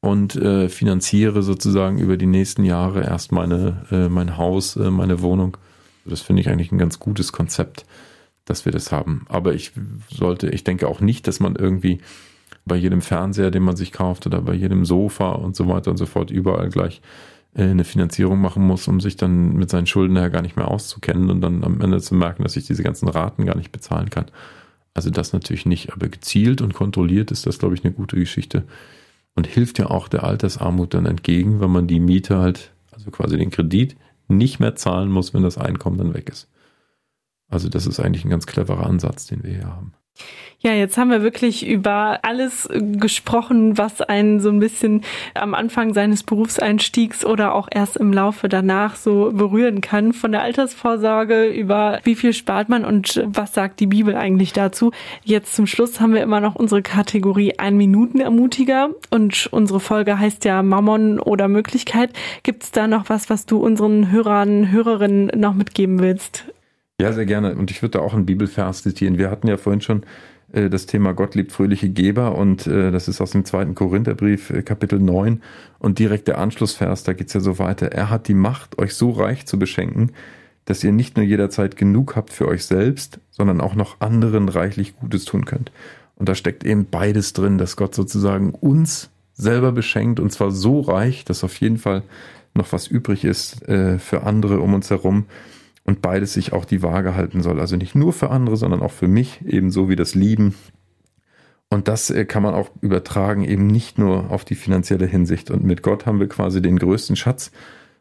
und 0.00 0.36
äh, 0.36 0.68
finanziere 0.68 1.42
sozusagen 1.42 1.98
über 1.98 2.16
die 2.16 2.26
nächsten 2.26 2.64
Jahre 2.64 3.04
erst 3.04 3.32
meine, 3.32 3.86
äh, 3.90 4.08
mein 4.08 4.36
Haus, 4.36 4.76
äh, 4.76 4.90
meine 4.90 5.22
Wohnung. 5.22 5.56
Das 6.04 6.20
finde 6.20 6.42
ich 6.42 6.48
eigentlich 6.48 6.72
ein 6.72 6.78
ganz 6.78 6.98
gutes 6.98 7.32
Konzept, 7.32 7.84
dass 8.44 8.64
wir 8.64 8.72
das 8.72 8.92
haben. 8.92 9.26
Aber 9.28 9.54
ich 9.54 9.72
sollte, 10.08 10.48
ich 10.48 10.64
denke 10.64 10.88
auch 10.88 11.00
nicht, 11.00 11.26
dass 11.26 11.40
man 11.40 11.56
irgendwie 11.56 12.00
bei 12.64 12.76
jedem 12.76 13.00
Fernseher, 13.00 13.50
den 13.50 13.62
man 13.62 13.76
sich 13.76 13.92
kauft 13.92 14.26
oder 14.26 14.40
bei 14.40 14.54
jedem 14.54 14.84
Sofa 14.84 15.32
und 15.32 15.56
so 15.56 15.68
weiter 15.68 15.90
und 15.90 15.96
so 15.96 16.06
fort 16.06 16.30
überall 16.30 16.68
gleich 16.68 17.00
eine 17.58 17.84
Finanzierung 17.84 18.40
machen 18.40 18.66
muss, 18.66 18.88
um 18.88 19.00
sich 19.00 19.16
dann 19.16 19.54
mit 19.54 19.70
seinen 19.70 19.86
Schulden 19.86 20.16
ja 20.16 20.28
gar 20.28 20.42
nicht 20.42 20.56
mehr 20.56 20.68
auszukennen 20.68 21.30
und 21.30 21.40
dann 21.40 21.64
am 21.64 21.80
Ende 21.80 22.00
zu 22.00 22.14
merken, 22.14 22.42
dass 22.42 22.56
ich 22.56 22.66
diese 22.66 22.82
ganzen 22.82 23.08
Raten 23.08 23.46
gar 23.46 23.56
nicht 23.56 23.72
bezahlen 23.72 24.10
kann. 24.10 24.26
Also 24.94 25.10
das 25.10 25.32
natürlich 25.32 25.66
nicht, 25.66 25.92
aber 25.92 26.08
gezielt 26.08 26.60
und 26.60 26.74
kontrolliert 26.74 27.30
ist 27.30 27.46
das, 27.46 27.58
glaube 27.58 27.74
ich, 27.74 27.84
eine 27.84 27.94
gute 27.94 28.16
Geschichte 28.16 28.64
und 29.34 29.46
hilft 29.46 29.78
ja 29.78 29.86
auch 29.86 30.08
der 30.08 30.24
Altersarmut 30.24 30.94
dann 30.94 31.06
entgegen, 31.06 31.60
wenn 31.60 31.70
man 31.70 31.86
die 31.86 32.00
Miete 32.00 32.38
halt, 32.38 32.72
also 32.90 33.10
quasi 33.10 33.36
den 33.36 33.50
Kredit, 33.50 33.96
nicht 34.28 34.60
mehr 34.60 34.74
zahlen 34.74 35.10
muss, 35.10 35.32
wenn 35.32 35.42
das 35.42 35.58
Einkommen 35.58 35.98
dann 35.98 36.14
weg 36.14 36.28
ist. 36.28 36.48
Also 37.48 37.68
das 37.68 37.86
ist 37.86 38.00
eigentlich 38.00 38.24
ein 38.24 38.30
ganz 38.30 38.46
cleverer 38.46 38.86
Ansatz, 38.86 39.26
den 39.26 39.42
wir 39.42 39.52
hier 39.52 39.66
haben. 39.66 39.92
Ja, 40.60 40.72
jetzt 40.72 40.98
haben 40.98 41.12
wir 41.12 41.22
wirklich 41.22 41.64
über 41.64 42.18
alles 42.22 42.68
gesprochen, 42.72 43.78
was 43.78 44.00
einen 44.00 44.40
so 44.40 44.48
ein 44.48 44.58
bisschen 44.58 45.04
am 45.34 45.54
Anfang 45.54 45.94
seines 45.94 46.24
Berufseinstiegs 46.24 47.24
oder 47.24 47.54
auch 47.54 47.68
erst 47.70 47.96
im 47.96 48.12
Laufe 48.12 48.48
danach 48.48 48.96
so 48.96 49.30
berühren 49.32 49.80
kann. 49.80 50.12
Von 50.12 50.32
der 50.32 50.42
Altersvorsorge 50.42 51.46
über 51.46 52.00
wie 52.02 52.16
viel 52.16 52.32
spart 52.32 52.68
man 52.68 52.84
und 52.84 53.22
was 53.26 53.54
sagt 53.54 53.78
die 53.78 53.86
Bibel 53.86 54.16
eigentlich 54.16 54.52
dazu. 54.52 54.90
Jetzt 55.22 55.54
zum 55.54 55.68
Schluss 55.68 56.00
haben 56.00 56.12
wir 56.12 56.22
immer 56.22 56.40
noch 56.40 56.56
unsere 56.56 56.82
Kategorie 56.82 57.54
ein 57.56 57.76
Minuten 57.76 58.18
Ermutiger 58.18 58.90
und 59.10 59.48
unsere 59.52 59.78
Folge 59.78 60.18
heißt 60.18 60.44
ja 60.44 60.64
Mammon 60.64 61.20
oder 61.20 61.46
Möglichkeit. 61.46 62.10
Gibt 62.42 62.64
es 62.64 62.72
da 62.72 62.88
noch 62.88 63.08
was, 63.08 63.30
was 63.30 63.46
du 63.46 63.58
unseren 63.58 64.10
Hörern, 64.10 64.72
Hörerinnen 64.72 65.40
noch 65.40 65.54
mitgeben 65.54 66.00
willst? 66.00 66.46
Ja, 67.00 67.12
sehr 67.12 67.26
gerne. 67.26 67.54
Und 67.54 67.70
ich 67.70 67.80
würde 67.80 67.98
da 67.98 68.00
auch 68.00 68.12
einen 68.12 68.26
Bibelvers 68.26 68.82
zitieren. 68.82 69.18
Wir 69.18 69.30
hatten 69.30 69.46
ja 69.46 69.56
vorhin 69.56 69.80
schon 69.80 70.02
äh, 70.52 70.68
das 70.68 70.86
Thema 70.86 71.12
Gott 71.12 71.36
liebt 71.36 71.52
fröhliche 71.52 71.88
Geber 71.88 72.34
und 72.34 72.66
äh, 72.66 72.90
das 72.90 73.06
ist 73.06 73.20
aus 73.20 73.30
dem 73.30 73.44
zweiten 73.44 73.76
Korintherbrief, 73.76 74.50
äh, 74.50 74.62
Kapitel 74.62 74.98
9 74.98 75.40
und 75.78 76.00
direkt 76.00 76.26
der 76.26 76.38
Anschlussvers, 76.38 77.04
da 77.04 77.12
geht's 77.12 77.34
ja 77.34 77.40
so 77.40 77.60
weiter. 77.60 77.92
Er 77.92 78.10
hat 78.10 78.26
die 78.26 78.34
Macht, 78.34 78.78
euch 78.78 78.94
so 78.94 79.10
reich 79.10 79.46
zu 79.46 79.60
beschenken, 79.60 80.12
dass 80.64 80.82
ihr 80.82 80.90
nicht 80.90 81.16
nur 81.16 81.24
jederzeit 81.24 81.76
genug 81.76 82.16
habt 82.16 82.32
für 82.32 82.48
euch 82.48 82.64
selbst, 82.64 83.20
sondern 83.30 83.60
auch 83.60 83.76
noch 83.76 84.00
anderen 84.00 84.48
reichlich 84.48 84.96
Gutes 84.96 85.24
tun 85.24 85.44
könnt. 85.44 85.70
Und 86.16 86.28
da 86.28 86.34
steckt 86.34 86.64
eben 86.64 86.86
beides 86.90 87.32
drin, 87.32 87.58
dass 87.58 87.76
Gott 87.76 87.94
sozusagen 87.94 88.50
uns 88.50 89.10
selber 89.34 89.70
beschenkt 89.70 90.18
und 90.18 90.32
zwar 90.32 90.50
so 90.50 90.80
reich, 90.80 91.24
dass 91.24 91.44
auf 91.44 91.60
jeden 91.60 91.78
Fall 91.78 92.02
noch 92.54 92.72
was 92.72 92.88
übrig 92.88 93.24
ist 93.24 93.68
äh, 93.68 94.00
für 94.00 94.24
andere 94.24 94.58
um 94.58 94.74
uns 94.74 94.90
herum 94.90 95.26
und 95.88 96.02
beides 96.02 96.34
sich 96.34 96.52
auch 96.52 96.66
die 96.66 96.82
Waage 96.82 97.14
halten 97.14 97.42
soll. 97.42 97.58
Also 97.58 97.76
nicht 97.76 97.94
nur 97.94 98.12
für 98.12 98.28
andere, 98.28 98.58
sondern 98.58 98.82
auch 98.82 98.90
für 98.92 99.08
mich, 99.08 99.40
ebenso 99.46 99.88
wie 99.88 99.96
das 99.96 100.14
Lieben. 100.14 100.54
Und 101.70 101.88
das 101.88 102.10
äh, 102.10 102.26
kann 102.26 102.42
man 102.42 102.52
auch 102.52 102.68
übertragen, 102.82 103.42
eben 103.42 103.66
nicht 103.66 103.96
nur 103.96 104.30
auf 104.30 104.44
die 104.44 104.54
finanzielle 104.54 105.06
Hinsicht. 105.06 105.50
Und 105.50 105.64
mit 105.64 105.82
Gott 105.82 106.04
haben 106.04 106.20
wir 106.20 106.28
quasi 106.28 106.60
den 106.60 106.78
größten 106.78 107.16
Schatz 107.16 107.52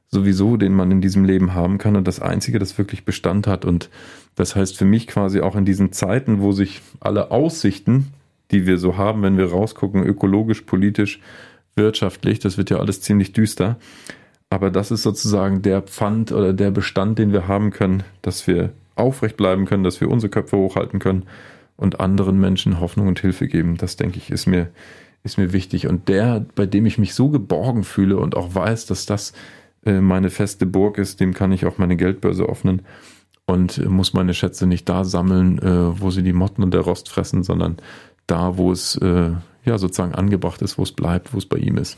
sowieso, 0.10 0.58
den 0.58 0.74
man 0.74 0.92
in 0.92 1.00
diesem 1.00 1.24
Leben 1.24 1.54
haben 1.54 1.78
kann 1.78 1.96
und 1.96 2.06
das 2.10 2.20
Einzige, 2.20 2.60
das 2.60 2.78
wirklich 2.78 3.06
Bestand 3.06 3.48
hat. 3.48 3.64
Und 3.64 3.90
das 4.36 4.58
heißt 4.58 4.78
für 4.78 4.84
mich 4.84 5.08
quasi 5.08 5.40
auch 5.40 5.56
in 5.56 5.64
diesen 5.64 5.94
Zeiten, 5.94 6.42
wo 6.42 6.52
sich 6.52 6.82
alle 7.00 7.32
Aussichten, 7.32 8.12
die 8.52 8.66
wir 8.66 8.80
so 8.80 8.98
haben, 8.98 9.22
wenn 9.22 9.38
wir 9.38 9.50
rausgucken, 9.50 10.04
ökologisch, 10.04 10.64
politisch, 10.64 11.22
wirtschaftlich, 11.76 12.40
das 12.40 12.58
wird 12.58 12.70
ja 12.70 12.80
alles 12.80 13.00
ziemlich 13.00 13.32
düster, 13.32 13.78
aber 14.50 14.70
das 14.72 14.92
ist 14.92 15.04
sozusagen 15.04 15.62
der 15.62 15.82
Pfand 15.82 16.32
oder 16.32 16.54
der 16.54 16.72
Bestand, 16.72 17.20
den 17.20 17.34
wir 17.34 17.48
haben 17.48 17.72
können, 17.72 18.04
dass 18.22 18.48
wir 18.48 18.72
aufrecht 18.96 19.38
bleiben 19.38 19.66
können, 19.66 19.84
dass 19.84 20.00
wir 20.02 20.10
unsere 20.10 20.30
Köpfe 20.30 20.58
hochhalten 20.58 21.00
können 21.00 21.24
und 21.76 22.00
anderen 22.00 22.40
Menschen 22.40 22.80
Hoffnung 22.80 23.08
und 23.08 23.20
Hilfe 23.20 23.48
geben. 23.48 23.78
Das 23.78 23.98
denke 23.98 24.18
ich 24.18 24.32
ist 24.32 24.48
mir, 24.48 24.70
ist 25.24 25.38
mir 25.38 25.54
wichtig. 25.54 25.88
Und 25.88 26.08
der, 26.08 26.46
bei 26.56 26.66
dem 26.66 26.86
ich 26.86 26.98
mich 26.98 27.14
so 27.14 27.30
geborgen 27.30 27.84
fühle 27.84 28.18
und 28.18 28.36
auch 28.36 28.56
weiß, 28.56 28.86
dass 28.86 29.06
das 29.06 29.34
äh, 29.86 30.00
meine 30.00 30.30
feste 30.30 30.66
Burg 30.66 30.98
ist, 30.98 31.20
dem 31.20 31.34
kann 31.34 31.52
ich 31.52 31.66
auch 31.66 31.78
meine 31.78 31.98
Geldbörse 31.98 32.44
öffnen 32.44 32.84
und 33.46 33.86
muss 33.90 34.14
meine 34.14 34.34
Schätze 34.34 34.66
nicht 34.66 34.88
da 34.88 35.04
sammeln, 35.04 35.60
äh, 35.60 36.02
wo 36.02 36.10
sie 36.10 36.24
die 36.24 36.34
Motten 36.34 36.64
und 36.64 36.74
der 36.74 36.82
Rost 36.82 37.10
fressen, 37.10 37.44
sondern 37.44 37.78
da, 38.28 38.58
wo 38.58 38.72
es 38.72 38.96
äh, 38.96 39.32
ja 39.66 39.78
sozusagen 39.78 40.16
angebracht 40.16 40.62
ist, 40.62 40.78
wo 40.78 40.84
es 40.84 40.94
bleibt, 40.94 41.34
wo 41.34 41.38
es 41.38 41.46
bei 41.46 41.58
ihm 41.58 41.78
ist 41.78 41.98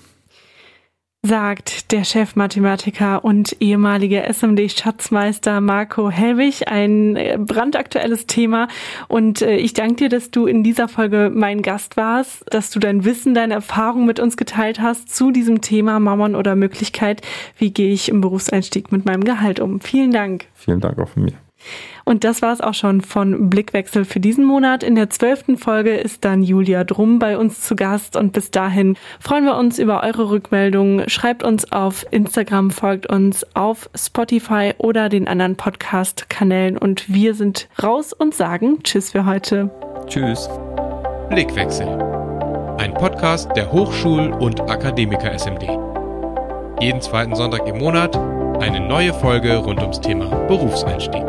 sagt 1.21 1.91
der 1.91 2.05
Chefmathematiker 2.05 3.25
und 3.25 3.57
ehemalige 3.59 4.23
SMD-Schatzmeister 4.23 5.59
Marco 5.59 6.09
Helwig. 6.09 6.67
Ein 6.67 7.17
äh, 7.17 7.37
brandaktuelles 7.37 8.25
Thema. 8.25 8.69
Und 9.09 9.41
äh, 9.41 9.57
ich 9.57 9.73
danke 9.73 9.95
dir, 9.95 10.09
dass 10.09 10.31
du 10.31 10.45
in 10.45 10.63
dieser 10.63 10.87
Folge 10.87 11.29
mein 11.33 11.61
Gast 11.61 11.97
warst, 11.97 12.45
dass 12.49 12.71
du 12.71 12.79
dein 12.79 13.03
Wissen, 13.03 13.33
deine 13.33 13.55
Erfahrung 13.55 14.05
mit 14.05 14.19
uns 14.19 14.37
geteilt 14.37 14.79
hast 14.79 15.13
zu 15.13 15.31
diesem 15.31 15.59
Thema 15.61 15.99
Mammon 15.99 16.35
oder 16.35 16.55
Möglichkeit. 16.55 17.21
Wie 17.57 17.71
gehe 17.71 17.91
ich 17.91 18.07
im 18.07 18.21
Berufseinstieg 18.21 18.91
mit 18.91 19.05
meinem 19.05 19.23
Gehalt 19.23 19.59
um? 19.59 19.81
Vielen 19.81 20.11
Dank. 20.11 20.45
Vielen 20.53 20.79
Dank 20.79 20.99
auch 20.99 21.09
von 21.09 21.23
mir. 21.23 21.33
Und 22.05 22.23
das 22.23 22.41
war 22.41 22.53
es 22.53 22.61
auch 22.61 22.73
schon 22.73 23.01
von 23.01 23.49
Blickwechsel 23.49 24.05
für 24.05 24.19
diesen 24.19 24.45
Monat. 24.45 24.83
In 24.83 24.95
der 24.95 25.09
zwölften 25.09 25.57
Folge 25.57 25.95
ist 25.95 26.25
dann 26.25 26.41
Julia 26.41 26.83
Drum 26.83 27.19
bei 27.19 27.37
uns 27.37 27.61
zu 27.61 27.75
Gast 27.75 28.15
und 28.15 28.33
bis 28.33 28.51
dahin 28.51 28.97
freuen 29.19 29.45
wir 29.45 29.55
uns 29.57 29.79
über 29.79 30.03
eure 30.03 30.29
Rückmeldungen. 30.29 31.07
Schreibt 31.09 31.43
uns 31.43 31.71
auf 31.71 32.05
Instagram, 32.11 32.71
folgt 32.71 33.07
uns 33.07 33.45
auf 33.55 33.89
Spotify 33.95 34.73
oder 34.77 35.09
den 35.09 35.27
anderen 35.27 35.55
Podcast-Kanälen 35.55 36.77
und 36.77 37.13
wir 37.13 37.33
sind 37.35 37.69
raus 37.81 38.13
und 38.13 38.33
sagen 38.33 38.81
Tschüss 38.83 39.11
für 39.11 39.25
heute. 39.25 39.69
Tschüss. 40.07 40.49
Blickwechsel. 41.29 41.87
Ein 42.79 42.93
Podcast 42.93 43.49
der 43.55 43.71
Hochschul- 43.71 44.31
und 44.31 44.61
Akademiker 44.61 45.37
SMD. 45.37 45.63
Jeden 46.81 47.01
zweiten 47.01 47.35
Sonntag 47.35 47.67
im 47.67 47.77
Monat 47.77 48.17
eine 48.59 48.79
neue 48.79 49.13
Folge 49.13 49.57
rund 49.57 49.81
ums 49.81 49.99
Thema 50.01 50.25
Berufseinstieg 50.47 51.25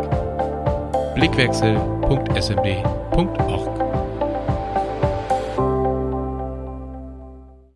blickwechsel.smd.org. 1.15 3.70